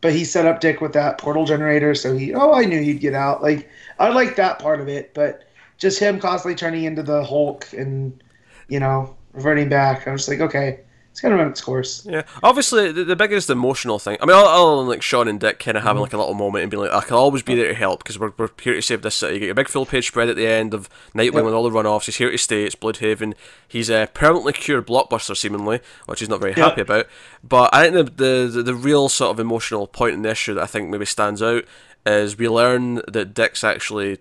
[0.01, 2.99] But he set up Dick with that portal generator, so he oh I knew he'd
[2.99, 3.41] get out.
[3.41, 3.69] Like
[3.99, 5.43] I like that part of it, but
[5.77, 8.22] just him constantly turning into the Hulk and
[8.67, 10.07] you know reverting back.
[10.07, 10.80] I was like, okay,
[11.16, 12.06] it's kind of run its course.
[12.06, 14.18] Yeah, obviously the, the biggest emotional thing.
[14.20, 15.88] I mean, other than like Sean and Dick kind of Mm-hmm.
[15.88, 18.04] having like a little moment and being like, "I can always be there to help
[18.04, 20.28] because we're, we're here to save this city." You get your big full page spread
[20.28, 21.46] at the end of Nightwing Yep.
[21.46, 22.06] with all the runoffs.
[22.08, 22.66] He's here to stay.
[22.66, 23.34] It's Blüdhaven.
[23.66, 26.58] He's a permanently cured blockbuster, seemingly, which he's not very Yep.
[26.70, 27.08] happy about.
[27.48, 30.54] But I think the, the the the real sort of emotional point in the issue
[30.56, 31.64] that I think maybe stands out
[32.06, 34.18] is we learn that Dick's actually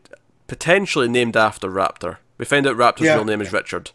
[0.46, 2.18] potentially named after Raptor.
[2.38, 3.14] We find out Raptor's Yeah.
[3.16, 3.90] real name is Richard.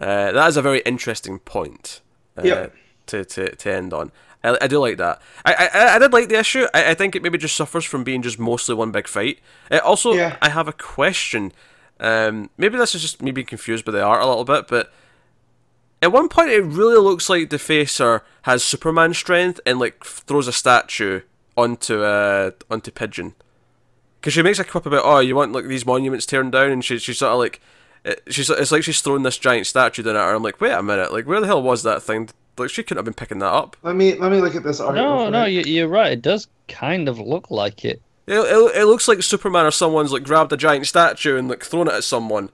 [0.00, 2.00] Uh, that is a very interesting point.
[2.38, 2.74] Uh, Yep.
[3.06, 4.12] to, to to end on.
[4.44, 5.20] I, I do like that.
[5.44, 6.66] I, I I did like the issue.
[6.72, 9.38] I, I think it maybe just suffers from being just mostly one big fight.
[9.70, 10.36] Uh, also, Yeah.
[10.40, 11.52] I have a question.
[12.00, 14.92] Um, maybe this is just me being confused by the art a little bit, but
[16.00, 20.52] at one point it really looks like Defacer has Superman strength and like throws a
[20.52, 21.22] statue
[21.56, 23.34] onto uh onto Pigeon.
[24.20, 26.84] Because she makes a quip about, oh, you want like these monuments torn down, and
[26.84, 27.60] she she's sort of like,
[28.04, 30.34] it, she's it's like she's throwing this giant statue down at her.
[30.34, 32.28] I'm like, wait a minute, like where the hell was that thing?
[32.56, 33.76] Like she couldn't have been picking that up.
[33.82, 34.94] Let me let me look at this art.
[34.94, 36.12] No, no, you, you're right.
[36.12, 38.00] It does kind of look like it.
[38.26, 41.62] It, it, it looks like Superman or someone's like grabbed a giant statue and like
[41.64, 42.50] thrown it at someone.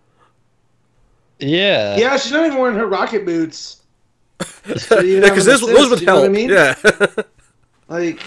[1.41, 1.97] Yeah.
[1.97, 3.81] Yeah, she's not even wearing her rocket boots.
[4.77, 6.23] So you Yeah, because an those, assist, those would you know help.
[6.23, 6.49] what I mean?
[6.51, 6.75] Yeah.
[7.89, 8.21] Like,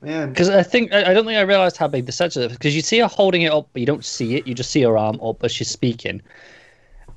[0.00, 0.30] man.
[0.30, 2.52] Because I think I I don't think I realized how big the statue is.
[2.52, 4.46] Because you see her holding it up, but you don't see it.
[4.46, 6.20] You just see her arm up as she's speaking,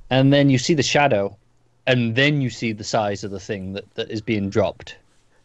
[0.10, 1.36] and then you see the shadow,
[1.88, 4.98] and then you see the size of the thing that, that is being dropped.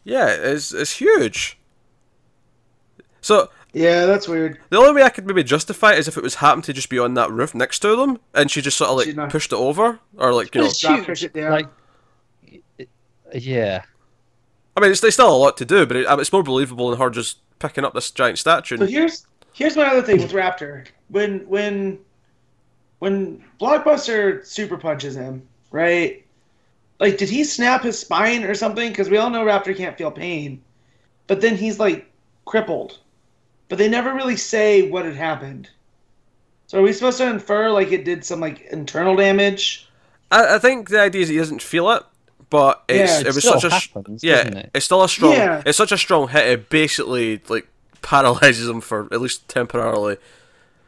[0.03, 1.57] yeah, it's it's huge.
[3.21, 4.57] So Yeah, that's weird.
[4.69, 6.89] the only way I could maybe justify it is if it was happened to just
[6.89, 9.51] be on that roof next to them, and she just sort of like not- pushed
[9.51, 10.67] it over, or like you know.
[10.67, 11.23] It's Drop huge.
[11.25, 11.51] it down.
[11.51, 11.67] Like,
[13.33, 13.83] yeah.
[14.79, 16.99] I mean, it's, there's still a lot to do, but it, it's more believable than
[16.99, 18.77] her just picking up this giant statue.
[18.77, 20.87] So here's here's my other thing with Raptor.
[21.09, 21.99] When when
[22.99, 26.25] when Blockbuster super punches him, right?
[26.99, 28.89] Like, did he snap his spine or something?
[28.89, 30.61] Because we all know Raptor can't feel pain,
[31.27, 32.09] but then he's like
[32.45, 32.99] crippled.
[33.67, 35.69] But they never really say what had happened.
[36.67, 39.89] So are we supposed to infer like it did some like internal damage?
[40.31, 42.03] I, I think the idea is he doesn't feel it,
[42.49, 44.71] but it's, Yeah, it it was such a happens, yeah, it?
[44.73, 45.33] it's still a strong.
[45.33, 45.61] Yeah.
[45.65, 46.45] It's such a strong hit.
[46.47, 47.67] It basically like
[48.01, 50.17] paralyzes him for at least temporarily.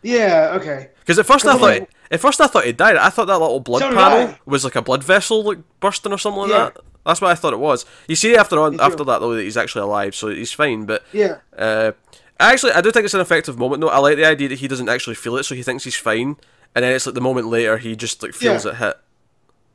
[0.02, 0.54] Yeah.
[0.60, 0.90] Okay.
[1.02, 2.98] Because at first I thought like- at first I thought he died.
[2.98, 6.18] I thought that little blood So panel was like a blood vessel like bursting or
[6.18, 6.58] something like Yeah.
[6.66, 6.78] that.
[7.06, 7.86] That's what I thought it was.
[8.08, 10.86] You see after on after that though that he's actually alive, so he's fine.
[10.86, 11.38] But Yeah.
[11.58, 11.92] uh,
[12.40, 13.82] actually, I do think it's an effective moment.
[13.82, 13.90] though.
[13.90, 16.38] I like the idea that he doesn't actually feel it, so he thinks he's fine,
[16.76, 18.72] and then it's like the moment later he just like feels Yeah.
[18.72, 18.98] it hit.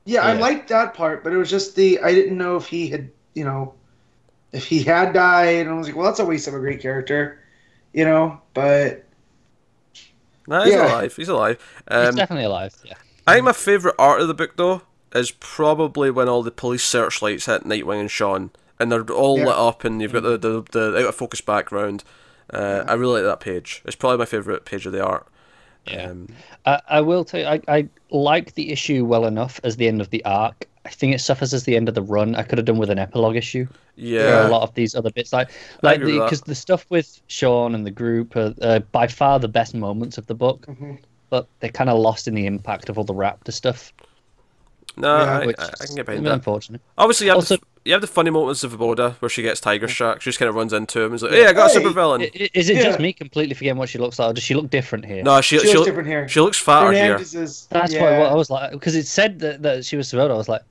[0.06, 2.88] Yeah, I liked that part, but it was just the I didn't know if he
[2.88, 3.74] had, you know,
[4.52, 6.80] if he had died, and I was like, well, that's a waste of a great
[6.82, 7.40] character,
[7.94, 8.40] you know.
[8.54, 9.06] But
[10.46, 10.76] Nah, he's Yeah.
[10.76, 11.16] alive.
[11.16, 11.58] He's alive.
[11.98, 12.74] He's Um, definitely alive.
[12.84, 12.94] Yeah.
[13.26, 14.82] I think my favourite art of the book though
[15.14, 19.44] is probably when all the police searchlights hit Nightwing and Sean, and they're all Yeah.
[19.44, 22.04] lit up, and you've got the the, the out of focus background.
[22.52, 23.82] Uh, I really like that page.
[23.84, 25.26] It's probably my favourite page of the art.
[25.90, 26.10] Yeah.
[26.10, 26.28] Um,
[26.64, 30.00] I, I will tell you, I, I like the issue well enough as the end
[30.00, 30.66] of the arc.
[30.84, 32.34] I think it suffers as the end of the run.
[32.36, 33.66] I could have done with an epilogue issue.
[33.96, 35.50] There are yeah, a lot of these other bits, like
[35.82, 36.24] like agree with that.
[36.26, 40.16] because the stuff with Sean and the group are uh, by far the best moments
[40.18, 40.98] of the book, Mhm.
[41.30, 43.92] but they're kind of lost in the impact of all the Raptor stuff,
[44.96, 46.34] no, Yeah, I, which I, I can get a behind bit that.
[46.34, 46.80] unfortunate.
[46.98, 49.60] Obviously, you have, Also- the, you have the funny moments of Voda where she gets
[49.60, 50.20] tiger shark.
[50.20, 51.74] She just kind of runs into him and is like, "Hey, I got a Hey,
[51.82, 54.32] super villain." I- i- Is it just me completely forgetting what she looks like, or
[54.32, 55.22] does she look different here?
[55.22, 56.28] no, she she she, looks look- different here.
[56.28, 57.02] she looks fatter here.
[57.18, 58.20] Fernandez is That's yeah.
[58.20, 60.34] what I was like, because it said that, that she was Savona.
[60.34, 60.62] I was like,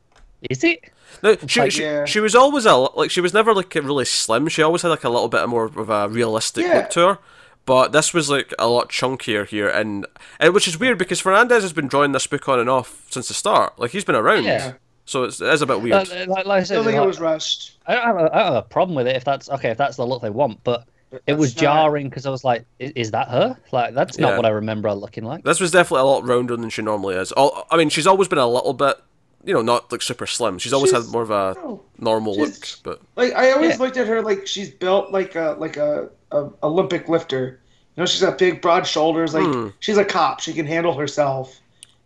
[0.49, 0.80] is it?
[1.23, 2.03] No, she, like- she, Yeah.
[2.06, 4.47] she was always a like she was never like really slim.
[4.49, 6.80] She always had like a little bit more of a realistic Yeah.
[6.80, 7.19] look to her.
[7.66, 10.06] But this was like a lot chunkier here, and,
[10.40, 13.28] and which is weird because Fernandez has been drawing this book on and off since
[13.28, 13.80] the start.
[13.80, 14.74] Like he's been around, Yeah.
[15.06, 16.08] so it's, it is a bit weird.
[16.08, 17.80] Like, like, like I I said, don't think it was rushed.
[17.88, 19.72] I don't, have a, I don't have a problem with it if that's okay.
[19.72, 22.30] If that's the look they want, but but it was that's not- jarring because I
[22.30, 23.58] was like, is, "Is that her?
[23.72, 24.28] Like, that's Yeah.
[24.30, 26.84] not what I remember her looking like." This was definitely a lot rounder than she
[26.84, 27.34] normally is.
[27.36, 28.96] I mean, she's always been a little bit,
[29.46, 30.58] you know, not like super slim.
[30.58, 31.82] She's always She's- had more of a No.
[32.00, 32.54] normal look,
[32.84, 33.78] but Like I always Yeah.
[33.84, 37.60] looked at her like she's built like a like a, a Olympic lifter.
[37.96, 39.34] You know, she's got big, broad shoulders.
[39.34, 39.68] Like Hmm.
[39.80, 40.40] she's a cop.
[40.42, 41.60] She can handle herself.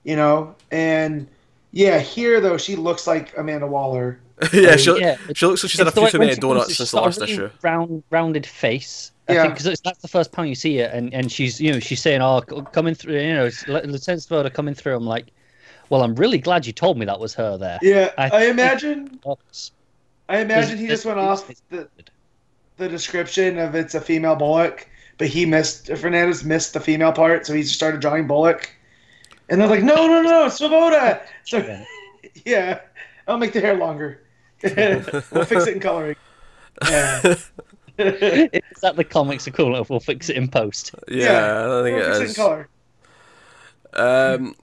[0.04, 1.28] You know, and
[1.72, 4.20] yeah, here though she looks like Amanda Waller.
[4.54, 6.52] yeah, she, Yeah, she looks like she's had a few way- too many she comes-
[6.54, 7.50] donuts she's since the got last really issue.
[7.62, 9.12] Round, rounded face.
[9.28, 9.42] I Yeah.
[9.44, 12.02] think because that's the first time you see it, and, and she's you know she's
[12.02, 12.42] saying, "Oh,
[12.72, 14.96] coming through," you know, it's Lieutenant Svoboda coming through.
[14.96, 15.28] I'm like,
[15.90, 17.80] well, I'm really glad you told me that was her there.
[17.82, 19.20] Yeah, I I, imagine.
[20.28, 21.88] I imagine he just went off the
[22.78, 24.88] the description of it's a female Bullock,
[25.18, 28.72] but he missed Fernandez missed the female part, so he just started drawing Bullock.
[29.50, 31.22] And they're like, no, no, no, Svoboda.
[31.44, 31.84] So Yeah.
[32.46, 32.80] yeah,
[33.28, 34.22] I'll make the hair longer.
[34.64, 36.16] we'll fix it in coloring.
[36.88, 37.36] Yeah.
[37.98, 40.96] Is that the comics equivalent of "We'll fix it in post"?
[41.10, 42.30] Yeah, I don't think we'll it fix it is.
[42.30, 42.70] in color.
[43.94, 44.56] Um,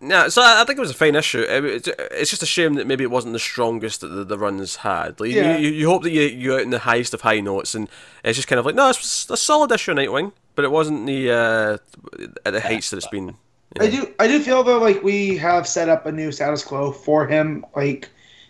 [0.00, 1.42] yeah, so I I think it was a fine issue.
[1.42, 4.38] I It's, it's just a shame that maybe it wasn't the strongest that the, the
[4.38, 5.20] runs had.
[5.20, 5.56] Like, Yeah.
[5.58, 7.88] you, you, you hope that you you out in the highest of high notes, and
[8.24, 11.06] it's just kind of like no, it's a solid issue of Nightwing, but it wasn't
[11.06, 11.78] the uh,
[12.46, 13.34] at the heights that it's been.
[13.78, 16.90] I do I do feel though like we have set up a new status quo
[16.92, 17.64] for him.
[17.76, 18.08] Like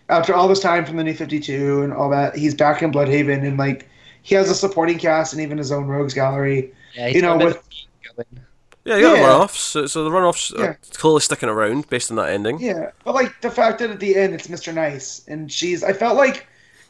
[0.09, 2.91] after all this time from the New Fifty Two and all that, he's back in
[2.91, 3.89] Blüdhaven and like
[4.23, 6.73] he has a supporting cast and even his own rogues gallery.
[6.95, 8.45] Yeah, he's You know, got a bit with- of heat going.
[8.85, 9.23] Yeah, you got Yeah.
[9.23, 9.57] the runoffs.
[9.57, 10.65] So, so the runoffs Yeah.
[10.65, 12.59] are clearly sticking around based on that ending.
[12.61, 14.73] Yeah, but like the fact that at the end it's Mr.
[14.73, 16.47] Nice and she's, I felt like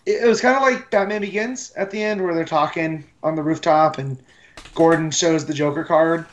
[0.06, 3.34] it, it was kind of like Batman Begins at the end where they're talking on
[3.34, 4.16] the rooftop and
[4.74, 6.26] Gordon shows the Joker card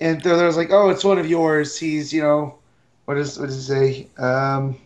[0.00, 1.78] and there, there's like, oh, it's one of yours.
[1.78, 2.58] He's, you know,
[3.06, 4.06] what is what does he say?
[4.22, 4.76] Um,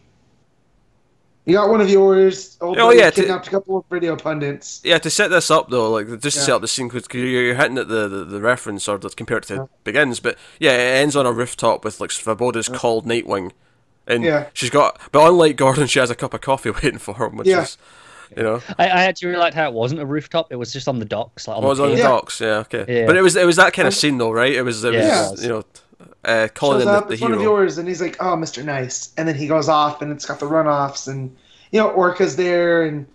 [1.46, 2.56] you got one of yours.
[2.60, 4.80] Old Oh, oh buddy yeah, to- kidnapped a couple of radio pundits.
[4.84, 7.26] Yeah, to set this up though, like just to set up the scene, because you're,
[7.26, 9.64] you're hitting at the, the, the reference or the, compared to Yeah.
[9.84, 13.52] begins, but yeah, it ends on a rooftop with like Svoboda's called Nightwing,
[14.06, 14.46] and Yeah.
[14.54, 17.48] she's got, but unlike Gordon, she has a cup of coffee waiting for him, which
[17.48, 17.62] Yeah.
[17.62, 17.78] is,
[18.36, 20.86] you know, I, I actually really liked how it wasn't a rooftop; it was just
[20.86, 21.96] on the docks, like on oh, it was the on the.
[21.96, 22.02] Yeah.
[22.04, 23.06] docks, yeah, okay, Yeah.
[23.06, 24.52] but it was it was that kind of scene though, right?
[24.54, 25.30] It was it Yeah.
[25.32, 25.64] was you know,
[26.24, 28.36] uh, calling Shows in the, up, the it's one of yours, and he's like, "Oh,
[28.36, 28.64] Mr.
[28.64, 31.34] Nice," and then he goes off, and it's got the runoffs, and
[31.72, 33.06] you know, Orca's there, and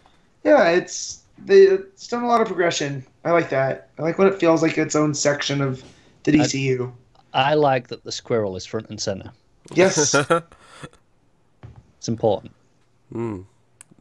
[0.44, 3.06] yeah, it's the it's done a lot of progression.
[3.23, 3.90] I like that.
[3.99, 5.84] I like when it feels like its own section of
[6.23, 6.91] the DCU.
[7.34, 9.32] I like that the squirrel is front and center.
[9.73, 10.15] yes,
[11.98, 12.53] It's important.
[13.11, 13.44] the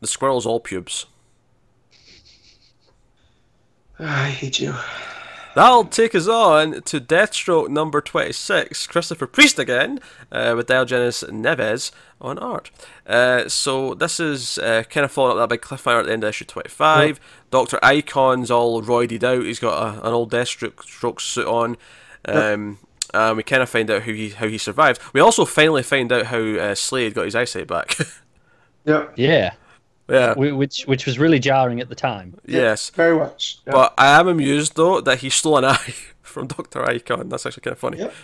[0.05, 1.06] squirrel's all pubes.
[3.98, 4.74] I hate you.
[5.55, 10.01] That'll take us on to Deathstroke number 26, Christopher Priest again,
[10.32, 12.72] uh, with Diogenes Neves on art.
[13.06, 16.24] Uh, so this is uh, kind of following up that big cliffhanger at the end
[16.24, 17.20] of issue 25.
[17.52, 17.78] Dr.
[17.85, 21.76] Icon's all roided out, he's got a, an old Deathstroke suit on.
[22.24, 22.78] Um,
[23.12, 25.01] and we kind of find out how he how he survived.
[25.12, 27.97] We also finally find out how uh, Slade got his eyesight back.
[28.86, 29.14] Yep.
[29.16, 29.55] Yeah,
[30.09, 30.35] yeah.
[30.35, 32.39] which which was really jarring at the time.
[32.47, 32.90] Yes.
[32.90, 33.59] Very much.
[33.66, 33.74] Yep.
[33.74, 37.28] But I am amused though that he stole an eye from Doctor Icon.
[37.28, 37.98] That's actually kind of funny.
[37.98, 38.14] Yep.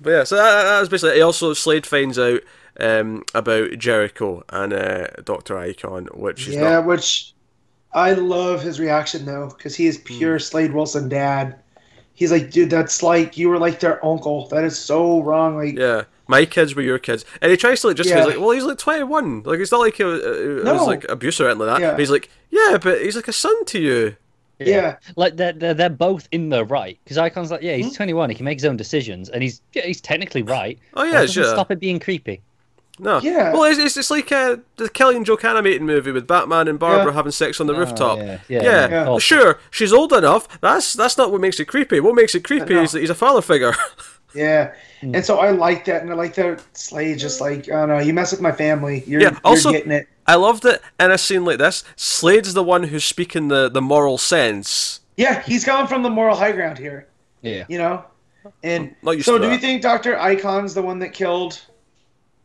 [0.00, 1.18] But yeah, so that, that was basically.
[1.18, 2.40] It also Slade finds out
[2.80, 6.86] um, about Jericho and uh, Doctor Icon, which is yeah, not.
[6.86, 7.34] which
[7.92, 10.04] I love his reaction though, because he is Hmm.
[10.04, 11.56] pure Slade Wilson dad.
[12.14, 14.48] He's like, dude, that's like you were like their uncle.
[14.48, 15.56] That is so wrong.
[15.56, 18.18] Like, Yeah, my kids were your kids, and he tries to like just Yeah.
[18.18, 19.42] he's like, well, he's like twenty one.
[19.42, 21.80] Like it's not like he was, uh, it was like abuse or anything like that.
[21.84, 21.90] Yeah.
[21.92, 24.16] But he's like, yeah, but he's like a son to you.
[24.60, 27.82] yeah, Like they're they're, they're both in the right because Icon's like, yeah, Hmm?
[27.82, 30.78] he's 21, he can make his own decisions, and he's yeah, he's technically right.
[30.94, 31.44] Oh yeah, sure.
[31.44, 32.40] stop it being creepy.
[32.98, 33.18] No.
[33.20, 33.52] Yeah.
[33.54, 37.06] Well, it's, it's, it's like uh, the Killing Joke animated movie with Batman and Barbara
[37.06, 37.12] Yeah.
[37.14, 38.18] having sex on the rooftop.
[38.18, 39.18] Oh, yeah, yeah, Yeah, Yeah.
[39.18, 39.58] Sure.
[39.70, 40.46] She's old enough.
[40.60, 42.00] That's that's not what makes it creepy.
[42.00, 43.72] What makes it creepy is that he's a father figure.
[44.34, 44.72] yeah.
[45.00, 45.14] Hmm.
[45.16, 48.12] And so I like that, and I like that Slade just like, oh no, you
[48.14, 50.08] mess with my family, you're, Yeah, you're also- getting it.
[50.26, 51.82] I loved it in a scene like this.
[51.96, 55.00] Slade's the one who's speaking the, the moral sense.
[55.16, 57.08] Yeah, he's gone from the moral high ground here.
[57.42, 57.64] Yeah.
[57.68, 58.04] You know,
[58.62, 59.52] and so do that.
[59.52, 61.60] you think Doctor Icon's the one that killed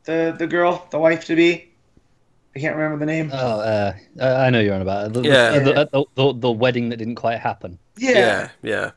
[0.06, 1.70] the the girl, the wife to be?
[2.56, 3.30] I can't remember the name.
[3.32, 5.14] Oh, uh, I I know you're on about it.
[5.14, 5.60] The, the- Yeah.
[5.60, 7.78] the, the, the, the wedding that didn't quite happen.
[7.98, 8.50] yeah.
[8.64, 8.92] Yeah,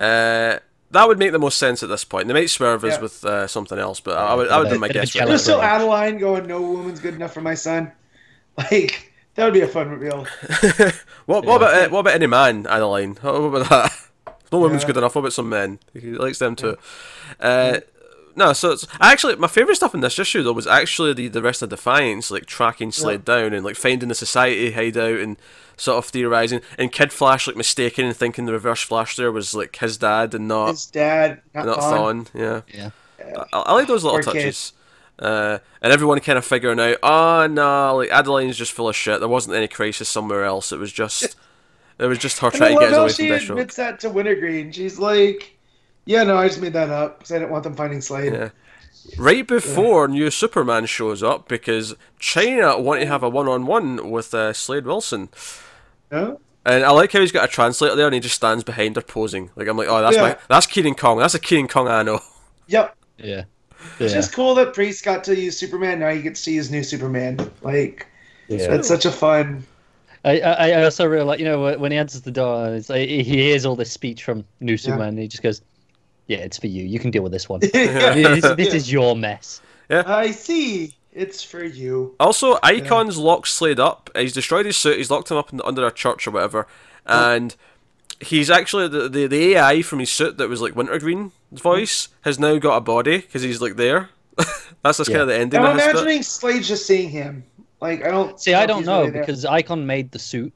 [0.00, 0.04] yeah.
[0.04, 0.58] Uh,
[0.96, 2.28] that would make the most sense at this point.
[2.28, 3.00] They might swerve us Yeah.
[3.00, 5.10] with uh, something else, but I would, I would Bit be my a guess.
[5.10, 7.92] jealous There's still Adeline going, no woman's good enough for my son.
[8.58, 10.24] Like that would be a fun reveal.
[11.26, 13.16] what, what about uh, what about any man, Adeline?
[13.20, 13.92] What about that?
[14.52, 14.86] No woman's Yeah.
[14.86, 15.14] good enough.
[15.14, 15.78] What about some men?
[15.92, 16.76] He likes them too.
[17.40, 17.80] Uh,
[18.36, 21.42] no, so it's, actually my favorite stuff in this issue though was actually the, the
[21.42, 25.36] rest of Defiance, like tracking Slade down and like finding the society hideout and
[25.76, 29.54] sort of theorizing, and Kid Flash like mistaken and thinking the Reverse Flash there was
[29.54, 32.28] like his dad and not His dad, not, not Thawne.
[32.28, 32.62] Thawne.
[32.74, 32.90] Yeah.
[33.18, 33.44] Yeah.
[33.52, 34.38] I, I like those little Poor kid.
[34.40, 34.72] touches.
[35.18, 39.18] Uh, and everyone kind of figuring out, oh no, like Adeline's just full of shit.
[39.20, 40.72] There wasn't any crisis somewhere else.
[40.72, 41.36] It was just,
[41.98, 43.30] it was just her And I trying to get love us how away from she
[43.30, 43.50] Deathstroke.
[43.50, 44.72] admits that to Wintergreen.
[44.72, 45.56] She's like,
[46.04, 48.50] "Yeah, no, I just made that up because I didn't want them finding Slade." Yeah.
[49.16, 54.52] Right before New Superman shows up, because China want to have a one-on-one with uh,
[54.52, 55.28] Slade Wilson,
[56.12, 56.34] Yeah?
[56.64, 59.02] and I like how he's got a translator there, and he just stands behind her
[59.02, 59.50] posing.
[59.56, 60.22] Like I'm like, oh, that's Yeah.
[60.22, 61.18] my, that's Kenan Kong.
[61.18, 62.20] That's a Kenan Kong I know.
[62.68, 62.96] Yep.
[63.18, 63.44] Yeah.
[64.00, 64.18] It's Yeah.
[64.18, 66.00] just cool that Priest got to use Superman.
[66.00, 67.38] Now he gets to use new Superman.
[67.62, 68.06] Like
[68.48, 68.66] Yeah.
[68.66, 69.64] that's such a fun.
[70.24, 73.08] I, I I also really like you know when he answers the door, it's like,
[73.08, 75.62] he hears all this speech from New Superman, and he just goes,
[76.26, 76.82] "Yeah, it's for you.
[76.82, 77.60] You can deal with this one.
[77.72, 80.95] this, this is your mess." I see.
[81.16, 82.14] It's for you.
[82.20, 84.10] Also, Icon's locked Slade up.
[84.14, 84.98] He's destroyed his suit.
[84.98, 86.66] He's locked him up in, under a church or whatever,
[87.06, 87.56] and
[88.20, 92.38] he's actually the, the the AI from his suit that was like Wintergreen's voice has
[92.38, 94.10] now got a body because he's like there.
[94.82, 95.16] that's just Yeah.
[95.16, 95.60] kind of the ending.
[95.60, 95.90] I'm of bit.
[95.90, 97.44] imagining Slade's just seeing him.
[97.80, 99.22] Like I don't See, I don't know really there.
[99.22, 100.52] because Icon made the suit.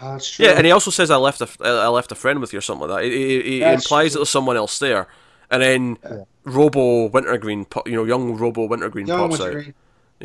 [0.00, 0.44] Ah, that's true.
[0.46, 2.62] Yeah, and he also says I left a I left a friend with you or
[2.62, 3.04] something like that.
[3.04, 4.14] He, he, he implies true.
[4.14, 5.06] that there's someone else there,
[5.50, 5.98] and then
[6.44, 9.64] Robo Wintergreen, you know, young Robo Wintergreen Young pops out.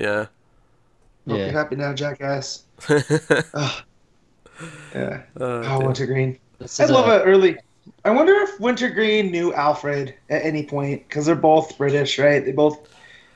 [0.01, 0.03] Wintergreen.
[0.03, 0.19] Yeah,
[1.27, 1.45] Hope Yeah.
[1.45, 2.63] you're happy now, jackass.
[2.89, 3.83] Ugh.
[4.95, 5.21] Yeah.
[5.39, 5.85] Oh, Oh.
[5.85, 6.37] Wintergreen.
[6.79, 7.57] I love a- it early.
[8.05, 12.43] I wonder if Wintergreen knew Alfred at any point because they're both British, right?
[12.43, 12.87] They both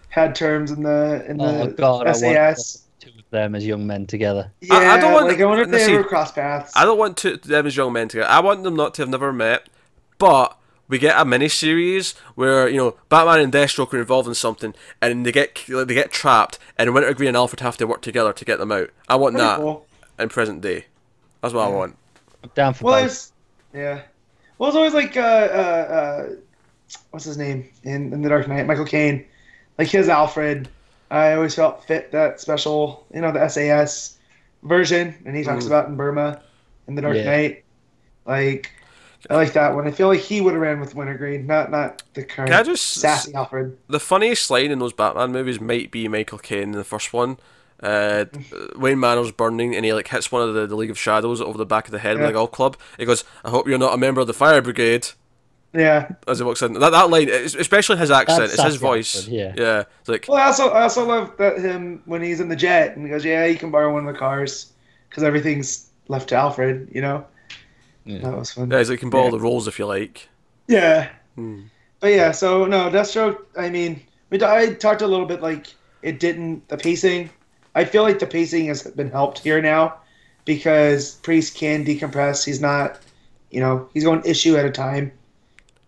[0.09, 2.83] had terms in the in Oh the god, SAS.
[2.99, 4.51] two of them as young men together.
[4.61, 6.71] Yeah, I- I don't want- like I wonder if they see, ever crossed paths.
[6.75, 8.29] I don't want to them as young men together.
[8.29, 9.69] I want them not to have never met,
[10.19, 10.57] but
[10.87, 14.73] we get a mini series where you know Batman and Deathstroke are involved in something,
[15.01, 18.33] and they get like, they get trapped, and Wintergreen and Alfred have to work together
[18.33, 18.89] to get them out.
[19.07, 19.85] I want Pretty that cool.
[20.19, 20.85] in present day.
[21.41, 21.97] That's what I want.
[22.43, 23.01] I'm down for Well, both.
[23.01, 23.31] there's
[23.73, 24.01] yeah.
[24.57, 25.23] Well, it's always like uh, uh,
[26.29, 26.29] uh,
[27.11, 29.25] what's his name in, in the Dark Knight, Michael Caine,
[29.77, 30.69] like his Alfred.
[31.11, 34.17] I always felt fit that special, you know, the SAS
[34.63, 35.67] version, and he talks Mm.
[35.67, 36.41] about in Burma
[36.87, 37.23] in the Dark Yeah.
[37.25, 37.63] Knight.
[38.25, 38.71] Like,
[39.29, 39.87] I like that one.
[39.87, 42.63] I feel like he would have ran with Wintergreen, not not the current Can I
[42.63, 43.77] just sassy Alfred.
[43.87, 47.37] the funniest line in those Batman movies might be Michael Caine in the first one.
[47.81, 48.25] Uh,
[48.75, 51.57] Wayne Manor's burning and he like hits one of the, the League of Shadows over
[51.57, 52.29] the back of the head with Yeah.
[52.29, 52.77] a golf club.
[52.97, 55.07] He goes, "I hope you're not a member of the fire brigade."
[55.73, 56.09] Yeah.
[56.27, 59.15] As he walks in, that that line, especially his accent, That's it's his voice.
[59.15, 59.53] Alfred, yeah.
[59.57, 59.83] yeah.
[60.01, 62.95] It's like Well, I also I also love that him when he's in the jet
[62.95, 64.71] and he goes, "Yeah, you can borrow one of the cars
[65.09, 67.25] because everything's left to Alfred." You know,
[68.05, 68.19] Yeah.
[68.19, 68.69] that was fun.
[68.71, 69.31] yeah, he's like, you can borrow Yeah.
[69.31, 70.27] the roles if you like.
[70.67, 71.09] Yeah.
[71.35, 71.61] Hmm.
[71.99, 73.37] But yeah, so no, Deathstroke.
[73.57, 75.67] I mean, we t- I talked a little bit like
[76.01, 77.29] it didn't the pacing.
[77.75, 79.95] I feel like the pacing has been helped here now
[80.45, 82.43] because Priest can decompress.
[82.45, 82.99] He's not,
[83.51, 85.11] you know, he's going issue at a time,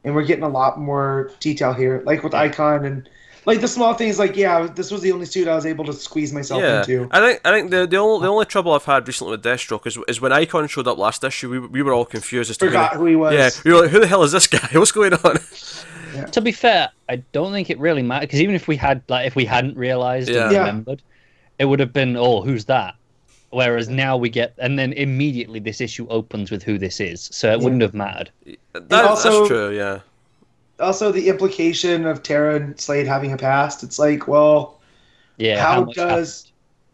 [0.04, 3.10] and we're getting a lot more detail here, like with Icon and
[3.46, 4.18] like the small things.
[4.20, 7.08] Like yeah, this was the only suit I was able to squeeze myself Yeah, into.
[7.12, 9.86] I think I think the the only the only trouble I've had recently with Deathstroke
[9.88, 12.66] is is when Icon showed up last issue, we, we were all confused as to
[12.66, 13.34] who Forgot the- who he was.
[13.34, 14.68] yeah, we were like, who the hell is this guy?
[14.74, 15.38] What's going on?
[16.32, 19.28] To be fair, I don't think it really mattered because even if we had like
[19.28, 20.44] if we hadn't realized Yeah.
[20.46, 20.60] and Yeah.
[20.60, 21.02] remembered,
[21.60, 22.96] it would have been oh who's that.
[23.52, 27.52] Whereas now we get and then immediately this issue opens with who this is, so
[27.52, 28.32] it wouldn't have mattered.
[28.74, 29.76] That, also- that's true.
[29.76, 30.00] Yeah.
[30.80, 33.82] Also, the implication of Tara and Slade having a past.
[33.84, 34.80] It's like, well,
[35.38, 35.62] Yeah.
[35.64, 36.52] how, much does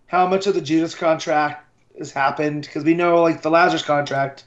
[0.07, 1.65] how much of the Judas contract
[1.97, 2.63] has happened?
[2.63, 4.43] Because we know like the Lazarus contract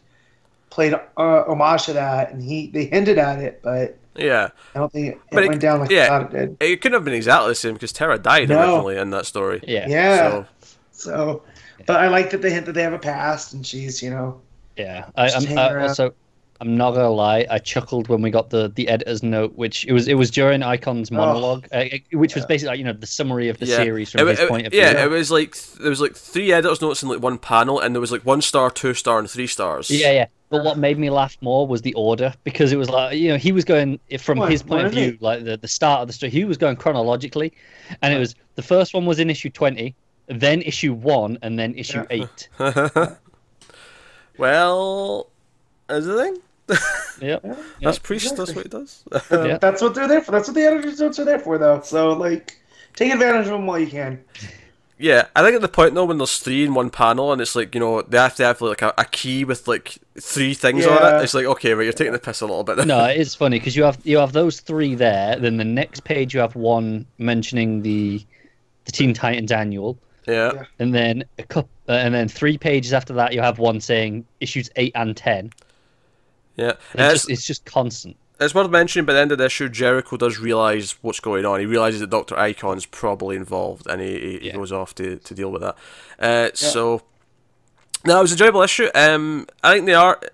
[0.70, 4.50] played uh, homage to that, and he they hinted at it, but Yeah.
[4.74, 6.08] I don't think it, But it- went down like yeah.
[6.08, 6.68] Thought it did.
[6.72, 8.60] It couldn't have been exactly the same because Tara died No.
[8.60, 9.60] originally in that story.
[9.66, 9.86] Yeah.
[9.88, 10.16] Yeah.
[10.30, 10.46] So,
[10.92, 11.42] So,
[11.86, 14.40] but I like that they hint that they have a past, and she's you know
[14.76, 15.88] Yeah, I, Just I'm hanging I, around.
[15.88, 16.14] also.
[16.60, 17.46] I'm not gonna lie.
[17.50, 20.62] I chuckled when we got the, the editor's note, which it was it was during
[20.62, 23.76] Icon's monologue, uh, which was basically like, you know the summary of the yeah.
[23.76, 24.80] series from It his it- point of view.
[24.80, 27.94] yeah, it was like there was like three editors notes in like one panel, and
[27.94, 29.90] there was like one star, two star, and three stars.
[29.90, 30.26] Yeah, yeah.
[30.48, 33.36] But what made me laugh more was the order because it was like you know
[33.36, 34.50] he was going from What?
[34.52, 35.22] his point of view, it?
[35.22, 36.30] like the, the start of the story.
[36.30, 37.52] He was going chronologically,
[38.00, 39.96] and it was the first one was in issue twenty,
[40.28, 42.26] then issue one, and then issue Yeah.
[42.26, 42.48] eight.
[44.38, 45.30] well,
[45.90, 46.38] is the thing?
[47.20, 47.44] Yep.
[47.82, 48.36] That's priest.
[48.36, 49.04] That's what it does.
[49.30, 49.58] Yeah.
[49.58, 50.32] that's what they're there for.
[50.32, 51.80] That's what the editor's notes are there for, though.
[51.82, 52.58] So like,
[52.96, 54.24] take advantage of them while you can.
[54.98, 57.54] yeah, I think at the point though when there's three in one panel, and it's
[57.54, 60.86] like you know they have to have like a, a key with like three things
[60.86, 61.22] on it.
[61.22, 62.84] It's like okay, right, you're taking the piss a little bit.
[62.86, 65.36] No, it is funny because you have you have those three there.
[65.36, 68.24] Then the next page you have one mentioning the
[68.86, 70.52] the Teen Titans annual, yeah.
[70.54, 70.64] Yeah.
[70.78, 74.24] and then a couple, uh, and then three pages after that you have one saying
[74.40, 75.50] issues eight and ten.
[76.56, 78.16] Yeah, It's it's, just it's just constant.
[78.40, 79.06] it's worth mentioning.
[79.06, 81.58] By the end of the issue, Jericho does realize what's going on.
[81.60, 84.56] He realizes that Doctor Icon's probably involved, and he, he, he Yeah.
[84.56, 85.76] goes off to, to deal with that.
[86.18, 87.02] Uh, So,
[88.06, 88.88] no, it was an enjoyable issue.
[88.94, 90.30] Um, I think the art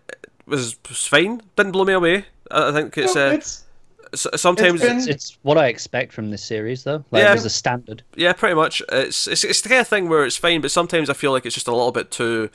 [0.46, 1.40] was, was fine.
[1.56, 2.26] Didn't blow me away.
[2.50, 3.64] I, I think it's, No, uh, it's
[4.12, 7.04] s- sometimes been- It's, it's what I expect from this series, though.
[7.12, 7.30] Like, Yeah.
[7.30, 8.02] it was a standard.
[8.16, 8.82] Yeah, pretty much.
[8.90, 11.46] It's, it's it's the kind of thing where it's fine, but sometimes I feel like
[11.46, 12.50] it's just a little bit too.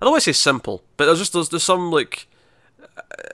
[0.00, 2.26] I don't want to say simple, but there's just there's, there's some like.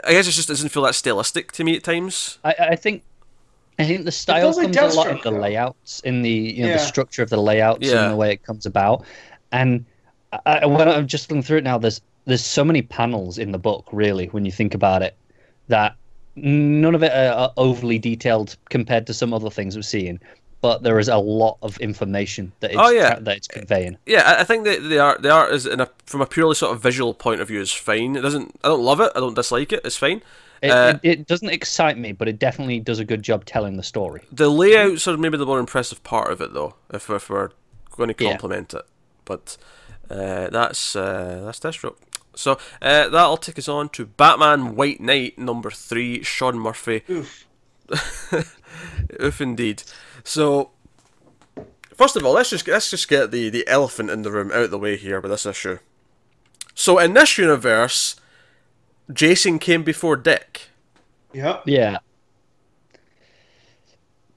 [0.04, 2.38] I guess it just doesn't feel that stylistic to me at times.
[2.44, 3.02] I, I think
[3.78, 6.62] I think the style feels like comes a lot in the layouts, in the you
[6.62, 6.76] know Yeah.
[6.76, 8.04] the structure of the layouts Yeah.
[8.04, 9.04] and the way it comes about.
[9.52, 9.84] And
[10.32, 13.52] I, I- when I'm just looking through it now, there's there's so many panels in
[13.52, 15.14] the book, really, when you think about it,
[15.68, 15.94] that
[16.36, 20.18] none of it are, are overly detailed compared to some other things we're seeing.
[20.64, 23.16] But there is a lot of information that it's Oh, yeah.
[23.16, 23.98] tra- that it's conveying.
[24.06, 26.54] Yeah, I, I think that the art the art is in a from a purely
[26.54, 28.16] sort of visual point of view is fine.
[28.16, 28.58] It doesn't.
[28.64, 29.12] I don't love it.
[29.14, 29.82] I don't dislike it.
[29.84, 30.22] It's fine.
[30.62, 33.76] It, Uh, it, it doesn't excite me, but it definitely does a good job telling
[33.76, 34.22] the story.
[34.32, 36.76] The layouts are maybe the more impressive part of it, though.
[36.90, 37.50] If, if we're
[37.90, 38.30] going to Yeah.
[38.30, 38.86] compliment it,
[39.26, 39.58] but
[40.08, 41.96] uh, that's uh, that's Deathstroke.
[42.34, 47.02] So uh, that'll take us on to Batman White Knight number three, Sean Murphy.
[47.10, 47.44] oof.
[49.22, 49.82] Oof, indeed.
[50.24, 50.70] So
[51.94, 54.64] First of all, let's just let's just get the the elephant in the room out
[54.64, 55.78] of the way here with this issue.
[56.74, 58.16] So in this universe,
[59.12, 60.62] Jason came before Dick.
[61.32, 61.60] Yeah.
[61.66, 61.98] Yeah.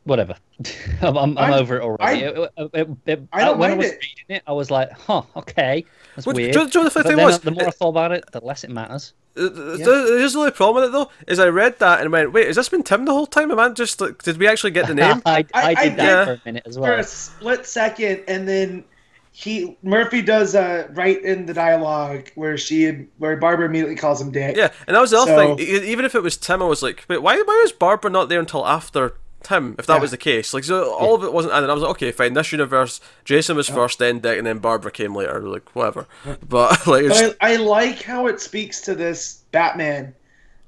[0.04, 0.36] Whatever.
[1.02, 2.04] I'm, I'm, I'm over it already.
[2.04, 3.94] I- It- it- it- it- I don't when I was it.
[4.02, 5.84] reading it, I was like, huh, okay,
[6.16, 6.56] that's Well, do weird.
[6.56, 7.40] you know- do you know the funny thing then was?
[7.40, 9.14] the more I thought about it, the less it matters.
[9.38, 12.48] Uh, There's the only problem with it though is I read that and went, wait,
[12.48, 13.52] has this been Tim the whole time?
[13.52, 15.22] Am I just like, did we actually get the name?
[15.26, 17.00] I, I, I- I did that did- for a minute as For well.
[17.00, 18.84] a split second, and then
[19.32, 24.32] he Murphy does uh, right in the dialogue where she where Barbara immediately calls him
[24.32, 24.56] Dick.
[24.58, 25.68] Yeah, and that was the other So- thing.
[25.68, 28.40] Even if it was Tim, I was like, wait, why, why was Barbara not there
[28.40, 29.76] until after Tim?
[29.80, 30.02] If that Yeah.
[30.02, 31.54] was the case, like, so all of it wasn't.
[31.54, 32.34] And I was like, okay, fine.
[32.34, 35.42] This universe, Jason was first, then Dick, and then Barbara came later.
[35.42, 36.08] Like, whatever.
[36.48, 40.14] But like, But I, I like how it speaks to this Batman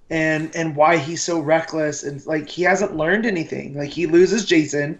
[0.10, 3.76] and and why he's so reckless and like he hasn't learned anything.
[3.76, 5.00] Like he loses Jason.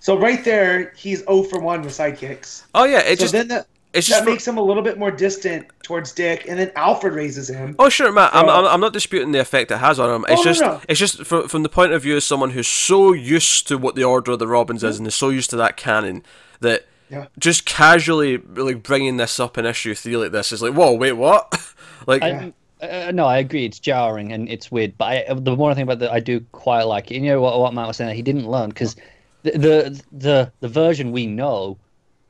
[0.00, 2.64] So right there, he's 0 for 1 with sidekicks.
[2.74, 4.82] oh yeah, it So just then that, it's that just for- makes him a little
[4.82, 7.76] bit more distant towards Dick, and then Alfred raises him.
[7.78, 8.34] Oh sure, Matt.
[8.34, 10.24] I'm, Uh, I'm, I'm not disputing the effect it has on him.
[10.28, 10.80] It's Oh, just no.
[10.88, 13.94] it's just from, from the point of view of someone who's so used to what
[13.94, 16.22] the Order of the Robins is and is so used to that canon
[16.60, 17.26] that Yeah.
[17.38, 21.12] just casually like bringing this up in issue three like this is like, whoa, wait,
[21.12, 21.54] what?
[22.06, 22.52] like, I,
[22.82, 23.64] uh, no, I agree.
[23.64, 24.98] It's jarring and it's weird.
[24.98, 27.14] But I, the one thing about that, I do quite like it.
[27.14, 28.08] You know what, what Matt was saying?
[28.08, 28.96] That he didn't learn because
[29.42, 31.78] the, the the the version we know,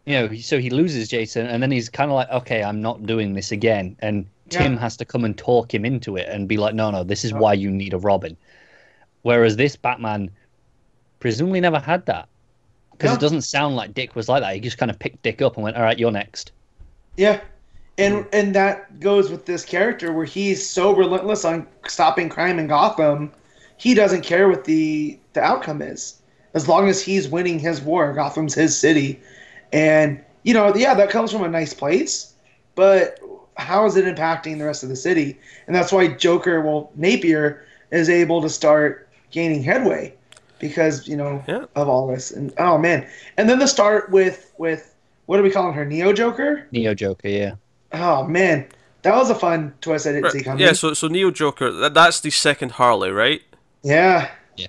[0.07, 3.07] you know, so he loses Jason, and then he's kind of like, okay, I'm not
[3.07, 4.79] doing this again, and Tim Yeah.
[4.81, 7.33] has to come and talk him into it and be like, no, no, this is
[7.33, 8.37] why you need a Robin.
[9.23, 10.31] Whereas this Batman
[11.21, 12.29] presumably never had that
[12.93, 13.15] because No.
[13.15, 14.55] it doesn't sound like Dick was like that.
[14.55, 16.53] He just kind of picked Dick up and went, all right, you're next.
[17.17, 17.41] Yeah.
[17.97, 22.67] And and that goes with this character where he's so relentless on stopping crime in
[22.67, 23.33] Gotham,
[23.77, 26.21] he doesn't care what the the outcome is.
[26.55, 29.21] As long as he's winning his war, Gotham's his city.
[29.75, 32.33] And you know, yeah, that comes from a nice place,
[32.75, 33.19] but
[33.57, 35.39] how is it impacting the rest of the city?
[35.67, 40.15] And that's why Joker, well, Napier is able to start gaining headway
[40.59, 41.65] because, you know, Yeah.
[41.77, 42.31] of all this.
[42.31, 43.07] And oh man.
[43.37, 44.95] And then the start with with
[45.27, 45.85] what are we calling her?
[45.85, 46.67] Neo Joker?
[46.71, 47.55] Neo Joker, yeah.
[47.93, 48.67] Oh man,
[49.03, 50.61] that was a fun twist I didn't see right, coming.
[50.65, 50.73] yeah.
[50.73, 53.41] So so Neo Joker, that, that's the second Harley, right?
[53.83, 54.67] yeah, Yeah.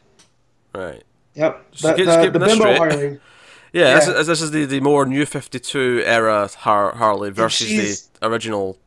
[0.73, 1.03] Right.
[1.36, 1.64] yep.
[1.73, 2.77] So The, keep- the, the bimbo straight.
[2.77, 3.19] Harley.
[3.76, 8.27] Yeah, This, is, this is the, the more new 52 era Har- Harley versus the
[8.27, 8.77] original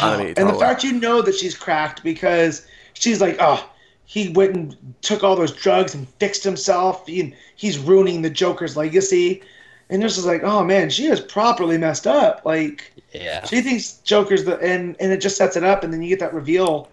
[0.00, 3.68] animated and the fact you know that she's cracked because she's like, oh,
[4.04, 7.06] he went and took all those drugs and fixed himself.
[7.06, 9.42] He, he's ruining the Joker's legacy.
[9.90, 12.42] And this is like, oh man, she is properly messed up.
[12.44, 13.44] Like Yeah.
[13.44, 16.20] she thinks Joker's the and and it just sets it up, and then you get
[16.20, 16.90] that reveal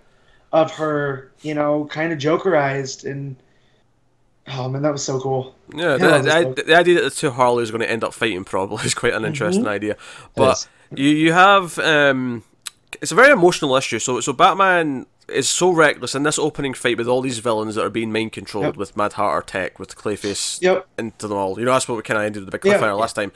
[0.51, 3.35] of her, you know, kind of Jokerized, and
[4.47, 5.55] oh man, that was so cool.
[5.73, 8.13] Yeah, Yeah, the, the, the idea that the two Harleys are going to end up
[8.13, 9.73] fighting probably is quite an interesting Mm-hmm.
[9.73, 9.97] idea.
[10.35, 12.43] But you you have um,
[13.01, 13.99] it's a very emotional issue.
[13.99, 17.83] So so Batman is so reckless in this opening fight with all these villains that
[17.83, 18.77] are being mind controlled Yep.
[18.77, 20.85] with Mad Hatter Tech with Clayface Yep.
[20.99, 21.57] into them all.
[21.59, 22.77] You know that's what we kind of ended with the big Yeah.
[22.79, 23.31] cliffhanger last time.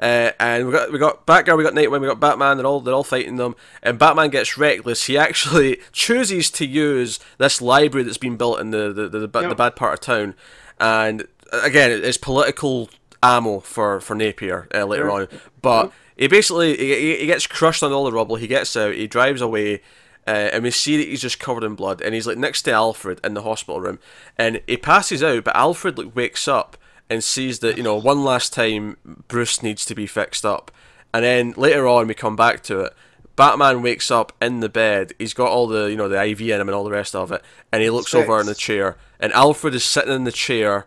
[0.00, 2.56] Uh, and we got we got Batgirl, we got Nightwing, we got Batman.
[2.58, 5.04] They're all they're all fighting them, and Batman gets reckless.
[5.04, 9.40] He actually chooses to use this library that's been built in the the, the, the,
[9.40, 9.48] Yep.
[9.50, 10.34] the bad part of town,
[10.78, 11.22] and
[11.52, 12.90] uh, again, it's political
[13.22, 15.28] ammo for for Napier uh, later on.
[15.62, 18.36] But he basically he, he- he gets crushed on all the rubble.
[18.36, 18.94] He gets out.
[18.94, 19.80] He drives away.
[20.26, 22.72] Uh, and we see that he's just covered in blood, and he's like next to
[22.72, 23.98] Alfred in the hospital room,
[24.36, 25.44] and he passes out.
[25.44, 26.76] But Alfred like wakes up
[27.08, 28.96] and sees that you know one last time
[29.28, 30.72] Bruce needs to be fixed up,
[31.14, 32.94] and then later on we come back to it.
[33.36, 35.12] Batman wakes up in the bed.
[35.18, 37.30] He's got all the you know the IV in him and all the rest of
[37.30, 40.86] it, and he looks over in the chair, and Alfred is sitting in the chair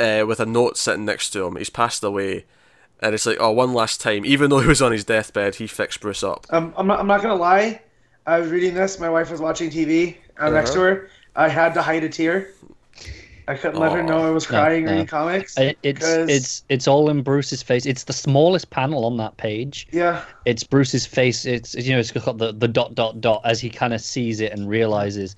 [0.00, 1.56] uh, with a note sitting next to him.
[1.56, 2.46] He's passed away,
[3.00, 4.24] and it's like, oh, one last time.
[4.24, 6.46] Even though he was on his deathbed, he fixed Bruce up.
[6.50, 6.98] Um, I'm not.
[6.98, 7.82] I'm not gonna lie.
[8.26, 8.98] I was reading this.
[9.00, 11.08] My wife was watching TV uh, next to her.
[11.36, 12.52] I had to hide a tear.
[13.48, 14.92] I couldn't let her know I was crying no.
[14.92, 15.58] reading comics.
[15.58, 17.84] It, it's 'cause- it's it's all in Bruce's face.
[17.84, 19.88] It's the smallest panel on that page.
[19.90, 20.24] yeah.
[20.44, 21.44] It's Bruce's face.
[21.46, 24.40] It's you know it's got the, the dot dot dot as he kind of sees
[24.40, 25.34] it and realizes,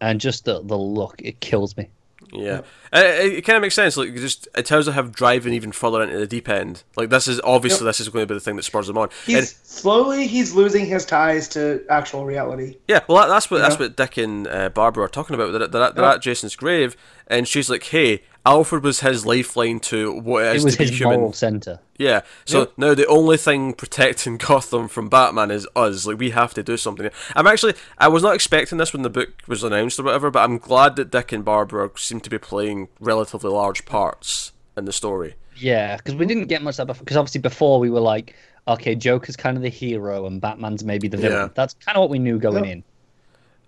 [0.00, 1.88] and just the the look it kills me.
[2.32, 2.60] Yeah,
[2.92, 3.96] Uh, it, it kind of makes sense.
[3.96, 6.82] Like, just terms of him driving even further into the deep end.
[6.96, 9.08] Like, this is obviously this is going to be the thing that spurs him on.
[9.26, 12.76] He's And- slowly he's losing his ties to actual reality.
[12.88, 13.80] Yeah, well, that, that's what that's Yeah.
[13.86, 15.52] what Dick and uh, Barbara are talking about.
[15.52, 16.14] They're, they're, at- they're Yeah.
[16.14, 16.96] at Jason's grave,
[17.26, 20.78] and she's like, "Hey, Alfred was his lifeline to what it It is was to
[20.80, 21.80] be his human." moral center.
[21.96, 22.20] Yeah.
[22.44, 22.72] So Yep.
[22.76, 26.06] now the only thing protecting Gotham from Batman is us.
[26.06, 27.08] Like we have to do something.
[27.34, 30.42] I'm actually I was not expecting this when the book was announced or whatever, but
[30.44, 34.92] I'm glad that Dick and Barbara seem to be playing relatively large parts in the
[34.92, 35.34] story.
[35.56, 38.34] Yeah, because we didn't get much of that because obviously before we were like,
[38.68, 41.38] okay, Joker's kind of the hero and Batman's maybe the villain.
[41.38, 41.48] Yeah.
[41.54, 42.72] That's kind of what we knew going Yep.
[42.72, 42.84] in.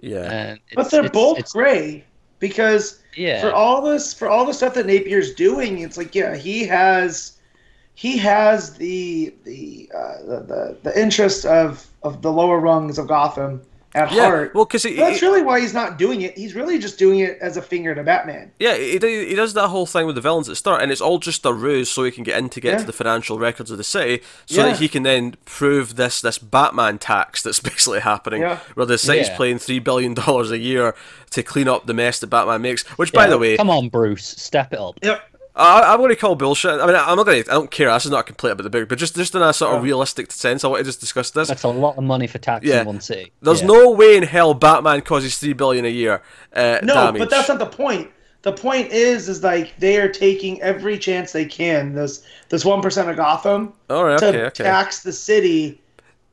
[0.00, 0.30] Yeah.
[0.32, 2.04] And But they're it's- both it's- gray
[2.40, 3.40] because Yeah.
[3.40, 7.38] for all this for all the stuff that Napier's doing, it's like yeah, he has
[7.94, 13.08] he has the the uh, the, the the interest of of the lower rungs of
[13.08, 13.62] Gotham
[13.96, 14.54] at Yeah, heart.
[14.54, 16.36] well, because That's really why he's not doing it.
[16.36, 18.52] He's really just doing it as a finger to Batman.
[18.58, 21.00] Yeah, he, he does that whole thing with the villains at the start, and it's
[21.00, 22.78] all just a ruse so he can get in to get Yeah.
[22.78, 24.68] to the financial records of the city, so Yeah.
[24.72, 28.58] that he can then prove this this Batman tax that's basically happening, Yeah.
[28.74, 29.36] where the city's Yeah.
[29.38, 30.94] paying three billion dollars a year
[31.30, 32.84] to clean up the mess that Batman makes.
[32.98, 34.98] Which, by the way, come on, Bruce, step it up.
[35.02, 35.22] Yep.
[35.56, 36.80] I, I'm going to call bullshit.
[36.80, 37.50] I mean, I'm not going to.
[37.50, 37.90] I don't care.
[37.90, 39.80] This is not a complaint about the book, but just just in a sort of
[39.82, 39.86] Yeah.
[39.86, 41.48] realistic sense, I want to just discuss this.
[41.48, 42.80] That's a lot of money for tax Yeah.
[42.82, 43.32] in one city.
[43.40, 43.68] There's Yeah.
[43.68, 46.20] no way in hell Batman causes three billion a year.
[46.54, 47.20] Uh, No, damage.
[47.20, 48.10] but that's not the point.
[48.42, 51.94] The point is, is like they are taking every chance they can.
[51.94, 54.64] This this one percent of Gotham All right, to okay, okay.
[54.64, 55.80] tax the city.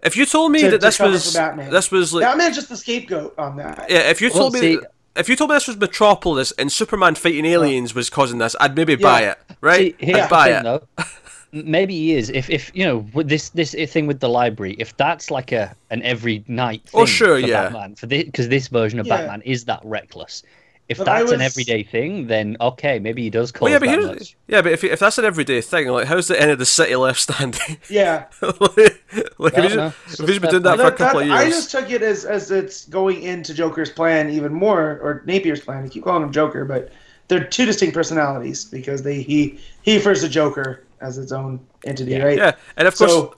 [0.03, 1.71] If you told me to- that this cover was Batman.
[1.71, 3.85] this was like Batman's just the scapegoat on that.
[3.89, 4.79] Yeah, if you Well, told me see-
[5.15, 8.75] if you told me this was Metropolis and Superman fighting aliens was causing this, I'd
[8.75, 9.31] maybe buy Yeah.
[9.31, 9.95] it, right?
[9.99, 10.63] See, here's I'd buy it.
[10.63, 10.87] though.
[11.55, 12.31] Maybe he is.
[12.31, 15.75] If if you know with this this thing with the library, if that's like a
[15.91, 17.63] an every night oh, thing Oh, sure, for yeah.
[17.65, 19.17] Batman for this because this version of Yeah.
[19.17, 20.41] Batman is that reckless.
[20.89, 23.67] If But I that's an everyday thing, then okay, maybe he does call.
[23.67, 24.35] Well, yeah, but that much.
[24.47, 26.95] yeah, but if, if that's an everyday thing, like how's the end of the city
[26.97, 27.77] left standing?
[27.89, 30.87] Yeah, like, if, Well, he's, no, if it's he's just been doing that that- for
[30.87, 33.89] a That- couple of that- I just took it as as it's going into Joker's
[33.89, 35.85] plan even more, or Napier's plan.
[35.85, 36.91] I keep calling him Joker, but
[37.29, 42.11] they're two distinct personalities because they he he refers to Joker as its own entity,
[42.11, 42.23] Yeah.
[42.23, 42.37] right?
[42.37, 43.09] yeah, and of course.
[43.11, 43.35] So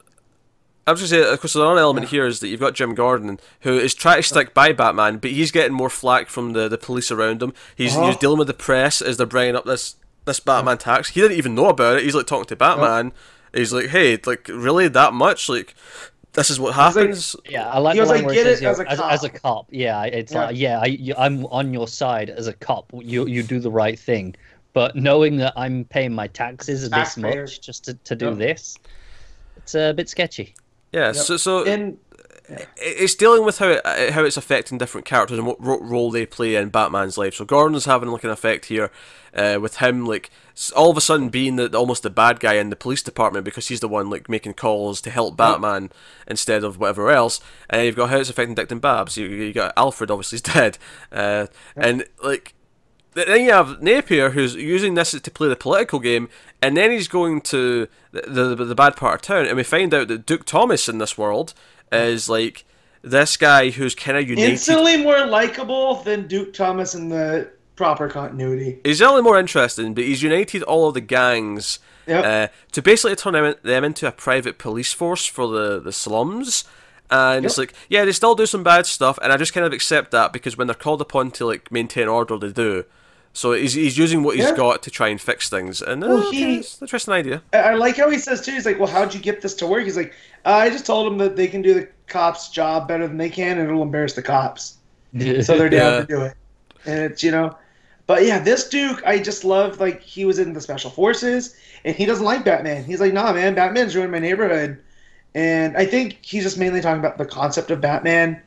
[0.87, 2.93] I was going to say, of course, another element here is that you've got Jim
[2.93, 6.67] Gordon, who is trying to stick by Batman, but he's getting more flack from the,
[6.67, 7.53] the police around him.
[7.75, 8.07] He's, Uh-huh.
[8.07, 9.95] he's dealing with the press as they're bringing up this
[10.25, 11.09] this Batman tax.
[11.09, 12.03] He didn't even know about it.
[12.03, 13.13] He's like talking to Batman.
[13.53, 15.47] He's like, "Hey, like really that much?
[15.49, 15.75] Like,
[16.33, 18.47] this is what like- happens." Yeah, I like He the was line like, where "Get
[18.47, 19.67] it says, it you know, as a as, cop." as a cop.
[19.71, 20.45] Yeah, it's Yeah.
[20.45, 22.91] like yeah, I, I'm on your side as a cop.
[22.93, 24.35] You you do the right thing,
[24.73, 27.51] but knowing that I'm paying my taxes this Taxpayers.
[27.57, 28.37] much just to, to do Yep.
[28.37, 28.77] this,
[29.57, 30.55] it's a bit sketchy.
[30.95, 31.07] Yeah.
[31.07, 31.15] Yep.
[31.15, 31.97] So so and
[32.47, 35.81] it- it's dealing with how it, uh, how it's affecting different characters and what ro-
[35.81, 37.33] role they play in Batman's life.
[37.35, 38.91] So Gordon's having like an effect here,
[39.35, 40.29] uh, with him like
[40.75, 43.67] all of a sudden being the almost the bad guy in the police department because
[43.67, 45.89] he's the one like making calls to help Batman
[46.27, 47.39] instead of whatever else.
[47.69, 49.17] And you've got how it's affecting Dick and Babs.
[49.17, 50.77] You you got Alfred obviously is dead,
[51.11, 52.53] uh, and like.
[53.15, 56.29] Then you have Napier, who's using this to play the political game,
[56.61, 59.93] and then he's going to the the, the bad part of town, and we find
[59.93, 61.53] out that Duke Thomas in this world
[61.91, 62.65] is like
[63.01, 64.51] this guy who's kind of united.
[64.51, 68.79] instantly more likable than Duke Thomas in the proper continuity.
[68.83, 72.25] He's only more interesting, but he's united all of the gangs Yep.
[72.25, 76.63] uh, to basically turn them, them into a private police force for the, the slums.
[77.09, 79.73] And it's like, yeah, they still do some bad stuff, and I just kind of
[79.73, 82.85] accept that because when they're called upon to like maintain order, they do.
[83.37, 84.55] So he's, he's using what he's Yeah.
[84.55, 87.41] got to try and fix things, and uh, Well, he- interesting idea.
[87.51, 88.53] I, I like how he says too.
[88.53, 90.13] He's like, "Well, how'd you get this to work?" He's like,
[90.45, 93.29] uh, "I just told them that they can do the cops' job better than they
[93.29, 94.77] can, and it'll embarrass the cops,
[95.13, 95.99] so they're down Yeah.
[95.99, 96.33] to do it."
[96.85, 97.57] And it's you know,
[98.07, 99.81] but yeah, this Duke, I just love.
[99.81, 102.85] Like he was in the special forces, and he doesn't like Batman.
[102.85, 104.77] He's like, "Nah, man, Batman's ruined my neighborhood,"
[105.33, 108.41] and I think he's just mainly talking about the concept of Batman,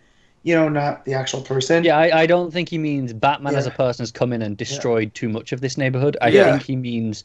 [0.48, 1.84] you know, not the actual person.
[1.84, 4.56] Yeah, I, I don't think he means Batman as a person has come in and
[4.56, 6.16] destroyed too much of this neighborhood.
[6.20, 6.44] I Yeah.
[6.44, 7.24] think he means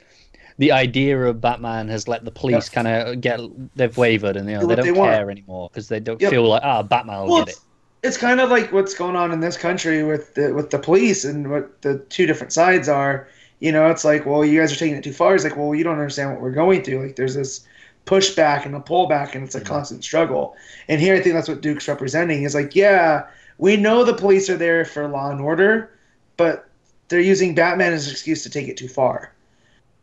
[0.58, 2.84] the idea of Batman has let the police Yeah.
[2.84, 3.40] kind of get
[3.76, 5.12] they've wavered and you know they don't they want.
[5.14, 6.32] care anymore because they don't Yep.
[6.32, 7.56] feel like ah Batman will Well, get it.
[7.58, 7.62] it's,
[8.04, 11.26] it's kind of like what's going on in this country with the with the police
[11.26, 13.28] and what the two different sides are.
[13.60, 15.36] You know, it's like, well, you guys are taking it too far.
[15.36, 17.02] It's like, well, you don't understand what we're going through.
[17.06, 17.66] Like, there's this
[18.06, 20.56] pushback and a pullback, and it's a constant struggle.
[20.88, 22.44] And here, I think that's what Duke's representing.
[22.44, 23.28] Is like, yeah,
[23.58, 25.92] we know the police are there for law and order,
[26.38, 26.68] but
[27.08, 29.34] they're using Batman as an excuse to take it too far.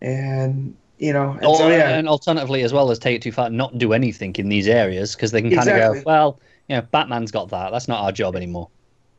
[0.00, 3.48] And you know, and so yeah, And alternatively, as well as take it too far,
[3.48, 6.82] not do anything in these areas because they can kind of go, well, you know,
[6.82, 7.72] Batman's got that.
[7.72, 8.68] That's not our job anymore.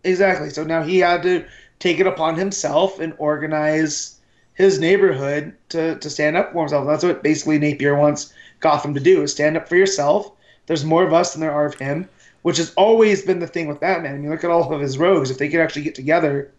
[0.03, 0.51] Exactly.
[0.51, 1.43] So now he had to
[1.79, 4.19] take it upon himself and organize
[4.53, 6.85] his neighborhood to, to stand up for himself.
[6.85, 10.31] That's what basically Napier wants Gotham to do is stand up for yourself.
[10.67, 12.07] There's more of us than there are of him,
[12.43, 14.15] which has always been the thing with Batman.
[14.15, 15.29] I mean, look at all of his rogues.
[15.29, 16.51] If they could actually get together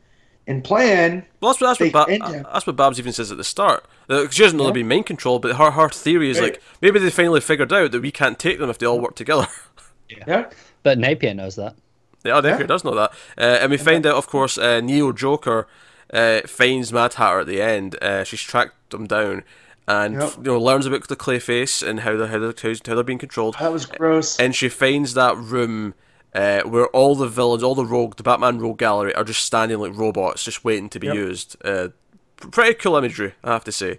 [0.47, 2.47] and plan, Well, that's what that's They what, ba- end him.
[2.53, 3.87] that's what Babs even says at the start.
[4.11, 4.75] Uh, she doesn't know they're Yeah.
[4.75, 6.53] being mind control, but her her theory is Right.
[6.55, 9.15] like maybe they finally figured out that we can't take them if they all work
[9.15, 9.47] together.
[10.27, 10.51] yeah,
[10.83, 11.77] But Napier knows that.
[12.25, 12.67] Yeah, Napier Yeah.
[12.67, 13.13] does know that.
[13.39, 15.67] Uh, and we find out, of course, uh, Neo Joker
[16.13, 17.97] uh, finds Mad Hatter at the end.
[18.03, 19.45] Uh, she's tracked him down.
[19.93, 20.33] And Yep.
[20.39, 22.55] you know learns about the Clayface and how they're how they're,
[22.87, 23.57] how they're being controlled.
[23.61, 24.39] That was gross.
[24.41, 25.95] and she finds that room
[26.35, 29.79] uh, where all the villains, all the rogue, the Batman rogue gallery are just standing
[29.79, 31.17] like robots, just waiting to be Yep.
[31.17, 31.57] used.
[31.65, 31.89] Uh,
[32.37, 33.99] pretty cool imagery, I have to say.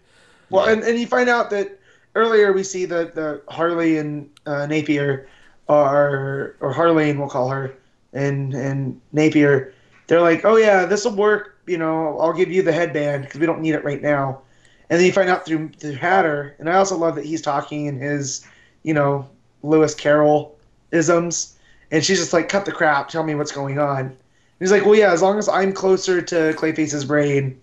[0.50, 1.80] Well, and, and you find out that
[2.16, 5.28] earlier we see that the Harley and uh, Napier
[5.70, 7.74] are, or Harleen, we'll call her,
[8.14, 9.74] and and Napier,
[10.08, 11.58] they're like, oh yeah, this will work.
[11.68, 14.42] You know, I'll give you the headband because we don't need it right now.
[14.90, 17.86] And then you find out through through Hatter, and I also love that he's talking
[17.86, 18.46] in his,
[18.84, 19.28] you know,
[19.64, 20.58] Lewis Carroll
[20.92, 21.58] isms,
[21.92, 24.00] and she's just like, cut the crap, tell me what's going on.
[24.00, 24.18] And
[24.60, 27.60] he's like, well, yeah, as long as I'm closer to Clayface's brain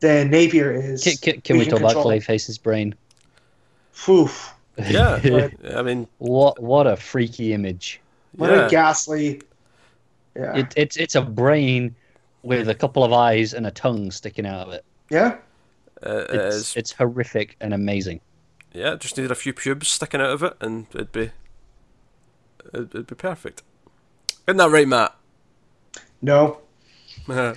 [0.00, 1.02] than Napier is.
[1.02, 2.94] Can, can, can we, can talk about control- Clayface's brain?
[3.92, 4.30] Phew.
[4.78, 5.54] Yeah, Right.
[5.74, 8.00] I mean, what what a freaky image!
[8.36, 8.66] What yeah.
[8.66, 9.42] a ghastly.
[10.34, 10.58] Yeah.
[10.58, 11.94] It, it's it's a brain
[12.42, 14.84] with a couple of eyes and a tongue sticking out of it.
[15.10, 15.36] yeah.
[16.04, 18.20] Uh, it It's is- it's horrific and amazing.
[18.72, 21.30] yeah, just needed a few pubes sticking out of it, and it'd be
[22.72, 23.62] it'd, it'd be perfect.
[24.46, 25.14] Isn't that right, Matt?
[26.22, 26.58] No.
[27.28, 27.56] I'm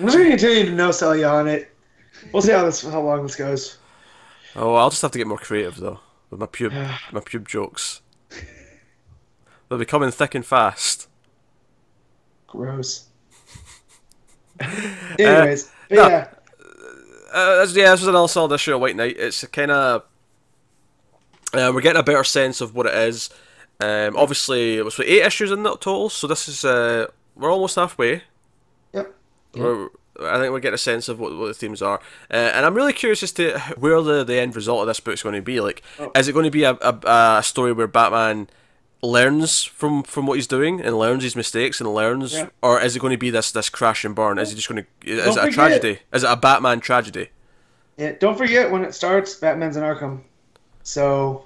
[0.00, 1.70] just gonna continue to no sell you on it.
[2.32, 3.78] We'll see how this how long this goes.
[4.56, 6.72] oh, I'll just have to get more creative though with my pub
[7.12, 8.00] my pube jokes.
[9.68, 11.08] They'll be coming thick and fast.
[12.46, 13.06] Gross.
[15.18, 16.28] Anyways, but no.
[17.32, 17.38] Yeah.
[17.38, 19.16] uh, this- yeah, this was another solid issue of White Knight.
[19.18, 20.02] It's kind of
[21.54, 23.30] uh, we're getting a better sense of what it is.
[23.80, 27.06] Um, obviously, it was eight issues in that total, so this is uh,
[27.36, 28.22] we're almost halfway.
[28.92, 29.14] Yep.
[29.56, 31.98] I think we're getting a sense of what, what the themes are,
[32.30, 35.22] uh, and I'm really curious as to where the, the end result of this book's
[35.22, 35.60] going to be.
[35.60, 36.12] Like, Oh.
[36.14, 38.48] is it going to be a, a, a story where Batman
[39.02, 42.48] learns from, from what he's doing and learns his mistakes and learns, Yeah.
[42.62, 44.38] or is it going to be this this crash and burn?
[44.38, 45.10] Is he just going to?
[45.10, 45.98] Is Don't it a forget- tragedy?
[46.12, 47.28] Is it a Batman tragedy?
[47.96, 48.12] yeah.
[48.18, 50.20] Don't forget when it starts, Batman's in Arkham.
[50.84, 51.44] So,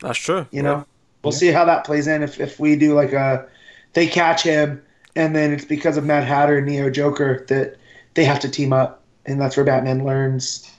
[0.00, 0.46] That's true.
[0.50, 0.84] you know,
[1.22, 3.46] we'll see how that plays in if, if we do like a
[3.94, 4.82] they catch him
[5.16, 7.76] and then it's because of Mad Hatter and Neo Joker that
[8.14, 10.70] they have to team up and that's where Batman learns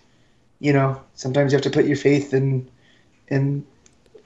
[0.60, 2.68] you know, sometimes you have to put your faith in
[3.28, 3.64] in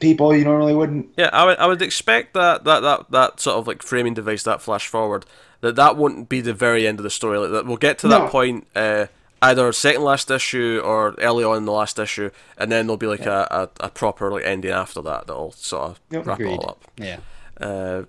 [0.02, 1.08] people you normally wouldn't.
[1.18, 4.44] Yeah, I would I would expect that, that, that, that sort of like framing device,
[4.44, 5.26] that flash forward,
[5.62, 7.38] that that won't be the very end of the story.
[7.38, 8.20] Like that, we'll get to No.
[8.20, 9.06] that point uh,
[9.42, 13.08] either second last issue or early on in the last issue, and then there'll be
[13.08, 16.26] like a, a, a proper like ending after that that'll sort of Yep.
[16.26, 16.84] wrap it all up.
[16.98, 17.18] Yeah.
[17.60, 18.04] Uh,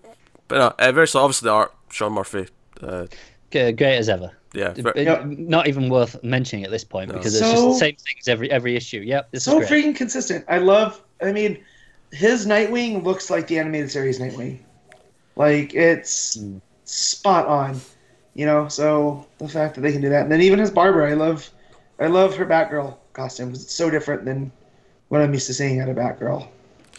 [0.49, 2.47] but no, uh, very so obviously the art, Sean Murphy.
[2.83, 3.07] Uh,
[3.51, 4.31] G- Great as ever.
[4.55, 5.25] yeah, It- ver- Yep.
[5.27, 7.17] Not even worth mentioning at this point No.
[7.19, 9.01] because it's just the same thing as every every issue.
[9.01, 9.85] Yep, this So is great.
[9.85, 10.45] freaking consistent.
[10.49, 11.01] I love.
[11.23, 11.59] I mean,
[12.13, 14.59] his Nightwing looks like the animated series Nightwing.
[15.37, 16.61] Like it's Mm.
[16.85, 17.81] spot on.
[18.35, 21.11] You know, so the fact that they can do that, and then even his Barbara,
[21.11, 21.51] I love.
[22.01, 24.51] I love her Batgirl costume 'cause it's so different than
[25.09, 26.49] what I'm used to seeing out of Batgirl.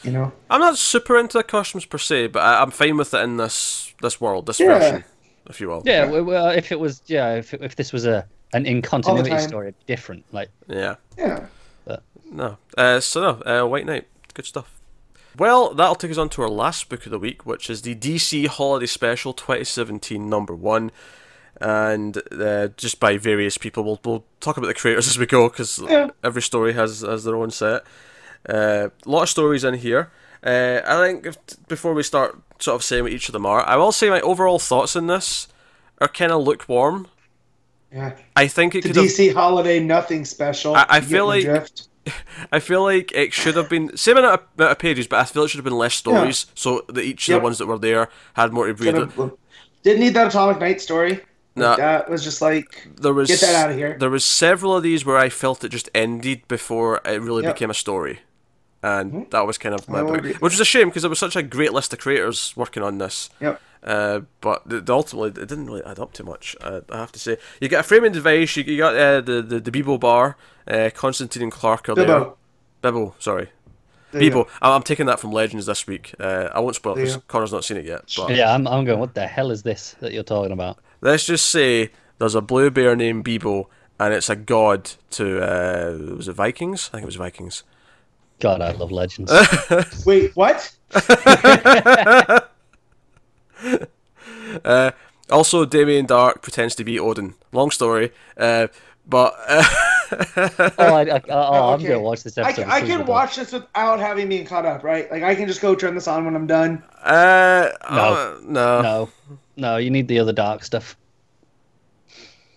[0.04, 0.32] You know.
[0.50, 3.38] I'm not super into the costumes per se, but I, I'm fine with it in
[3.38, 4.78] this this world, this Yeah.
[4.80, 5.04] version,
[5.50, 5.82] if you will.
[5.86, 9.38] Yeah, well, well, if it was, yeah, if, if this was a an in continuity
[9.40, 10.24] story, it'd be different.
[10.32, 10.96] Like, Yeah.
[11.18, 11.48] Yeah.
[12.32, 12.58] No.
[12.78, 14.72] Uh, so no, uh, White Knight, good stuff.
[15.38, 17.96] Well, that'll take us on to our last book of the week, which is the
[17.96, 20.92] DC Holiday Special 2017 number one.
[21.60, 25.50] And uh, just by various people, we'll, we'll talk about the creators as we go
[25.50, 26.10] because Yeah.
[26.24, 27.84] every story has has their own set.
[28.48, 30.12] A lot of stories in here.
[30.44, 31.38] Uh, I think if,
[31.70, 34.20] before we start sort of saying what each of them are, I will say my
[34.22, 35.48] overall thoughts on this
[36.02, 37.08] are kind of lukewarm.
[37.94, 38.16] Yeah.
[38.36, 40.76] I think it The could have DC holiday nothing special.
[40.76, 41.88] I- I feel like- drift.
[42.52, 45.24] I feel like it should have been same amount of, amount of pages, but I
[45.26, 47.80] feel it should have been less stories, so that each of the ones that were
[47.80, 48.96] there had more to breathe.
[49.84, 51.22] Didn't need that Atomic Knight story.
[51.56, 51.70] No.
[51.70, 53.96] Like, that was just like There was Get that out of here.
[54.00, 57.56] There was several of these where I felt it just ended before it really Yep.
[57.56, 58.22] became a story,
[58.82, 59.30] and mm-hmm.
[59.30, 61.72] that was kind of my which was a shame because there was such a great
[61.72, 63.30] list of creators working on this.
[63.40, 63.62] Yep.
[63.84, 66.56] Uh, but the, the ultimately it didn't really add up too much.
[66.62, 68.56] Uh, I have to say, you get a framing device.
[68.56, 70.38] You, you got uh, the the the Beebo bar.
[70.68, 72.06] Uh, Constantine and Clark are there.
[72.08, 72.36] Bibbo.
[72.82, 73.50] Bibbo, sorry.
[74.12, 74.48] There Bebo.
[74.62, 76.14] I- I'm taking that from Legends this week.
[76.20, 77.26] Uh, I won't spoil There because you go.
[77.28, 78.14] Connor's not seen it yet.
[78.16, 79.00] But yeah, I'm, I'm going.
[79.00, 80.78] What the hell is this that you're talking about?
[81.02, 81.90] let's just say
[82.20, 83.66] there's a blue bear named Beebo,
[84.00, 86.90] and it's a god to uh, was it Vikings?
[86.90, 87.64] I think it was Vikings.
[88.40, 89.32] God, I love Legends.
[90.06, 90.72] Wait, what?
[94.64, 94.92] Uh,
[95.30, 97.34] also, Damien Darhk pretends to be Odin.
[97.52, 98.68] Long story, uh,
[99.08, 99.64] but uh,
[100.78, 101.88] oh, I, I, oh, I'm Okay.
[101.88, 102.62] going to watch this I, episode.
[102.64, 105.10] can, I as soon as can watch this without having being caught up, right?
[105.12, 106.84] Like I can just go turn this on when I'm done.
[107.04, 109.10] uh, uh, no, No,
[109.56, 110.98] no, you need the other dark stuff.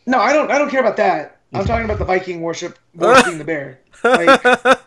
[0.06, 0.51] No, I don't.
[0.51, 1.40] I don't care about that.
[1.55, 3.81] I'm talking about the Viking worship worshiping the bear.
[4.05, 4.81] Like,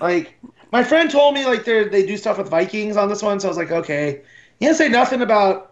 [0.00, 0.38] like
[0.72, 3.48] my friend told me like they they do stuff with Vikings on this one, so
[3.48, 4.22] I was like, okay.
[4.58, 5.67] He didn't say nothing about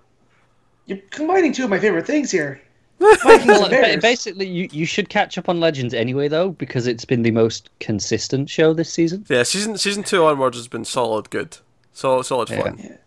[0.86, 2.60] you're combining two of my favorite things here.
[3.00, 4.02] Well, and ba- bears.
[4.02, 7.68] basically, you, you should catch up on Legends anyway, though, because it's been the most
[7.78, 9.26] consistent show this season.
[9.28, 11.58] Yeah, season season two onwards has been solid, good,
[11.92, 12.62] solid, solid Yeah.
[12.62, 12.98] fun.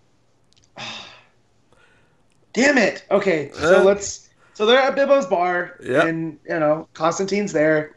[2.53, 3.03] Damn it.
[3.11, 3.83] Okay, so Uh.
[3.83, 4.29] let's.
[4.53, 6.03] So they're at Bibbo's bar, Yep.
[6.05, 7.95] and you know Constantine's there,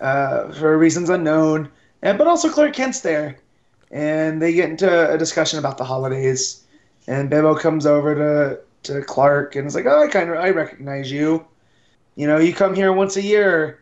[0.00, 1.70] uh, for reasons unknown,
[2.02, 3.38] and but also Clark Kent's there,
[3.90, 6.62] and they get into a discussion about the holidays,
[7.06, 10.50] and Bibbo comes over to to Clark and is like, "Oh, I kind of I
[10.50, 11.44] recognize you,
[12.16, 13.80] you know, you come here once a year,"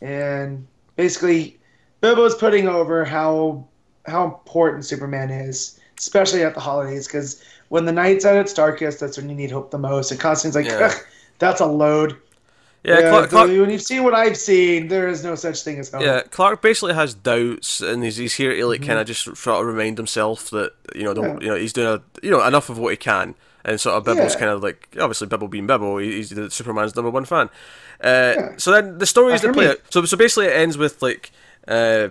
[0.00, 0.66] and
[0.96, 1.58] basically,
[2.00, 3.66] Bibbo's putting over how
[4.06, 8.98] how important Superman is, especially at the holidays, because when the night's at its darkest,
[9.00, 10.10] that's when you need hope the most.
[10.10, 10.92] And Constantine's like, Yeah.
[11.38, 12.16] That's a load.
[12.82, 15.90] Yeah, Clark, Clark, when you've seen what I've seen, there is no such thing as
[15.90, 16.00] hope.
[16.00, 19.60] yeah, Clark basically has doubts, and he's, he's here to like kind of just sort
[19.60, 21.38] of remind himself that you know, don't, Mm-hmm.
[21.38, 21.44] Yeah.
[21.44, 23.34] you know, he's doing a, you know enough of what he can,
[23.64, 24.38] and sort of Bibbo's Yeah.
[24.40, 27.50] kind of like obviously Bibbo being Bibbo, he's the Superman's number one fan.
[28.02, 29.78] Uh, So then the stories that play out.
[29.90, 31.30] So so basically it ends with like.
[31.68, 32.08] Uh,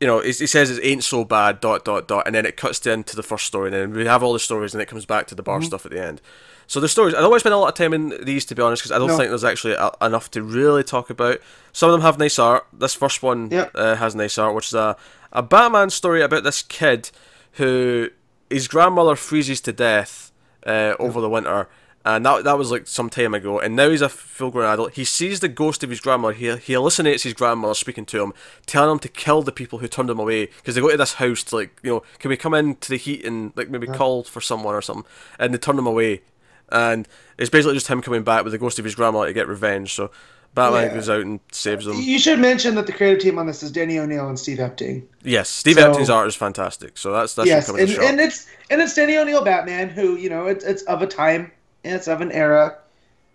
[0.00, 2.80] you know, he, says it ain't so bad, dot, dot, dot, and then it cuts
[2.80, 5.06] to into the first story, and then we have all the stories, and it comes
[5.06, 5.66] back to the bar Mm-hmm.
[5.66, 6.20] stuff at the end.
[6.66, 8.54] So the stories, I don't want to spend a lot of time in these, to
[8.54, 9.16] be honest, because I don't No.
[9.16, 11.38] think there's actually a, enough to really talk about.
[11.72, 12.66] Some of them have nice art.
[12.72, 13.70] This first one Yep.
[13.74, 14.96] uh, has nice art, which is a,
[15.32, 17.10] a Batman story about this kid
[17.52, 18.10] who
[18.50, 20.32] his grandmother freezes to death
[20.66, 21.68] uh, over the winter,
[22.04, 23.58] and that that was like some time ago.
[23.58, 24.94] And now he's a full grown adult.
[24.94, 26.34] He sees the ghost of his grandmother.
[26.34, 28.32] He he hallucinates his grandmother speaking to him,
[28.66, 31.14] telling him to kill the people who turned him away because they go to this
[31.14, 34.24] house to like you know can we come into the heat and like maybe call
[34.24, 36.22] for someone or something, and they turn him away.
[36.70, 37.06] And
[37.38, 39.92] it's basically just him coming back with the ghost of his grandmother to get revenge.
[39.92, 40.10] So
[40.54, 40.94] Batman Yeah.
[40.94, 41.96] goes out and saves them.
[42.00, 45.02] You should mention that the creative team on this is Denny O'Neil and Steve Epting.
[45.22, 46.96] Yes, Steve So- Epting's art is fantastic.
[46.96, 50.30] So that's that's yes, coming and, and it's and it's Denny O'Neil Batman, who you
[50.30, 51.50] know it's it's of a time
[51.82, 52.76] and it's of an era,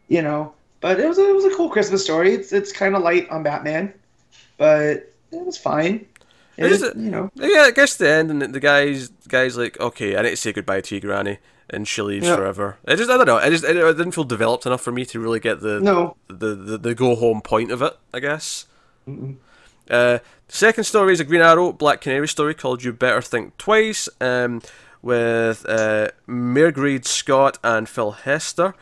[0.07, 0.53] you know.
[0.81, 2.33] But it was a, it was a cool Christmas story.
[2.33, 3.93] It's it's kind of light on Batman,
[4.57, 6.05] but it was fine.
[6.57, 9.09] It It, is you know, Yeah, it gets to the end, and the- the guy's
[9.09, 11.39] the guy's like, okay, I need to say goodbye to you, Granny,
[11.71, 12.35] and she leaves Yeah.
[12.35, 12.77] forever.
[12.87, 15.05] It just, I don't know, it just, it, it didn't feel developed enough for me
[15.05, 17.93] to really get the no, the, the, the go home point of it.
[18.13, 18.65] I guess.
[19.07, 23.57] Uh, the second story is a Green Arrow Black Canary story called "You Better Think
[23.57, 24.61] Twice," um,
[25.01, 28.75] with uh, Marguerite Scott and Phil Hester.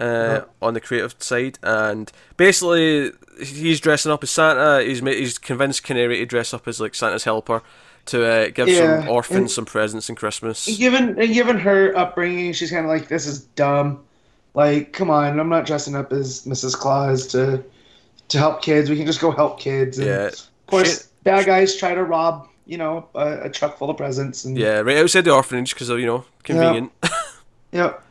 [0.00, 3.10] Uh, on the creative side, and basically
[3.42, 4.80] he's dressing up as Santa.
[4.84, 7.62] He's he's convinced Canary to dress up as like Santa's helper
[8.08, 10.66] to uh, give Yeah, some orphans and- some presents in Christmas.
[10.68, 14.04] And given and given her upbringing, she's kind of like, this is dumb.
[14.54, 16.74] Like, come on, I'm not dressing up as Mrs.
[16.76, 17.62] Claus to
[18.28, 18.90] to help kids.
[18.90, 19.98] We can just go help kids.
[19.98, 23.78] And Yeah, Of course, she- bad guys try to rob, you know, a, a truck
[23.78, 24.44] full of presents.
[24.44, 26.92] And Yeah, right outside the orphanage because of you know convenient.
[27.72, 28.02] Yep.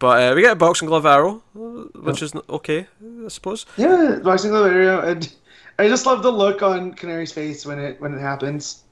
[0.00, 2.86] but uh, we get a boxing glove arrow, which is okay,
[3.24, 3.64] I suppose.
[3.76, 5.32] Yeah, boxing glove arrow, and
[5.78, 8.82] I just love the look on Canary's face when it when it happens,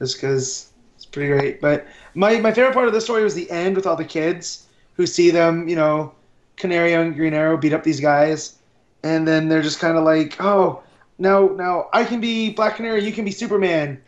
[0.00, 1.60] just because it's pretty great.
[1.60, 4.66] But my my favorite part of the story was the end with all the kids
[4.94, 6.12] who see them, you know,
[6.56, 8.58] Canary and Green Arrow beat up these guys,
[9.04, 10.82] and then they're just kind of like, oh,
[11.18, 14.02] now now I can be Black Canary, you can be Superman,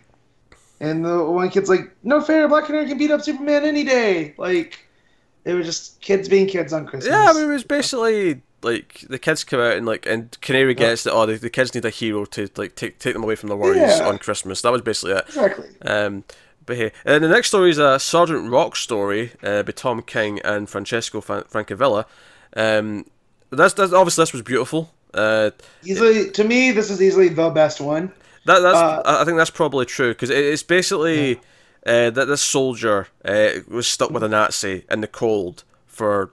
[0.81, 4.35] and the one kid's like, no fair, Black Canary can beat up Superman any day,
[4.37, 4.89] like.
[5.45, 7.11] It was just kids being kids on Christmas.
[7.11, 10.75] Yeah, I mean, it was basically like the kids come out and like and Canary
[10.75, 13.35] gets that oh the, the kids need a hero to like take take them away
[13.35, 14.09] from their worries Yeah.
[14.09, 14.63] on Christmas.
[14.63, 15.25] That was basically it.
[15.29, 15.69] exactly.
[15.83, 16.25] Um,
[16.65, 20.39] but hey, and the next story is a Sergeant Rock story uh, by Tom King
[20.45, 22.05] and Francesco Fan- Francavilla.
[22.57, 23.07] Um,
[23.51, 24.93] that's, that's obviously this was beautiful.
[25.13, 25.51] Uh,
[25.85, 28.13] Easily, to me, this is easily the best one.
[28.47, 31.37] That that's Uh, I think that's probably true because it, it's basically
[31.85, 36.31] uh, that this soldier uh, was stuck with a Nazi in the cold for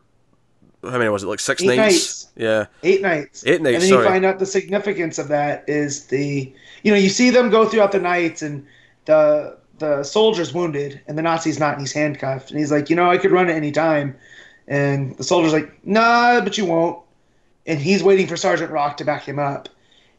[0.84, 2.28] how many was it like six Eight nights.
[2.36, 3.46] Yeah, Eight nights.
[3.46, 4.04] Eight nights, And then sorry.
[4.06, 6.54] you find out the significance of that is the,
[6.84, 8.66] you know, you see them go throughout the nights, and
[9.06, 12.96] the the soldier's wounded, and the Nazi's not, and he's handcuffed, and he's like, you
[12.96, 14.16] know, I could run at any time,
[14.68, 17.00] and the soldier's like, nah, but you won't,
[17.66, 19.70] and he's waiting for Sergeant Rock to back him up,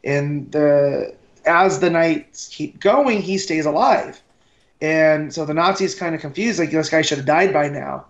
[0.03, 1.15] and the
[1.45, 4.21] as the nights keep going, he stays alive,
[4.81, 8.05] and so the Nazis kind of confused, like this guy should have died by now.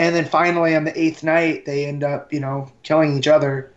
[0.00, 3.70] And then finally, on the eighth night, they end up, you know, killing each other.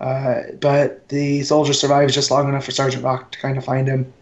[0.00, 3.88] Uh, but the soldier survives just long enough for Sergeant Rock to kind of find
[3.88, 4.12] him.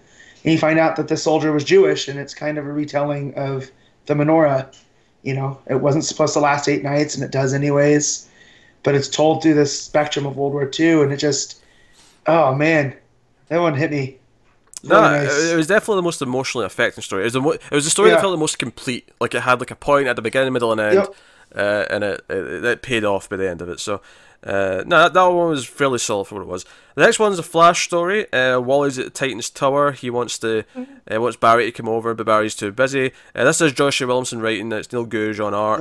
[0.44, 3.34] And you find out that the soldier was Jewish, and it's kind of a retelling
[3.34, 3.70] of
[4.06, 4.74] the menorah.
[5.22, 8.28] You know, it wasn't supposed to last eight nights, and it does anyways.
[8.82, 11.62] But it's told through this spectrum of World War II, and it just
[12.26, 12.94] Oh man,
[13.48, 14.18] that one hit me.
[14.84, 15.52] No, nice.
[15.52, 17.22] it was definitely the most emotionally affecting story.
[17.22, 19.10] It was the, mo- it was the story that felt the most complete.
[19.20, 21.14] Like it had like a point at the beginning, middle, and end, Yep.
[21.54, 23.80] Uh, and it, it it paid off by the end of it.
[23.80, 24.00] So,
[24.44, 26.64] uh, no, that, that one was fairly solid for what it was.
[26.94, 28.30] The next one's a Flash story.
[28.34, 29.92] Uh, Wally's at the Titan's Tower.
[29.92, 30.64] He wants to
[31.10, 33.12] uh, wants Barry to come over, but Barry's too busy.
[33.34, 34.70] Uh, this is Joshua Williamson writing.
[34.72, 35.80] It's Neil Googe on art.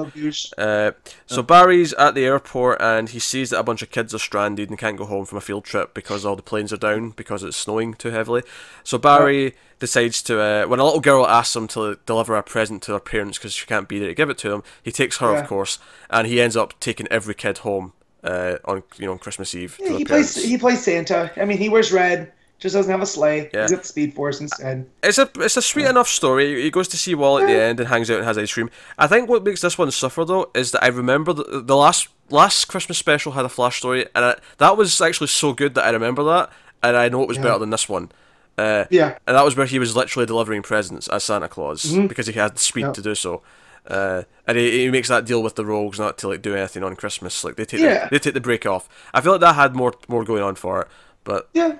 [0.57, 0.91] Uh,
[1.25, 4.69] so Barry's at the airport and he sees that a bunch of kids are stranded
[4.69, 7.43] and can't go home from a field trip because all the planes are down because
[7.43, 8.43] it's snowing too heavily.
[8.85, 12.83] So Barry decides to, uh, when a little girl asks him to deliver a present
[12.83, 15.17] to her parents because she can't be there to give it to them, he takes
[15.17, 15.39] her, Yeah.
[15.41, 15.77] of course,
[16.09, 17.91] and he ends up taking every kid home
[18.23, 20.33] uh, on you know on Christmas Eve Yeah, he parents.
[20.33, 21.31] plays he plays Santa.
[21.35, 22.31] I mean, he wears red.
[22.59, 23.49] Just doesn't have a sleigh.
[23.51, 23.63] Yeah.
[23.63, 24.85] He's got the Speed Force instead.
[25.01, 26.61] It's a it's a sweet enough story.
[26.61, 28.69] He goes to see Wall at the end and hangs out and has ice cream.
[28.99, 32.07] I think what makes this one suffer though is that I remember the, the last
[32.29, 35.85] last Christmas special had a flash story and I, that was actually so good that
[35.85, 36.51] I remember that
[36.83, 37.43] and I know it was Yeah.
[37.43, 38.11] better than this one.
[38.59, 39.17] Uh, Yeah.
[39.25, 42.53] and that was where he was literally delivering presents as Santa Claus because he had
[42.55, 42.89] the speed Mm-hmm.
[42.89, 42.93] Yeah.
[42.93, 43.41] to do so.
[43.87, 46.83] Uh, and he, he makes that deal with the rogues not to like do anything
[46.83, 47.43] on Christmas.
[47.43, 48.05] Like they take Yeah.
[48.05, 48.87] the, they take the break off.
[49.13, 50.87] I feel like that had more more going on for it,
[51.23, 51.79] but Yeah.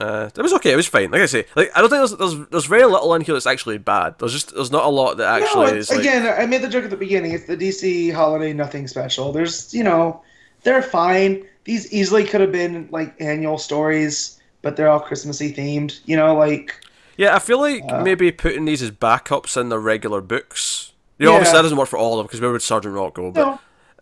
[0.00, 0.72] uh, it was okay.
[0.72, 1.10] It was fine.
[1.10, 3.46] Like I say, like I don't think there's, there's there's very little in here that's
[3.46, 4.18] actually bad.
[4.18, 6.68] There's just there's not a lot that actually it's, is like again, I made the
[6.68, 7.32] joke at the beginning.
[7.32, 9.32] It's the DC holiday nothing special.
[9.32, 10.22] There's, you know,
[10.62, 11.44] they're fine.
[11.64, 16.00] These easily could have been like annual stories, but they're all Christmassy themed.
[16.06, 16.74] You know, like
[17.18, 17.36] yeah.
[17.36, 20.91] I feel like Uh, maybe putting these as backups in the regular books.
[21.22, 21.36] You know, Yeah.
[21.38, 23.30] obviously that doesn't work for all of them because where would Sergeant Rock go?
[23.30, 23.40] But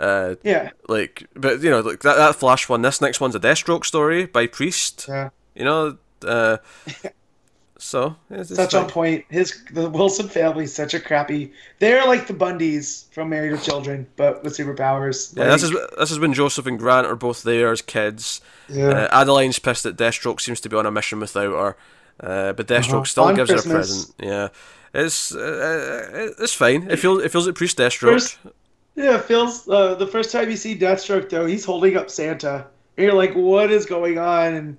[0.00, 2.82] no, uh, yeah, like, but you know, like that that Flash one.
[2.82, 5.06] This next one's a Deathstroke story by Priest.
[5.08, 5.30] yeah.
[5.54, 6.56] You know, uh,
[7.78, 9.24] so it's, Such on point.
[9.30, 11.52] His the Wilson family's such a crappy.
[11.78, 15.34] They're like the Bundys from Married with Children, but with superpowers.
[15.36, 18.40] Yeah, Like, this is this is when Joseph and Grant are both there as kids.
[18.68, 18.88] Yeah.
[18.88, 21.76] Uh, Adeline's pissed that Deathstroke seems to be on a mission without her,
[22.20, 23.04] uh, but Deathstroke Uh-huh.
[23.04, 24.14] still On gives her a present.
[24.18, 24.48] Yeah,
[24.94, 26.90] it's uh, it's fine.
[26.90, 28.12] It feels it feels like Priest Deathstroke.
[28.12, 28.38] First-
[28.96, 32.66] Yeah, feels uh, the first time you see Deathstroke though, he's holding up Santa.
[32.96, 34.52] And you're like, what is going on?
[34.54, 34.76] And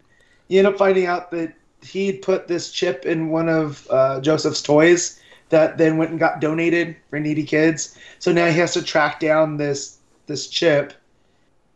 [0.48, 4.62] you end up finding out that he'd put this chip in one of uh, Joseph's
[4.62, 5.20] toys
[5.50, 7.98] that then went and got donated for needy kids.
[8.20, 9.98] So now he has to track down this
[10.28, 10.94] this chip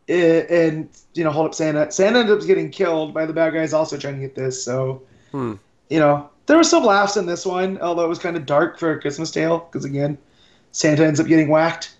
[0.08, 1.90] and you know hold up Santa.
[1.90, 4.62] Santa ends up getting killed by the bad guys also trying to get this.
[4.62, 5.02] So
[5.32, 5.54] Hmm.
[5.90, 8.78] you know there were some laughs in this one, although it was kind of dark
[8.78, 10.16] for a Christmas tale because again,
[10.72, 11.94] Santa ends up getting whacked.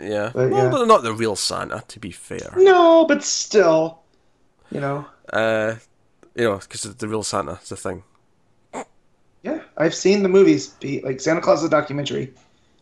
[0.00, 0.70] Yeah, But, well, yeah.
[0.70, 2.52] but not the real Santa, to be fair.
[2.56, 3.98] No, but still,
[4.70, 5.04] you know.
[5.32, 5.74] Uh,
[6.36, 8.04] you know, because the real Santa is the thing.
[9.42, 10.68] Yeah, I've seen the movies.
[10.68, 11.04] Pete.
[11.04, 12.32] Like Santa Claus is a documentary.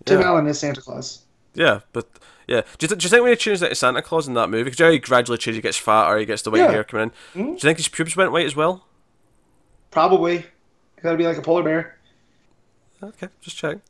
[0.05, 0.27] Tim Yeah.
[0.27, 1.23] Allen is Santa Claus.
[1.55, 2.07] Yeah, but
[2.47, 4.35] yeah, do you, th- do you think when he changed that to Santa Claus in
[4.35, 6.71] that movie, because Jerry gradually changes, he gets fatter, he gets the white Yeah.
[6.71, 7.43] hair coming in.
[7.43, 7.47] Mhm.
[7.47, 8.85] Do you think his pubes went white as well?
[9.91, 10.45] Probably.
[11.03, 11.97] Gotta be like a polar bear.
[13.03, 13.81] Okay, just checking.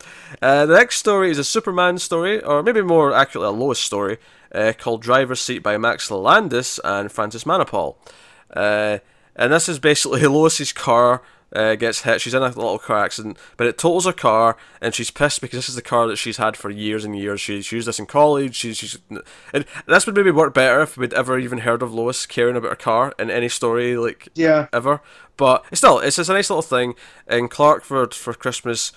[0.40, 4.18] Uh, the next story is a Superman story, or maybe more accurately, a Lois story,
[4.54, 7.96] uh, called Driver's Seat by Max Landis and Francis Manapul.
[8.54, 8.98] Uh,
[9.34, 11.22] and this is basically Lois's car
[11.54, 12.20] uh, gets hit.
[12.20, 15.58] She's in a little car accident, but it totals her car, and she's pissed because
[15.58, 17.40] this is the car that she's had for years and years.
[17.40, 18.54] She's used this in college.
[18.54, 18.98] She's, she's
[19.52, 22.70] and this would maybe work better if we'd ever even heard of Lois caring about
[22.70, 24.68] her car in any story like Yeah.
[24.72, 25.00] ever.
[25.36, 26.94] But still, it's just a nice little thing.
[27.26, 28.92] And Clark for for Christmas,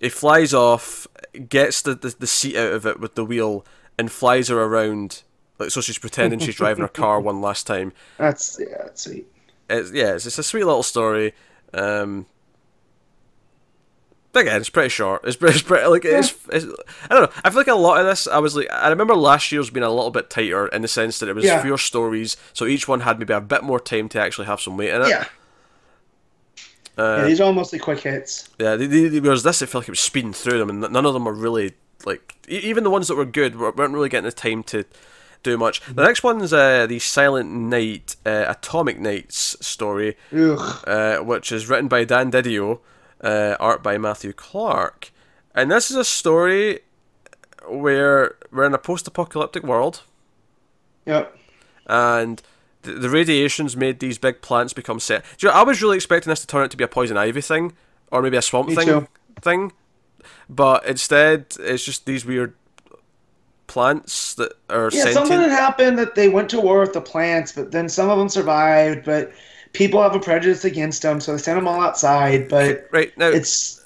[0.00, 1.06] he flies off,
[1.48, 3.64] gets the, the, the seat out of it with the wheel,
[3.98, 5.22] and flies her around.
[5.58, 7.92] Like so, she's pretending she's driving her car one last time.
[8.18, 9.26] That's yeah, that's sweet.
[9.68, 11.34] It's, yeah, it's, it's a sweet little story.
[11.74, 12.26] Um,
[14.34, 15.22] again, it's pretty short.
[15.24, 16.64] It's pretty, it's pretty like it's, it's.
[17.10, 17.40] I don't know.
[17.44, 18.26] I feel like a lot of this.
[18.26, 21.18] I was like, I remember last year's being a little bit tighter in the sense
[21.18, 21.62] that it was Yeah.
[21.62, 24.76] fewer stories, so each one had maybe a bit more time to actually have some
[24.76, 25.08] weight in it.
[25.08, 25.24] Yeah.
[26.96, 28.48] Uh, yeah, these are all mostly quick hits.
[28.58, 30.80] Yeah, the, the, the- whereas this, I feel like it was speeding through them, and
[30.92, 31.74] none of them were really
[32.04, 32.34] like.
[32.48, 34.84] E- even the ones that were good weren't really getting the time to
[35.42, 35.80] do much.
[35.94, 41.88] The next one's uh, the Silent Night, uh, Atomic Knights story, uh, which is written
[41.88, 42.80] by Dan DiDio,
[43.22, 45.10] uh, art by Matthew Clark,
[45.54, 46.80] and this is a story
[47.68, 50.02] where we're in a post-apocalyptic world,
[51.06, 51.36] Yep.
[51.86, 52.42] and
[52.82, 55.24] the, the radiations made these big plants become set.
[55.38, 57.16] Do you know, I was really expecting this to turn out to be a poison
[57.16, 57.74] ivy thing,
[58.10, 59.08] or maybe a swamp Me thing too.
[59.40, 59.72] thing,
[60.48, 62.54] but instead it's just these weird
[63.68, 65.14] plants that are Yeah, sentient.
[65.28, 68.28] something happened that they went to war with the plants, but then some of them
[68.28, 69.04] survived.
[69.04, 69.30] But
[69.72, 72.48] people have a prejudice against them, so they sent them all outside.
[72.48, 73.84] But Right now, it's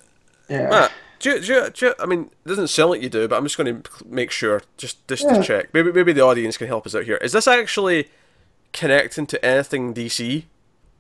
[0.49, 0.71] yeah.
[0.71, 3.29] Matt, do you, do you, do you, I mean, it doesn't sound like you do,
[3.29, 5.37] but I'm just going to make sure, just just Yeah.
[5.39, 5.75] to check.
[5.75, 7.17] Maybe maybe the audience can help us out here.
[7.19, 8.09] Is this actually
[8.73, 10.45] connecting to anything DC?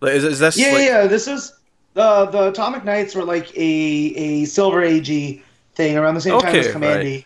[0.00, 1.06] Like, is, is this Yeah, like, yeah.
[1.06, 1.52] This is
[1.94, 5.42] the the Atomic Knights were like a a Silver Agey
[5.74, 7.24] thing around the same time as Okay, Kamandi.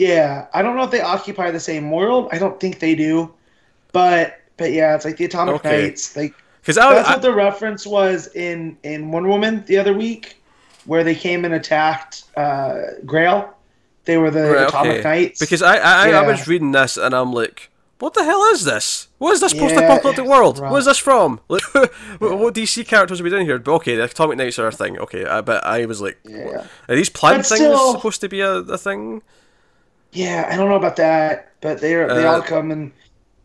[0.00, 2.30] Yeah, I don't know if they occupy the same world.
[2.32, 3.32] I don't think they do,
[3.92, 5.82] but but yeah, it's like the Atomic Okay.
[5.82, 6.16] Knights.
[6.16, 10.40] Like Because that's I, what the reference was in in Wonder Woman the other week,
[10.86, 13.54] where they came and attacked uh, Grail.
[14.06, 15.02] They were the Right, Atomic okay.
[15.02, 15.38] Knights.
[15.40, 17.68] because I, I, I was reading this and I'm like,
[17.98, 19.08] what the hell is this?
[19.18, 20.58] What is this Yeah, post-apocalyptic world?
[20.58, 21.40] What is this from?
[21.50, 23.58] Like, what, what DC characters are we doing here?
[23.58, 24.98] But okay, the Atomic Knights are a thing.
[24.98, 26.64] Okay, I, but I was like, Yeah.
[26.88, 29.20] are these plant But things still- supposed to be a, a thing?
[30.12, 32.92] Yeah, I don't know about that, but they are they Uh, all come and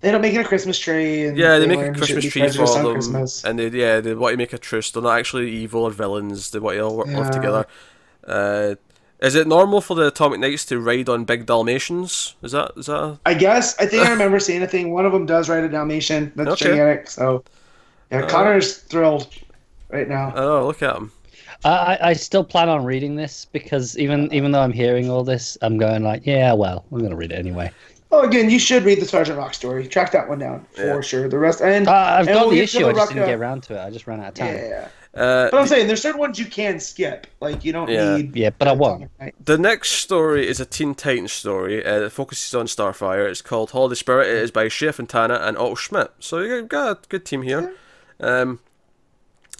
[0.01, 1.25] they end up making a Christmas tree.
[1.25, 3.43] And Yeah, they make a Christmas tree for them, Christmas.
[3.43, 4.91] and they yeah they want to make a truce.
[4.91, 6.51] They're not actually evil or villains.
[6.51, 7.29] They want to all work Yeah.
[7.29, 7.65] together.
[8.25, 8.75] Uh,
[9.21, 12.35] is it normal for the Atomic Knights to ride on big Dalmatians?
[12.43, 12.99] Is that is that?
[13.03, 13.19] A...
[13.25, 14.91] I guess I think I remember seeing a thing.
[14.91, 16.33] One of them does ride a Dalmatian.
[16.35, 16.65] That's Okay.
[16.69, 17.09] gigantic.
[17.09, 17.43] So
[18.11, 19.33] yeah, Uh, Connor's thrilled
[19.89, 20.33] right now.
[20.35, 21.11] Oh, look at him.
[21.63, 25.23] I, I I still plan on reading this because even even though I'm hearing all
[25.23, 27.71] this, I'm going like, yeah, well, I'm gonna read it anyway.
[28.11, 29.87] Oh, again, you should read the Sergeant Rock story.
[29.87, 31.01] Track that one down for Yeah.
[31.01, 31.27] sure.
[31.27, 32.87] The rest and Uh, I've and got we'll the get to issue.
[32.87, 33.79] I just Rock- didn't get around to it.
[33.85, 34.55] I just ran out of time.
[34.55, 34.87] yeah, yeah.
[35.21, 37.25] Uh, But I'm saying there's certain ones you can skip.
[37.41, 38.17] Like you don't Yeah.
[38.17, 38.35] need.
[38.35, 39.09] Yeah, but I won't.
[39.43, 41.85] The next story is a Teen Titans story.
[41.85, 43.27] Uh, it focuses on Starfire.
[43.29, 44.27] It's called Holiday Spirit.
[44.27, 46.11] It is by Shea Fontana and Otto Schmidt.
[46.19, 47.73] So you've got a good team here.
[48.19, 48.59] Um,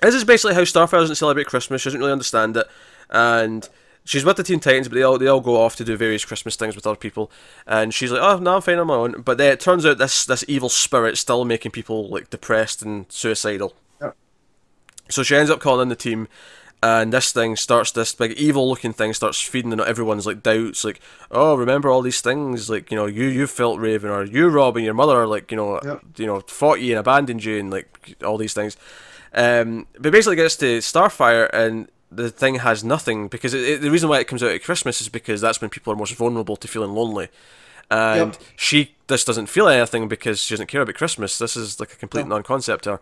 [0.02, 1.82] this is basically how Starfire doesn't celebrate Christmas.
[1.82, 2.68] She doesn't really understand it,
[3.10, 3.68] and
[4.04, 6.24] she's with the Teen Titans, but they all they all go off to do various
[6.24, 7.32] Christmas things with other people.
[7.68, 9.98] And she's like, "Oh, no, I'm fine on my own." But then it turns out
[9.98, 13.74] this this evil spirit's still making people like depressed and suicidal.
[14.02, 14.16] Yep.
[15.10, 16.28] So she ends up calling in the team,
[16.84, 20.84] and this thing starts this big evil looking thing starts feeding into everyone's like doubts,
[20.84, 21.00] like,
[21.32, 24.84] oh, remember all these things, like you know, you you felt Raven, or you Robin,
[24.84, 28.38] your mother, like you know, you know, fought you and abandoned you, and like all
[28.38, 28.78] these things.
[29.36, 33.92] Um, but basically gets to Starfire, and the thing has nothing because it, it- the
[33.92, 36.56] reason why it comes out at Christmas is because that's when people are most vulnerable
[36.56, 37.28] to feeling lonely.
[37.92, 38.42] And Yep.
[38.56, 41.38] she just doesn't feel anything because she doesn't care about Christmas.
[41.38, 43.00] This is like a complete non-concept to her.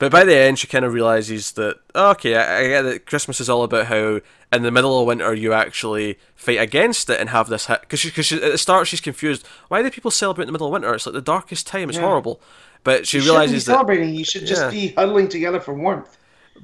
[0.00, 3.06] But by the end, she kind of realizes that oh, okay, I, I get that
[3.06, 4.20] Christmas is all about how
[4.52, 8.10] in the middle of winter you actually fight against it and have this because she,
[8.10, 9.46] cause she, at the start she's confused.
[9.68, 10.92] Why do people celebrate in the middle of winter?
[10.94, 11.88] It's like the darkest time.
[11.88, 12.04] It's Yeah.
[12.06, 12.40] horrible.
[12.84, 14.14] But she You shouldn't be realizes that celebrating.
[14.14, 14.70] You should just Yeah.
[14.70, 16.16] be huddling together for warmth.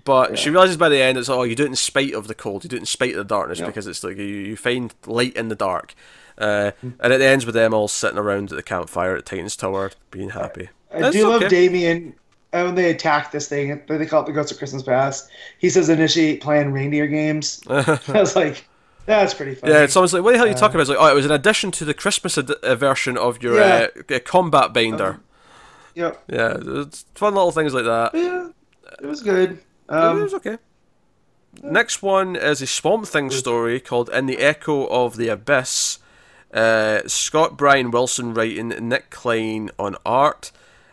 [0.05, 2.35] but she realizes by the end it's oh you do it in spite of the
[2.35, 3.67] cold, you do it in spite of the darkness Yeah.
[3.67, 5.95] because it's like you, you find light in the dark.
[6.39, 6.71] Uh,
[7.01, 10.31] and it ends with them all sitting around at the campfire at Titan's Tower, being
[10.31, 10.71] happy.
[10.95, 11.49] I That's do love.
[11.49, 12.15] Damian.
[12.55, 15.29] uh, When they attack this thing, they call it the Ghost of Christmas Past.
[15.59, 17.61] He says initiate playing reindeer games.
[17.69, 18.65] I was like,
[19.07, 19.73] that's pretty funny.
[19.73, 20.83] Yeah, it's almost like what the hell are you talking about?
[20.83, 23.57] It's like oh, it was an addition to the Christmas ed- uh, version of your
[23.57, 23.89] Yeah.
[24.11, 25.05] uh, uh, combat binder.
[25.05, 25.21] Yep.
[26.29, 28.11] Yeah, it's fun little things like that.
[28.15, 28.49] Yeah,
[29.03, 29.53] it was good.
[29.53, 30.59] it Um, was okay.
[31.63, 35.99] Next one is a Swamp Thing story called "In the Echo of the Abyss."
[36.53, 40.51] Uh, Scott Bryan Wilson writing, Nic Klein on art.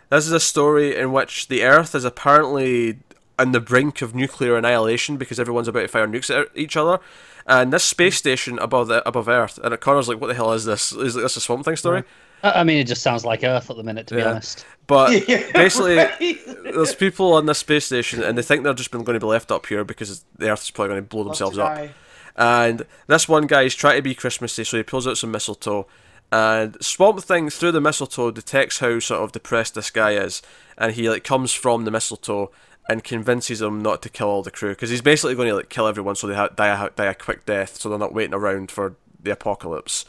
[0.10, 3.00] This is a story in which the Earth is apparently
[3.40, 7.00] on the brink of nuclear annihilation because everyone's about to fire nukes at each other.
[7.46, 10.66] And this space station above the, above Earth, and Connor's like, "What the hell is
[10.66, 10.92] this?
[10.92, 12.04] Is this a Swamp Thing story?" I
[12.43, 14.31] I mean, it just sounds like Earth at the minute, to be Yeah.
[14.31, 14.65] honest.
[14.85, 16.38] But yeah, basically, right.
[16.64, 19.30] there's people on this space station, and they think they're just been going to be
[19.30, 21.89] left up here because the Earth is probably going to blow themselves to up.
[22.35, 25.88] And this one guy is trying to be Christmassy, so he pulls out some mistletoe.
[26.31, 30.41] And Swamp Thing through the mistletoe detects how sort of depressed this guy is,
[30.77, 32.51] and he like comes from the mistletoe
[32.89, 35.69] and convinces him not to kill all the crew because he's basically going to like
[35.69, 38.34] kill everyone so they ha- die a, die a quick death, so they're not waiting
[38.34, 40.05] around for the apocalypse.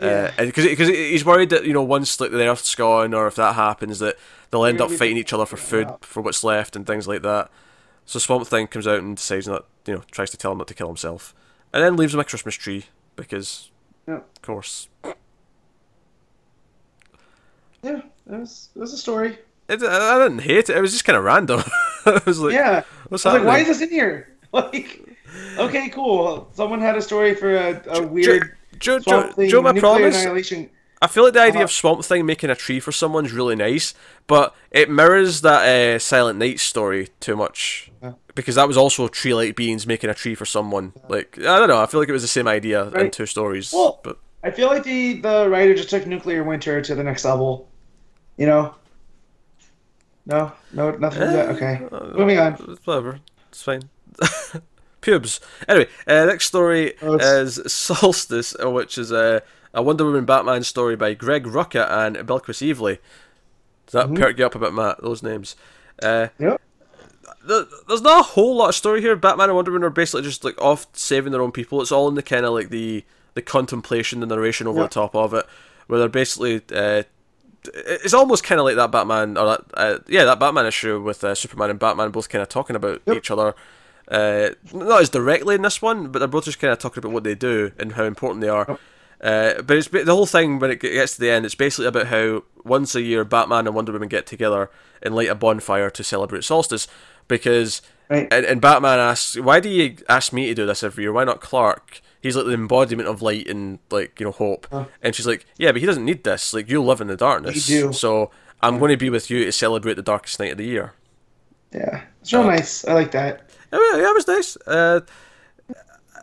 [0.00, 0.34] Uh, Yeah.
[0.38, 3.34] and because because he's worried that you know once like the Earth's gone or if
[3.36, 4.16] that happens that
[4.50, 5.96] they'll end up fighting each other for food Yeah.
[6.00, 7.50] for what's left and things like that.
[8.06, 10.68] So Swamp Thing comes out and decides not, you know, tries to tell him not
[10.68, 11.34] to kill himself,
[11.72, 13.70] and then leaves him a Christmas tree because,
[14.08, 14.16] Yeah.
[14.16, 14.88] of course,
[17.82, 19.38] Yeah, it was, it was a story.
[19.68, 20.76] it, I didn't hate it.
[20.76, 21.62] It was just kind of random.
[22.06, 22.82] I was like, yeah.
[23.08, 24.26] what's I was like, why is this in here?
[24.52, 25.00] Like,
[25.58, 26.50] okay, cool.
[26.54, 30.26] Someone had a story for a, a weird Joe, Joe, my promise.
[31.02, 31.64] I feel like the idea Uh-huh.
[31.64, 33.94] of Swamp Thing making a tree for someone's really nice,
[34.26, 37.90] but it mirrors that uh, Silent Night story too much.
[38.02, 38.12] Yeah.
[38.34, 40.92] Because that was also tree like beings making a tree for someone.
[41.08, 43.72] Like I don't know, I feel like it was the same idea in two stories.
[43.72, 47.24] Well- but I feel like the the writer just took nuclear winter to the next
[47.24, 47.68] level.
[48.36, 48.74] You know.
[50.26, 51.22] No, no, nothing.
[51.22, 51.48] like.
[51.56, 52.52] Okay, uh, moving on.
[52.84, 53.82] whatever, it's fine.
[55.00, 55.40] Pubes.
[55.68, 59.42] Anyway, uh, next story Oh, is Solstice, uh, which is a,
[59.74, 62.98] a Wonder Woman Batman story by Greg Rucka and Bilquis Evely.
[63.86, 65.02] Does that perk you up a bit, Matt?
[65.02, 65.56] Those names.
[66.02, 66.60] Uh, Yep.
[67.48, 69.16] th- there's not a whole lot of story here.
[69.16, 71.80] Batman and Wonder Woman are basically just like off saving their own people.
[71.82, 73.04] It's all in the kind of like the
[73.34, 74.84] the contemplation, the narration over Yeah.
[74.86, 75.46] the top of it,
[75.86, 76.62] where they're basically.
[76.74, 77.02] Uh,
[77.74, 81.22] it's almost kind of like that Batman, or that uh, yeah, that Batman issue with
[81.22, 83.16] uh, Superman and Batman both kind of talking about Yep.
[83.18, 83.54] each other.
[84.10, 87.12] Uh, not as directly in this one, but they're both just kind of talking about
[87.12, 88.78] what they do and how important they are.
[89.20, 91.44] Uh, but it's the whole thing when it gets to the end.
[91.46, 94.70] It's basically about how once a year Batman and Wonder Woman get together
[95.02, 96.88] and light a bonfire to celebrate solstice.
[97.28, 98.26] Because Right.
[98.32, 101.12] and, and Batman asks, "Why do you ask me to do this every year?
[101.12, 102.00] Why not Clark?
[102.20, 104.66] He's like the embodiment of light and like you know hope."
[105.00, 106.52] And she's like, "Yeah, but he doesn't need this.
[106.52, 107.92] Like you live in the darkness, do.
[107.92, 108.32] so
[108.62, 110.94] I'm going to be with you to celebrate the darkest night of the year."
[111.72, 112.84] Yeah, it's real nice.
[112.84, 113.48] I like that.
[113.72, 114.56] Yeah, yeah, it was nice.
[114.66, 115.00] Uh,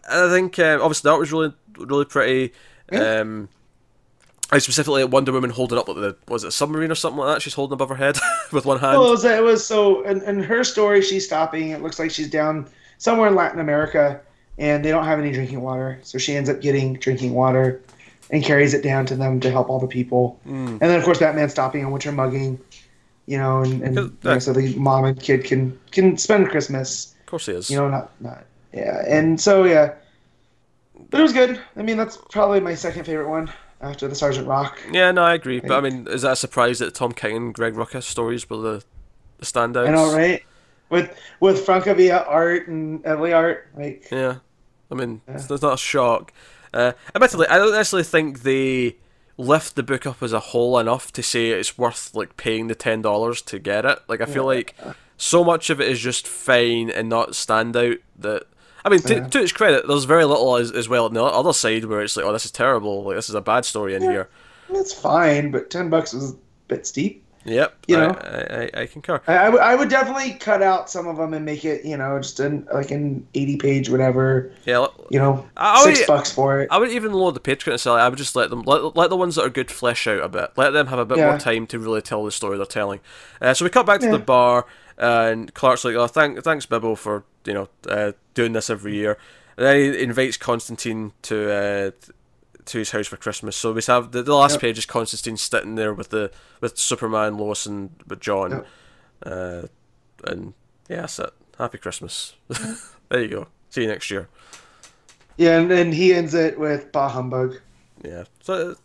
[0.09, 2.53] I think uh, obviously that was really really pretty.
[2.91, 3.19] Yeah.
[3.19, 3.49] Um,
[4.49, 7.35] I specifically Wonder Woman holding up like the was it a submarine or something like
[7.35, 7.41] that?
[7.41, 8.17] She's holding above her head
[8.53, 8.97] with one hand.
[8.97, 11.71] Well, it was, it was so in, in her story, she's stopping.
[11.71, 12.67] It looks like she's down
[12.97, 14.21] somewhere in Latin America,
[14.57, 15.99] and they don't have any drinking water.
[16.03, 17.81] So she ends up getting drinking water
[18.29, 20.39] and carries it down to them to help all the people.
[20.45, 22.59] And then, of course, Batman stopping on winter mugging,
[23.25, 27.13] you know, and, and you know, so the mom and kid can can spend Christmas.
[27.27, 27.69] Of course he is.
[27.69, 29.03] You know, not not yeah.
[29.05, 29.95] And so yeah,
[31.09, 31.59] but it was good.
[31.75, 33.51] I mean, that's probably my second favorite one
[33.81, 34.79] after the Sergeant Rock.
[34.93, 35.59] yeah, no, I agree.
[35.59, 38.55] But I mean, is that a surprise that Tom King and Greg Rucka stories were
[38.55, 38.83] the
[39.39, 39.89] the standouts?
[39.89, 40.41] I know, right?
[40.89, 44.37] With with Francavilla art and Evely art, like Yeah,
[44.89, 46.31] I mean, it's, it's not a shock.
[46.73, 48.95] Uh, admittedly, I don't necessarily think they
[49.35, 52.75] lift the book up as a whole enough to say it's worth like paying the
[52.75, 53.99] ten dollars to get it.
[54.07, 54.75] Like, I feel like
[55.17, 57.99] so much of it is just fine and not standout.
[58.19, 58.43] That
[58.85, 61.53] I mean, to, to its credit, there's very little as, as well on the other
[61.53, 63.03] side where it's like, oh, this is terrible.
[63.03, 64.29] Like, this is a bad story in here.
[64.69, 66.35] it's fine, but ten bucks is a
[66.67, 67.23] bit steep.
[67.45, 68.13] Yep, You I, know.
[68.13, 69.21] I, I, I concur.
[69.25, 71.95] I, I would I would definitely cut out some of them and make it, you
[71.95, 76.29] know, just an like an eighty page whatever, Yeah, you know, I- six would- bucks
[76.29, 76.67] for it.
[76.71, 78.01] I wouldn't even load the Patreon necessarily.
[78.01, 80.27] I would just let them let, let the ones that are good flesh out a
[80.27, 80.51] bit.
[80.57, 81.29] Let them have a bit Yeah.
[81.29, 82.99] more time to really tell the story they're telling.
[83.41, 84.11] Uh, so we cut back to Yeah.
[84.13, 84.65] the bar,
[84.97, 89.17] and Clark's like, "Oh, thank, thanks, Bibbo, for you know uh, doing this every year."
[89.57, 91.91] And then he invites Constantine to uh,
[92.65, 93.55] to his house for Christmas.
[93.55, 94.61] So we have the, the last Yep.
[94.61, 98.67] page is Constantine sitting there with the with Superman, Lois, and with John, Yep.
[99.25, 99.61] uh,
[100.25, 100.53] and
[100.89, 101.31] yeah, that's it.
[101.57, 102.35] Happy Christmas.
[103.09, 103.47] there you go.
[103.69, 104.27] See you next year.
[105.37, 107.59] Yeah, and then he ends it with bah humbug.
[108.03, 108.23] Yeah.
[108.41, 108.75] So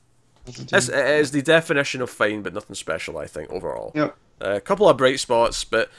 [0.47, 3.19] It's, it is the definition of fine, but nothing special.
[3.19, 3.93] I think overall.
[3.95, 4.17] Yep.
[4.41, 5.91] a couple of bright spots, but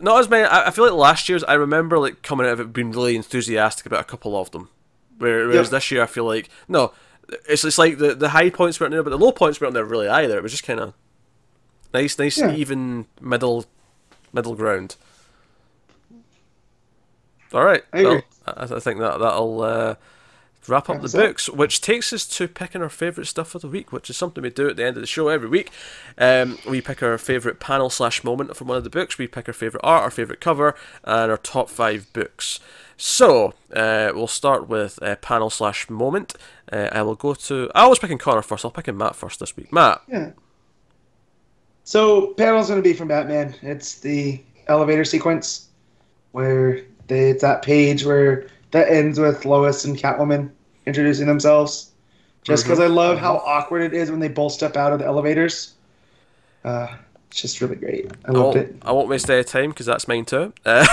[0.00, 0.44] not as many.
[0.44, 1.42] I, I feel like last year's.
[1.44, 4.68] I remember like coming out of it being really enthusiastic about a couple of them.
[5.18, 5.66] Whereas Yep.
[5.68, 6.92] this year, I feel like no,
[7.48, 9.84] it's it's like the the high points weren't there, but the low points weren't there
[9.84, 10.36] really either.
[10.36, 10.94] It was just kind of
[11.94, 12.52] nice, nice, Yeah.
[12.54, 13.64] even middle
[14.34, 14.96] middle ground.
[17.54, 19.94] All right, I well, I, I think that that'll uh,
[20.68, 21.18] wrap up the That's it.
[21.18, 24.42] books, which takes us to picking our favourite stuff of the week, which is something
[24.42, 25.70] we do at the end of the show every week.
[26.18, 29.18] Um, we pick our favourite panel slash moment from one of the books.
[29.18, 30.74] We pick our favourite art, our favourite cover,
[31.04, 32.60] and our top five books.
[32.96, 36.34] So uh, we'll start with uh, panel slash moment.
[36.70, 37.70] Uh, I will go to.
[37.74, 38.64] I was picking Connor first.
[38.64, 39.72] I'll pick in Matt first this week.
[39.72, 40.02] Matt.
[40.06, 40.30] Yeah.
[41.84, 43.56] So panel's going to be from Batman.
[43.62, 45.68] It's the elevator sequence
[46.30, 50.50] where they, it's that page where that ends with Lois and Catwoman
[50.86, 51.90] introducing themselves.
[52.42, 55.06] Just because I love how awkward it is when they both step out of the
[55.06, 55.74] elevators.
[56.64, 56.88] Uh,
[57.30, 58.10] it's just really great.
[58.24, 58.76] I I loved won't, it.
[58.82, 60.52] I won't waste any time because that's mine too.
[60.66, 60.86] Uh,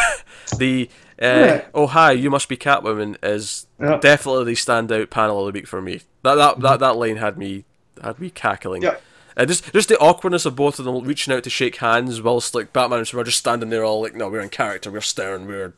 [0.57, 0.89] the
[1.21, 1.65] uh, Yeah.
[1.73, 3.97] oh hi, you must be Catwoman is Yeah.
[3.97, 6.01] definitely the standout panel of the week for me.
[6.23, 7.65] That that that, that line had me
[8.01, 8.83] had me cackling.
[8.83, 8.95] Yeah.
[9.35, 12.53] Uh, just just the awkwardness of both of them reaching out to shake hands whilst
[12.55, 15.47] like Batman and Superman just standing there all like no we're in character we're stern
[15.47, 15.73] we're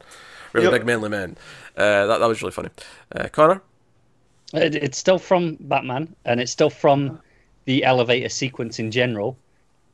[0.53, 0.71] we're Yep.
[0.71, 1.37] big manly men.
[1.77, 2.69] Uh, that that was really funny.
[3.15, 3.61] Uh, Connor.
[4.53, 7.19] It, it's still from Batman, and it's still from
[7.65, 9.37] the elevator sequence in general,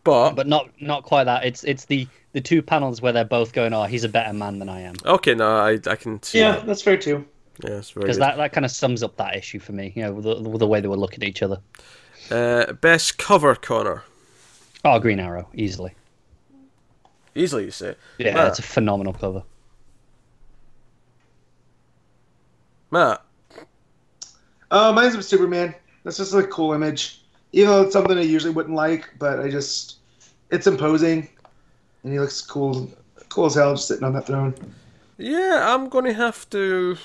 [0.03, 1.45] But, but not not quite that.
[1.45, 4.57] It's it's the the two panels where they're both going, "Oh, he's a better man
[4.59, 6.39] than I am," okay, no, I I can see.
[6.39, 6.65] Yeah, that.
[6.65, 7.25] that's fair too.
[7.63, 9.93] yeah, it's very because that, that kind of sums up that issue for me.
[9.95, 11.59] You know, the, the way they were looking at each other.
[12.31, 14.03] Uh, best cover, Connor.
[14.83, 15.93] Oh, Green Arrow, easily.
[17.35, 17.95] Easily, you say.
[18.17, 18.47] Yeah, Matt.
[18.49, 19.43] it's a phenomenal cover.
[22.91, 23.22] Matt.
[24.72, 25.73] Uh, mine's with Superman.
[26.03, 27.22] That's just a cool image.
[27.53, 29.97] Even though it's something I usually wouldn't like, but I just
[30.51, 31.27] it's imposing,
[32.03, 32.89] and he looks cool,
[33.30, 34.53] cool as hell, just sitting on that throne.
[35.18, 36.97] Yeah, I'm going to have to.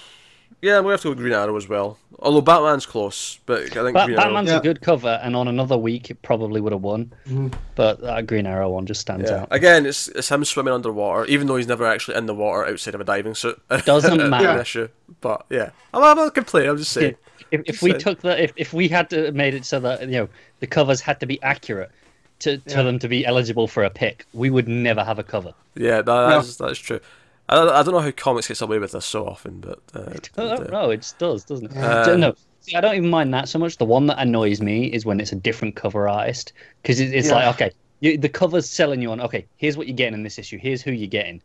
[0.62, 1.98] Yeah, I'm going to have to go with Green Arrow as well.
[2.20, 4.58] Although Batman's close, but I think Ba- Green Arrow- Batman's Yeah.
[4.58, 7.12] a good cover, and on another week it probably would have won.
[7.28, 7.52] Mhm.
[7.74, 9.40] But that Green Arrow one just stands Yeah.
[9.42, 9.48] out.
[9.50, 12.94] Again, it's it's him swimming underwater, even though he's never actually in the water outside
[12.94, 13.60] of a diving suit.
[13.84, 14.60] Doesn't An matter.
[14.60, 14.88] issue.
[15.20, 16.70] But yeah, I'm, I'm not complaining.
[16.70, 17.16] I'm just saying.
[17.50, 18.00] If, if Just we saying.
[18.00, 20.28] took the if, if we had to made it so that you know
[20.60, 21.90] the covers had to be accurate
[22.38, 22.82] to, to Yeah.
[22.84, 25.54] them to be eligible for a pick, we would never have a cover.
[25.74, 27.00] Yeah, that, that's that's true.
[27.48, 30.56] I, I don't know how comics gets away with this so often, but uh, I
[30.56, 31.74] don't know, it just does, doesn't it?
[31.74, 32.02] Yeah.
[32.02, 33.76] Um, no, see, I don't even mind that so much.
[33.78, 36.52] The one that annoys me is when it's a different cover artist
[36.82, 37.34] because it, it's Yeah.
[37.34, 37.70] like okay,
[38.00, 40.82] you, the cover's selling you on okay, here's what you're getting in this issue, here's
[40.82, 41.42] who you're getting,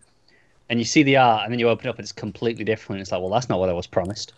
[0.70, 3.02] and you see the art, and then you open it up and it's completely different.
[3.02, 4.34] It's like, well, that's not what I was promised.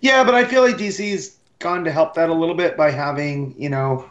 [0.00, 3.54] Yeah, but I feel like DC's gone to help that a little bit by having
[3.58, 4.08] you know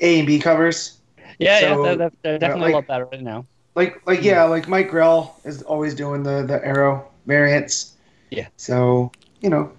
[0.00, 0.98] A and B covers.
[1.38, 3.46] Yeah, So, yeah, they're, they're, they're definitely like- a lot better right now.
[3.74, 7.94] Like like yeah, like Mike Grell is always doing the the Arrow variants.
[8.30, 8.48] Yeah.
[8.56, 9.10] So
[9.40, 9.72] you know,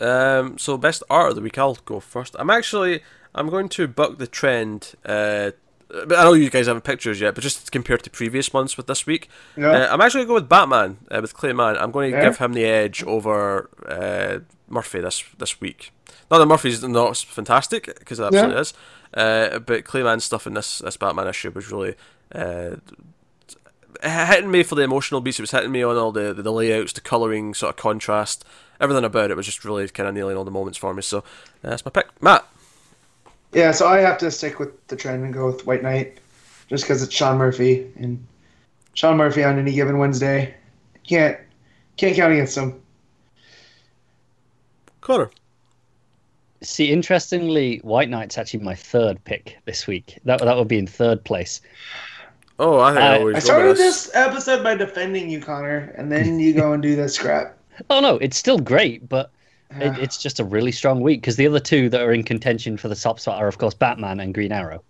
[0.00, 1.58] Um, so best art of the week.
[1.58, 2.34] I'll go first.
[2.38, 3.02] I'm actually
[3.34, 4.94] I'm going to buck the trend.
[5.04, 5.52] Uh,
[5.88, 8.86] but I know you guys haven't pictures yet, but just compared to previous months with
[8.86, 9.68] this week, yeah.
[9.70, 11.76] uh, I'm actually going to go with Batman uh, with Clay Mann.
[11.76, 12.24] I'm going to Yeah.
[12.24, 14.38] give him the edge over uh,
[14.68, 15.92] Murphy this this week.
[16.30, 18.60] Not that Murphy's not fantastic because it absolutely Yeah.
[18.60, 18.74] is,
[19.14, 21.94] uh, but Clay Mann's stuff in this this Batman issue was really.
[22.34, 22.76] Uh,
[24.02, 25.38] hitting me for the emotional beats.
[25.38, 28.44] It was hitting me on all the, the layouts, the colouring, sort of contrast,
[28.80, 31.02] everything about it was just really kind of nailing all the moments for me.
[31.02, 31.22] So uh,
[31.62, 32.46] that's my pick, Matt.
[33.52, 36.18] Yeah, so I have to stick with the trend and go with White Knight,
[36.68, 38.24] just because it's Sean Murphy and
[38.94, 40.54] Sean Murphy on any given Wednesday.
[41.04, 41.38] Can't
[41.96, 42.80] can't count against him.
[45.00, 45.30] Connor.
[46.62, 50.18] See, interestingly, White Knight's actually my third pick this week.
[50.24, 51.60] That that would be in third place.
[52.64, 54.06] Oh, I think I, I- always I started this.
[54.06, 57.56] this episode by defending you, Connor, and then you go and do this crap.
[57.90, 59.30] Oh no, it's still great, but
[59.80, 62.22] it, Uh, it's just a really strong week because the other two that are in
[62.22, 64.82] contention for the top spot are, of course, Batman and Green Arrow.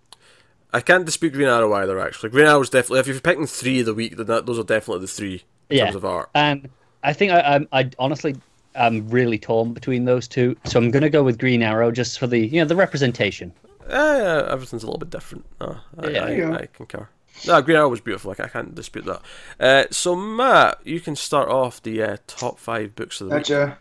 [0.73, 1.99] I can't dispute Green Arrow either.
[1.99, 2.99] Actually, Green Arrow's definitely.
[2.99, 5.77] If you're picking three of the week, then that, those are definitely the three in
[5.77, 5.83] Yeah.
[5.85, 6.29] terms of art.
[6.35, 6.67] And
[7.03, 8.35] I think I, I, I honestly
[8.75, 12.19] am really torn between those two, so I'm going to go with Green Arrow just
[12.19, 13.53] for the you know the representation.
[13.87, 15.45] Uh, yeah, everything's a little bit different.
[15.61, 16.23] No, I, Yeah.
[16.23, 16.53] I, There you go.
[16.55, 17.07] I concur.
[17.47, 18.29] No, Green Arrow was beautiful.
[18.29, 19.21] Like, I can't dispute that.
[19.59, 23.45] Uh, so Matt, you can start off the uh, top five books of the week.
[23.45, 23.77] Gotcha.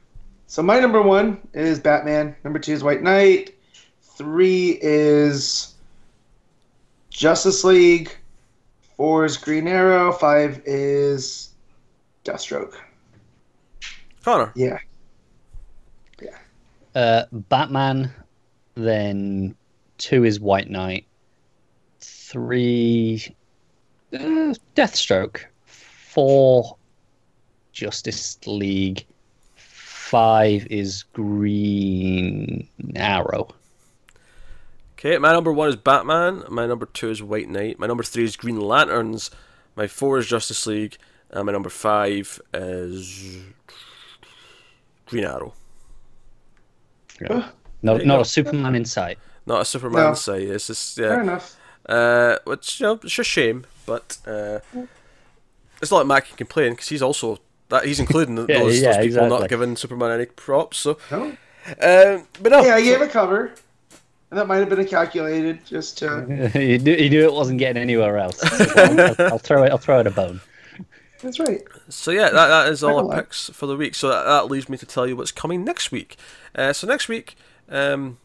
[0.46, 2.34] So my number one is Batman.
[2.44, 3.54] Number two is White Knight.
[4.02, 5.74] Three is
[7.10, 8.16] Justice League.
[8.96, 10.12] Four is Green Arrow.
[10.12, 11.50] Five is
[12.24, 12.74] Deathstroke.
[14.22, 14.52] Connor.
[14.54, 14.78] Yeah.
[16.94, 18.12] Uh, Batman,
[18.74, 19.54] then
[19.96, 21.06] two is White Knight,
[22.00, 23.34] three
[24.12, 26.76] uh, Deathstroke, four
[27.72, 29.04] Justice League,
[29.56, 33.48] five is Green Arrow.
[34.98, 36.44] Okay, my number one is Batman.
[36.48, 37.78] My number two is White Knight.
[37.78, 39.30] My number three is Green Lanterns.
[39.74, 40.96] My four is Justice League.
[41.30, 43.38] And my number five is
[45.06, 45.54] Green Arrow.
[47.20, 47.50] No,
[47.82, 48.20] There not go.
[48.20, 49.18] a Superman in sight.
[49.46, 50.14] Not a Superman No.
[50.14, 50.42] sight.
[50.42, 51.08] It's just yeah.
[51.08, 51.56] Fair enough.
[51.88, 54.60] Uh, which you know, it's a shame, but uh,
[55.80, 57.38] it's not like Matt can complain because he's also
[57.68, 60.78] that he's including th- Yeah, those, yeah, those people not giving Superman any props.
[60.78, 61.22] So, No.
[61.26, 63.52] um, but no, Yeah, I gave a cover.
[64.30, 66.50] And that might have been a calculated just to.
[66.54, 68.40] you, knew, you knew it wasn't getting anywhere else.
[68.76, 69.70] I'll, I'll throw it.
[69.70, 70.40] I'll throw it a bone.
[71.22, 71.62] That's right.
[71.88, 73.94] So yeah, that, that is all Quite our picks for the week.
[73.94, 76.16] So that, that leaves me to tell you what's coming next week.
[76.54, 77.36] Uh, so next week,
[77.68, 78.18] um,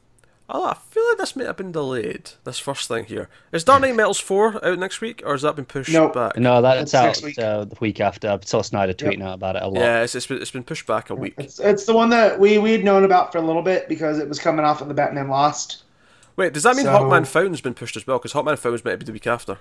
[0.50, 2.32] I feel like this may have been delayed.
[2.46, 5.58] This first thing here is Dark Nights Metal four out next week, or has that
[5.58, 6.14] been pushed Nope.
[6.14, 6.38] back?
[6.38, 7.38] No, that's That's out next week.
[7.40, 8.30] Uh, the week after.
[8.30, 9.82] I saw Snyder tweeting out about it a lot.
[9.82, 11.34] Yeah, it's, it's been it's been pushed back a week.
[11.38, 14.30] It's, it's the one that we we'd known about for a little bit because it
[14.30, 15.84] was coming off of the Batman Lost.
[16.38, 18.18] Wait, does that mean So- Hawkman Found's been pushed as well?
[18.18, 19.58] Because Hawkman Found's meant to be the week after.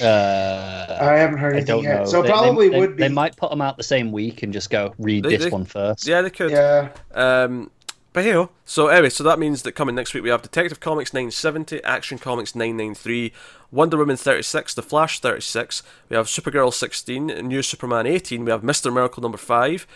[0.00, 2.04] Uh, I haven't heard I anything yet, know.
[2.06, 3.02] so They- probably they, would be.
[3.02, 5.50] They might put them out the same week and just go read They- this they-
[5.50, 6.06] one first.
[6.06, 6.50] Yeah, they could.
[6.50, 6.88] Yeah.
[7.14, 7.70] Um,
[8.16, 11.12] but hey, so anyway, so that means that coming next week we have Detective Comics
[11.12, 13.30] 970, Action Comics 993,
[13.70, 18.62] Wonder Woman 36, The Flash 36, we have Supergirl 16, New Superman 18, we have
[18.62, 18.90] Mr.
[18.90, 19.86] Miracle number 5.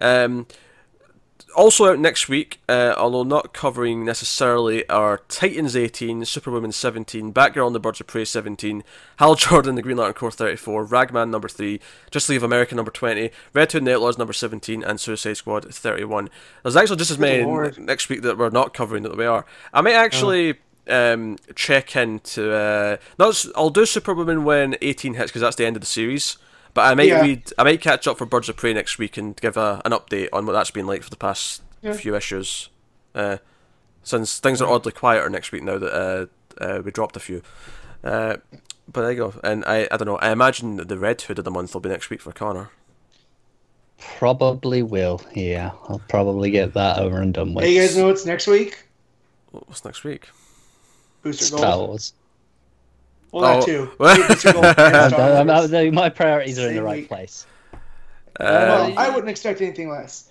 [0.00, 0.48] Um,
[1.56, 7.66] also out next week, uh, although not covering necessarily, are Titans 18, Superwoman 17, Batgirl
[7.66, 8.84] and the Birds of Prey 17,
[9.16, 11.80] Hal Jordan, The Green Lantern Corps 34, Ragman number 3,
[12.10, 15.72] Justice League America number 20, Red Hood and the Outlaws number 17, and Suicide Squad
[15.72, 16.28] 31.
[16.62, 17.78] There's actually just as many Lord.
[17.78, 19.44] next week that we're not covering that we are.
[19.72, 20.58] I may actually.
[20.90, 23.44] Um, check into uh, not.
[23.54, 26.38] I'll do Superwoman when 18 hits because that's the end of the series.
[26.78, 27.22] But but I might Yeah.
[27.22, 27.52] read.
[27.58, 30.28] I might catch up for Birds of Prey next week and give a, an update
[30.32, 31.92] on what that's been like for the past Yeah.
[31.92, 32.68] few issues.
[33.16, 33.38] Uh,
[34.04, 36.26] since things are oddly quieter next week now that uh,
[36.62, 37.42] uh, we dropped a few.
[38.04, 38.36] Uh,
[38.90, 39.34] but there you go.
[39.42, 40.18] And I, I don't know.
[40.18, 42.70] I imagine the Red Hood of the month will be next week for Connor.
[44.18, 45.20] Probably will.
[45.34, 47.64] Yeah, I'll probably get that over and done with.
[47.64, 48.84] Hey, you guys know what's next week?
[49.50, 50.28] What's next week?
[51.22, 51.88] Booster Star Gold.
[51.88, 52.12] Wars.
[53.32, 53.66] Well, that Oh.
[53.66, 53.90] too.
[53.98, 57.08] Booster Gold and Star uh, uh, my priorities are in the right week.
[57.08, 57.46] place.
[57.72, 57.78] Uh,
[58.40, 60.30] well, I wouldn't expect anything less.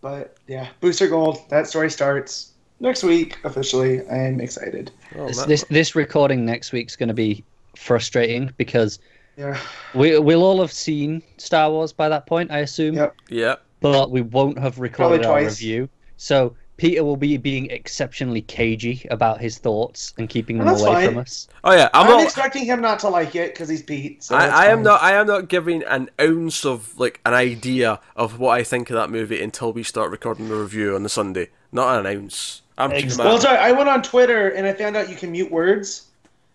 [0.00, 1.38] But yeah, Booster Gold.
[1.48, 4.06] That story starts next week officially.
[4.08, 4.90] I'm excited.
[5.16, 7.42] oh, This, this this recording next week's going to be
[7.76, 8.98] frustrating because
[9.36, 9.58] Yeah.
[9.94, 12.96] we we'll all have seen Star Wars by that point, I assume.
[12.96, 13.16] Yep.
[13.30, 13.54] yeah.
[13.80, 15.88] But we won't have recorded Probably our review.
[16.16, 20.92] So Peter will be being exceptionally cagey about his thoughts and keeping them That's away
[20.92, 21.08] fine.
[21.10, 21.46] from us.
[21.62, 21.88] Oh yeah.
[21.94, 22.24] I'm, I'm, not.
[22.24, 24.22] expecting him not to like it because he's Pete.
[24.24, 25.00] So I, I am not.
[25.02, 28.94] I am not giving an ounce of like an idea of what I think of
[28.96, 31.50] that movie until we start recording the review on the Sunday.
[31.70, 32.62] Not an ounce.
[32.76, 33.24] I'm keeping Exactly.
[33.24, 33.58] my- Well, sorry.
[33.58, 36.08] I went on Twitter and I found out you can mute words.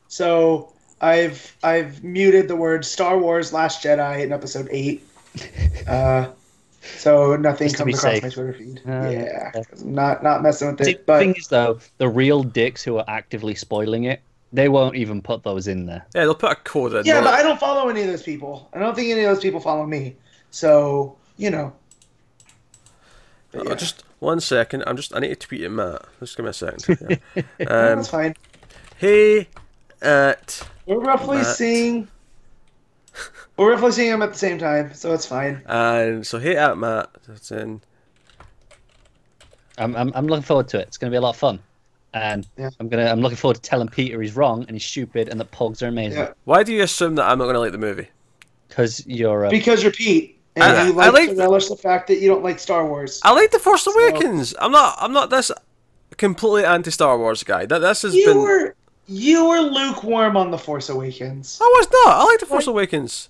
[0.09, 5.05] So I've I've muted the word Star Wars Last Jedi in episode eight.
[5.87, 6.29] Uh,
[6.97, 8.23] so nothing Just comes across safe.
[8.23, 8.81] my Twitter feed.
[8.87, 9.51] Oh, yeah, yeah.
[9.51, 10.97] 'cause not not messing with See, it.
[10.99, 14.21] the But thing is, though, the real dicks who are actively spoiling it,
[14.53, 16.05] they won't even put those in there.
[16.15, 17.05] Yeah, they'll put a code in.
[17.05, 18.67] yeah, but I don't follow any of those people.
[18.73, 20.15] I don't think any of those people follow me.
[20.51, 21.73] So you know.
[23.51, 24.83] But Oh, just one second.
[24.85, 25.15] I'm just.
[25.15, 26.03] I need to tweet at Matt.
[26.19, 26.83] Just give me a second.
[27.35, 27.43] Yeah.
[27.59, 28.35] No, um, that's fine.
[28.97, 29.47] hey,
[30.01, 31.55] at We're roughly Matt.
[31.55, 32.07] seeing.
[33.57, 35.61] We're roughly seeing them at the same time, so it's fine.
[35.65, 37.09] and so hey at uh, Matt.
[37.27, 37.81] That's in.
[39.77, 40.87] I'm, I'm, I'm looking forward to it.
[40.87, 41.59] It's going to be a lot of fun.
[42.13, 42.69] And Yeah.
[42.79, 45.45] I'm gonna I'm looking forward to telling Peter he's wrong and he's stupid and the
[45.45, 46.19] Porgs are amazing.
[46.19, 46.33] Yeah.
[46.45, 48.07] Why do you assume that I'm not going to like the movie?
[48.67, 51.67] Because you're a Because you're Pete, and I- you I like, like to the- relish
[51.67, 53.19] the fact that you don't like Star Wars.
[53.23, 54.55] I like the Force Awakens.
[54.59, 54.95] I'm not.
[54.99, 55.51] I'm not this
[56.17, 57.65] completely anti Star Wars guy.
[57.67, 58.37] That this has You been.
[58.39, 58.75] were
[59.09, 61.57] you were lukewarm on the Force Awakens.
[61.61, 62.15] I was not.
[62.17, 63.29] I like the Force Awakens.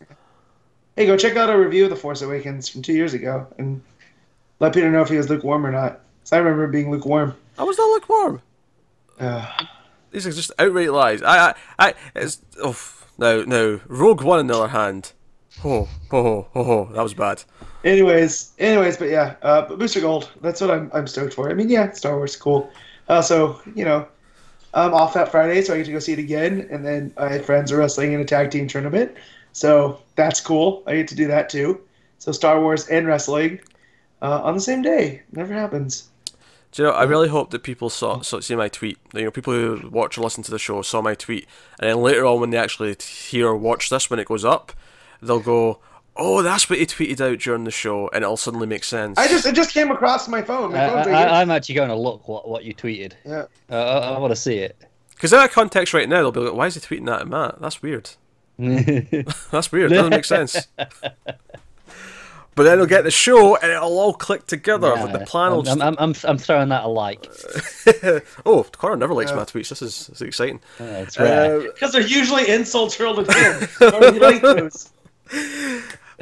[0.96, 3.82] Hey, go check out a review of the Force Awakens from two years ago, and
[4.60, 6.02] let Peter know if he was lukewarm or not.
[6.24, 7.34] 'Cause I remember being lukewarm.
[7.58, 8.42] I was not lukewarm.
[9.20, 9.46] Uh,
[10.12, 11.22] These are just outright lies.
[11.24, 12.76] I, I, I it's oh
[13.18, 13.80] no, no.
[13.88, 15.14] Rogue One, on the other hand,
[15.64, 17.44] oh, oh, oh, oh, that was bad.
[17.84, 20.30] anyways, anyways, but yeah, uh, but Booster Gold.
[20.42, 21.50] That's what I'm I'm stoked for.
[21.50, 22.70] I mean, yeah, Star Wars, cool.
[23.08, 24.08] Uh, so you know,
[24.74, 27.40] I'm off that Friday, so I get to go see it again, and then my
[27.40, 29.16] friends are wrestling in a tag team tournament,
[29.52, 30.84] so that's cool.
[30.86, 31.82] I get to do that too.
[32.20, 33.60] So Star Wars and wrestling
[34.22, 35.24] uh, on the same day.
[35.32, 36.10] Never happens.
[36.72, 36.94] Do you know?
[36.94, 39.00] I really hope that people saw, saw see my tweet.
[39.14, 41.48] You know, people who watch or listen to the show saw my tweet,
[41.80, 44.74] and then later on, when they actually hear or watch this when it goes up,
[45.22, 45.80] they'll go,
[46.20, 49.18] "Oh, that's what he tweeted out during the show," and it'll suddenly make sense.
[49.18, 50.72] I just it just came across my phone.
[50.74, 51.28] My I, phone's right here.
[51.30, 53.14] I, I'm actually going to look what, what you tweeted.
[53.26, 53.46] yeah.
[53.72, 54.78] Uh, I, I want to see it.
[55.12, 57.28] because out of context right now, they'll be like, "Why is he tweeting that at
[57.28, 57.60] Matt?
[57.62, 58.10] That's weird.
[58.58, 59.91] That's weird.
[59.91, 60.68] Doesn't make sense."
[62.56, 64.90] But then they'll get the show, and it'll all click together.
[64.90, 67.26] Like the plan will I'm, just I'm, I'm, I'm throwing that a like.
[68.46, 69.38] oh, Connor never likes Yeah.
[69.38, 69.70] my tweets.
[69.70, 70.60] This is, this is exciting.
[70.78, 71.18] Uh, it's.
[71.18, 73.70] Uh, Because they're usually insults hurled at him.
[74.14, 74.90] You like those?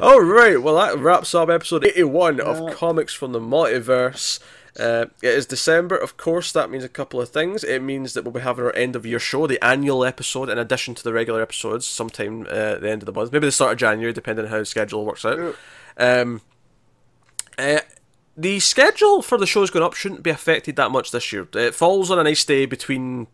[0.00, 4.40] All right, well that wraps up episode eighty-one of Comics from the Multiverse.
[4.78, 6.52] Uh, it is December, of course.
[6.52, 7.64] That means a couple of things.
[7.64, 10.56] It means that we'll be having our end of year show, the annual episode, in
[10.56, 13.52] addition to the regular episodes, sometime uh, at the end of the month, maybe the
[13.52, 15.56] start of January, depending on how the schedule works out.
[15.96, 16.42] Um,
[17.58, 17.80] uh,
[18.36, 21.48] the schedule for the shows going up shouldn't be affected that much this year.
[21.54, 23.26] It falls on a nice day between,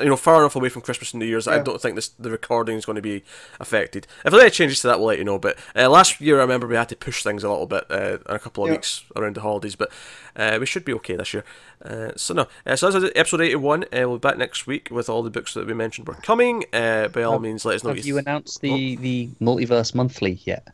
[0.00, 1.44] you know, far enough away from Christmas and New Year's.
[1.44, 3.22] that I don't think this the recording is going to be
[3.60, 4.06] affected.
[4.24, 5.38] If there are any changes to that, we'll let you know.
[5.38, 8.18] But uh, last year, I remember we had to push things a little bit uh,
[8.28, 8.76] in a couple of Yeah.
[8.76, 9.90] weeks around the holidays, but
[10.36, 11.44] uh, we should be okay this year.
[11.84, 13.84] Uh, so no, uh, so that's episode eighty-one.
[13.84, 16.64] Uh, we'll be back next week with all the books that we mentioned were coming.
[16.72, 17.90] Uh, by all Have- means, let us know.
[17.90, 20.68] Have you th- announced the, the Multiverse Monthly yet?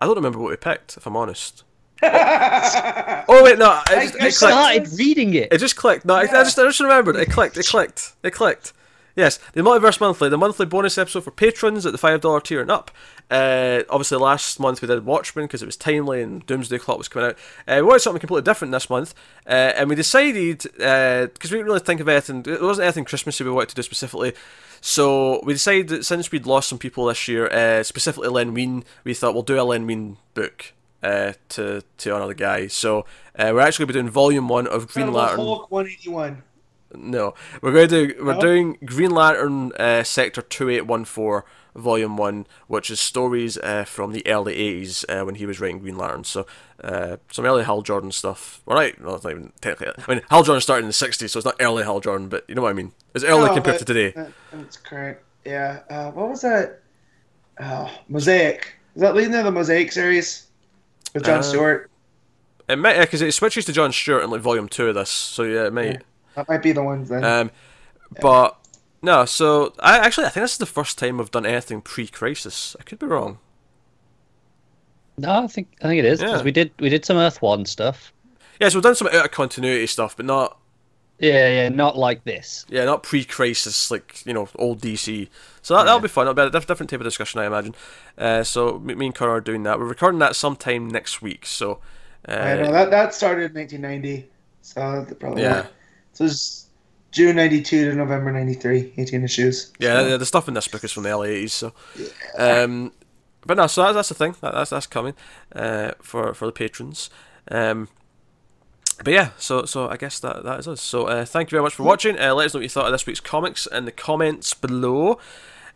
[0.00, 1.64] I don't remember what we picked, if I'm honest.
[2.02, 5.52] oh wait, no, I just, I started reading it.
[5.52, 6.04] It just clicked.
[6.04, 7.16] No, I, I just I just remembered.
[7.16, 7.56] It clicked.
[7.56, 8.14] It clicked.
[8.22, 8.72] It clicked.
[9.16, 12.60] Yes, the Multiverse Monthly, the monthly bonus episode for patrons at the five dollar tier
[12.60, 12.90] and up.
[13.30, 17.08] Uh, obviously, last month we did Watchmen because it was timely and Doomsday Clock was
[17.08, 17.38] coming out.
[17.68, 19.14] Uh, we wanted something completely different this month,
[19.46, 22.44] uh, and we decided because we didn't really think of anything.
[22.46, 24.34] It wasn't anything Christmassy we wanted to do specifically.
[24.80, 28.84] So we decided that since we'd lost some people this year, uh, specifically Len Wein,
[29.04, 30.72] we thought we'll do a Len Wein book
[31.04, 32.66] uh, to to the guy.
[32.68, 33.00] So
[33.38, 35.36] uh, we're actually going to be doing Volume One of Green Lantern.
[35.40, 36.42] Hulk 181.
[36.96, 38.24] No, we're going to do.
[38.24, 38.40] We're No?
[38.40, 41.44] doing Green Lantern uh, Sector two eight one four,
[41.74, 45.80] Volume one, which is stories uh, from the early eighties uh, when he was writing
[45.80, 46.22] Green Lantern.
[46.22, 46.46] So
[46.84, 48.62] uh, some early Hal Jordan stuff.
[48.68, 50.04] All right, well, it's not even technically.
[50.06, 52.44] I mean, Hal Jordan started in the sixties, so it's not early Hal Jordan, but
[52.48, 52.92] you know what I mean.
[53.12, 54.28] It's early No, compared but- to today.
[54.52, 55.18] It's current.
[55.44, 55.80] Yeah.
[55.90, 56.80] Uh, what was that?
[57.60, 58.76] Oh, Mosaic.
[58.94, 60.46] Is that leading to the Mosaic series
[61.14, 61.90] with John Uh, Stewart?
[62.68, 65.10] It might because it switches to John Stewart in like Volume two of this.
[65.10, 66.02] So yeah, it might.
[66.34, 67.22] That might be the ones then.
[67.24, 67.50] Um,
[68.20, 68.58] but
[69.02, 72.74] no, so I actually I think this is the first time we've done anything pre-crisis.
[72.80, 73.38] I could be wrong.
[75.16, 76.44] No, I think I think it is because Yeah.
[76.44, 78.12] we did we did some Earth One stuff.
[78.60, 80.58] Yeah, so we've done some out of continuity stuff, but not
[81.18, 82.66] Yeah, yeah, not like this.
[82.68, 85.28] yeah, not pre-crisis like you know old DC.
[85.62, 86.26] So that, that'll be fun.
[86.28, 87.74] It'll be a different type of discussion, I imagine.
[88.18, 89.78] Uh, so me me and Connor are doing that.
[89.78, 91.46] We're recording that sometime next week.
[91.46, 91.78] So
[92.26, 94.28] I know uh, that that started in 1990,
[94.62, 95.66] so probably yeah,
[96.14, 96.66] So it's
[97.12, 99.72] June 92 to November 93, 18 issues.
[99.78, 101.52] yeah, So- the, the stuff in this book is from the early eighties.
[101.52, 101.72] So,
[102.36, 102.92] um,
[103.46, 104.34] but no, so that, that's the thing.
[104.40, 105.14] That, that's that's coming
[105.54, 107.08] uh, for for the patrons.
[107.50, 107.88] Um,
[109.02, 110.80] but yeah, so so I guess that that is us.
[110.80, 112.18] So uh, thank you very much for watching.
[112.18, 115.18] Uh, let us know what you thought of this week's comics in the comments below.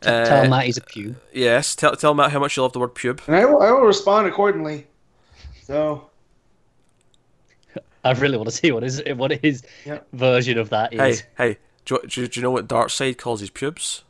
[0.03, 1.17] Uh, Tell Matt he's a pew.
[1.33, 3.27] Yes, tell tell Matt how much you love the word pube.
[3.27, 4.87] And I will, I will respond accordingly.
[5.63, 6.09] So,
[8.05, 10.07] I really want to see what his what his Yep.
[10.13, 13.41] version of that Hey, hey, do, you- do, you- do you know what Darkseid calls
[13.41, 14.05] his pubes?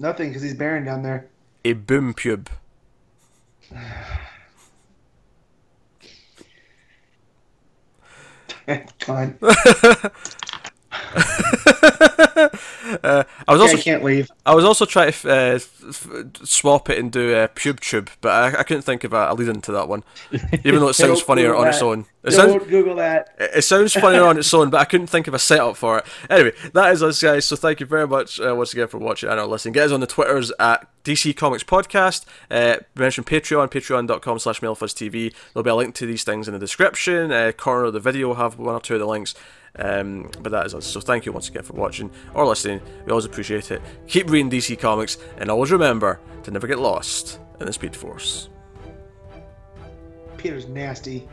[0.00, 1.26] nothing because he's barren down there.
[1.64, 2.48] A boom pube.
[9.00, 9.38] Fine.
[13.02, 14.30] Uh, I was I also can't leave.
[14.46, 15.58] I was also trying to uh,
[15.88, 16.08] f-
[16.42, 19.34] swap it and do uh, pube tube, but I, I couldn't think of a, a
[19.34, 20.04] lead into that one.
[20.64, 22.06] Even though it sounds funnier on its own.
[22.24, 23.34] It Don't sounds Google that.
[23.38, 25.98] It it sounds funnier on its own, but I couldn't think of a setup for
[25.98, 26.06] it.
[26.30, 27.44] Anyway, that is us, guys.
[27.44, 29.72] So thank you very much uh, once again for watching and listening.
[29.72, 32.26] Get us on the Twitters at DC Comics Podcast.
[32.50, 35.32] Uh, mention Patreon, patreon.com slash TV.
[35.54, 37.32] There'll be a link to these things in the description.
[37.32, 39.34] Uh, corner of the video will have one or two of the links.
[39.76, 40.84] Um, but that is us.
[40.84, 42.82] So thank you once again for watching or listening.
[43.06, 43.80] We always appreciate it.
[44.06, 48.50] Keep reading DC Comics, and always remember to never get lost in the Speed Force.
[50.36, 51.26] Peter's nasty.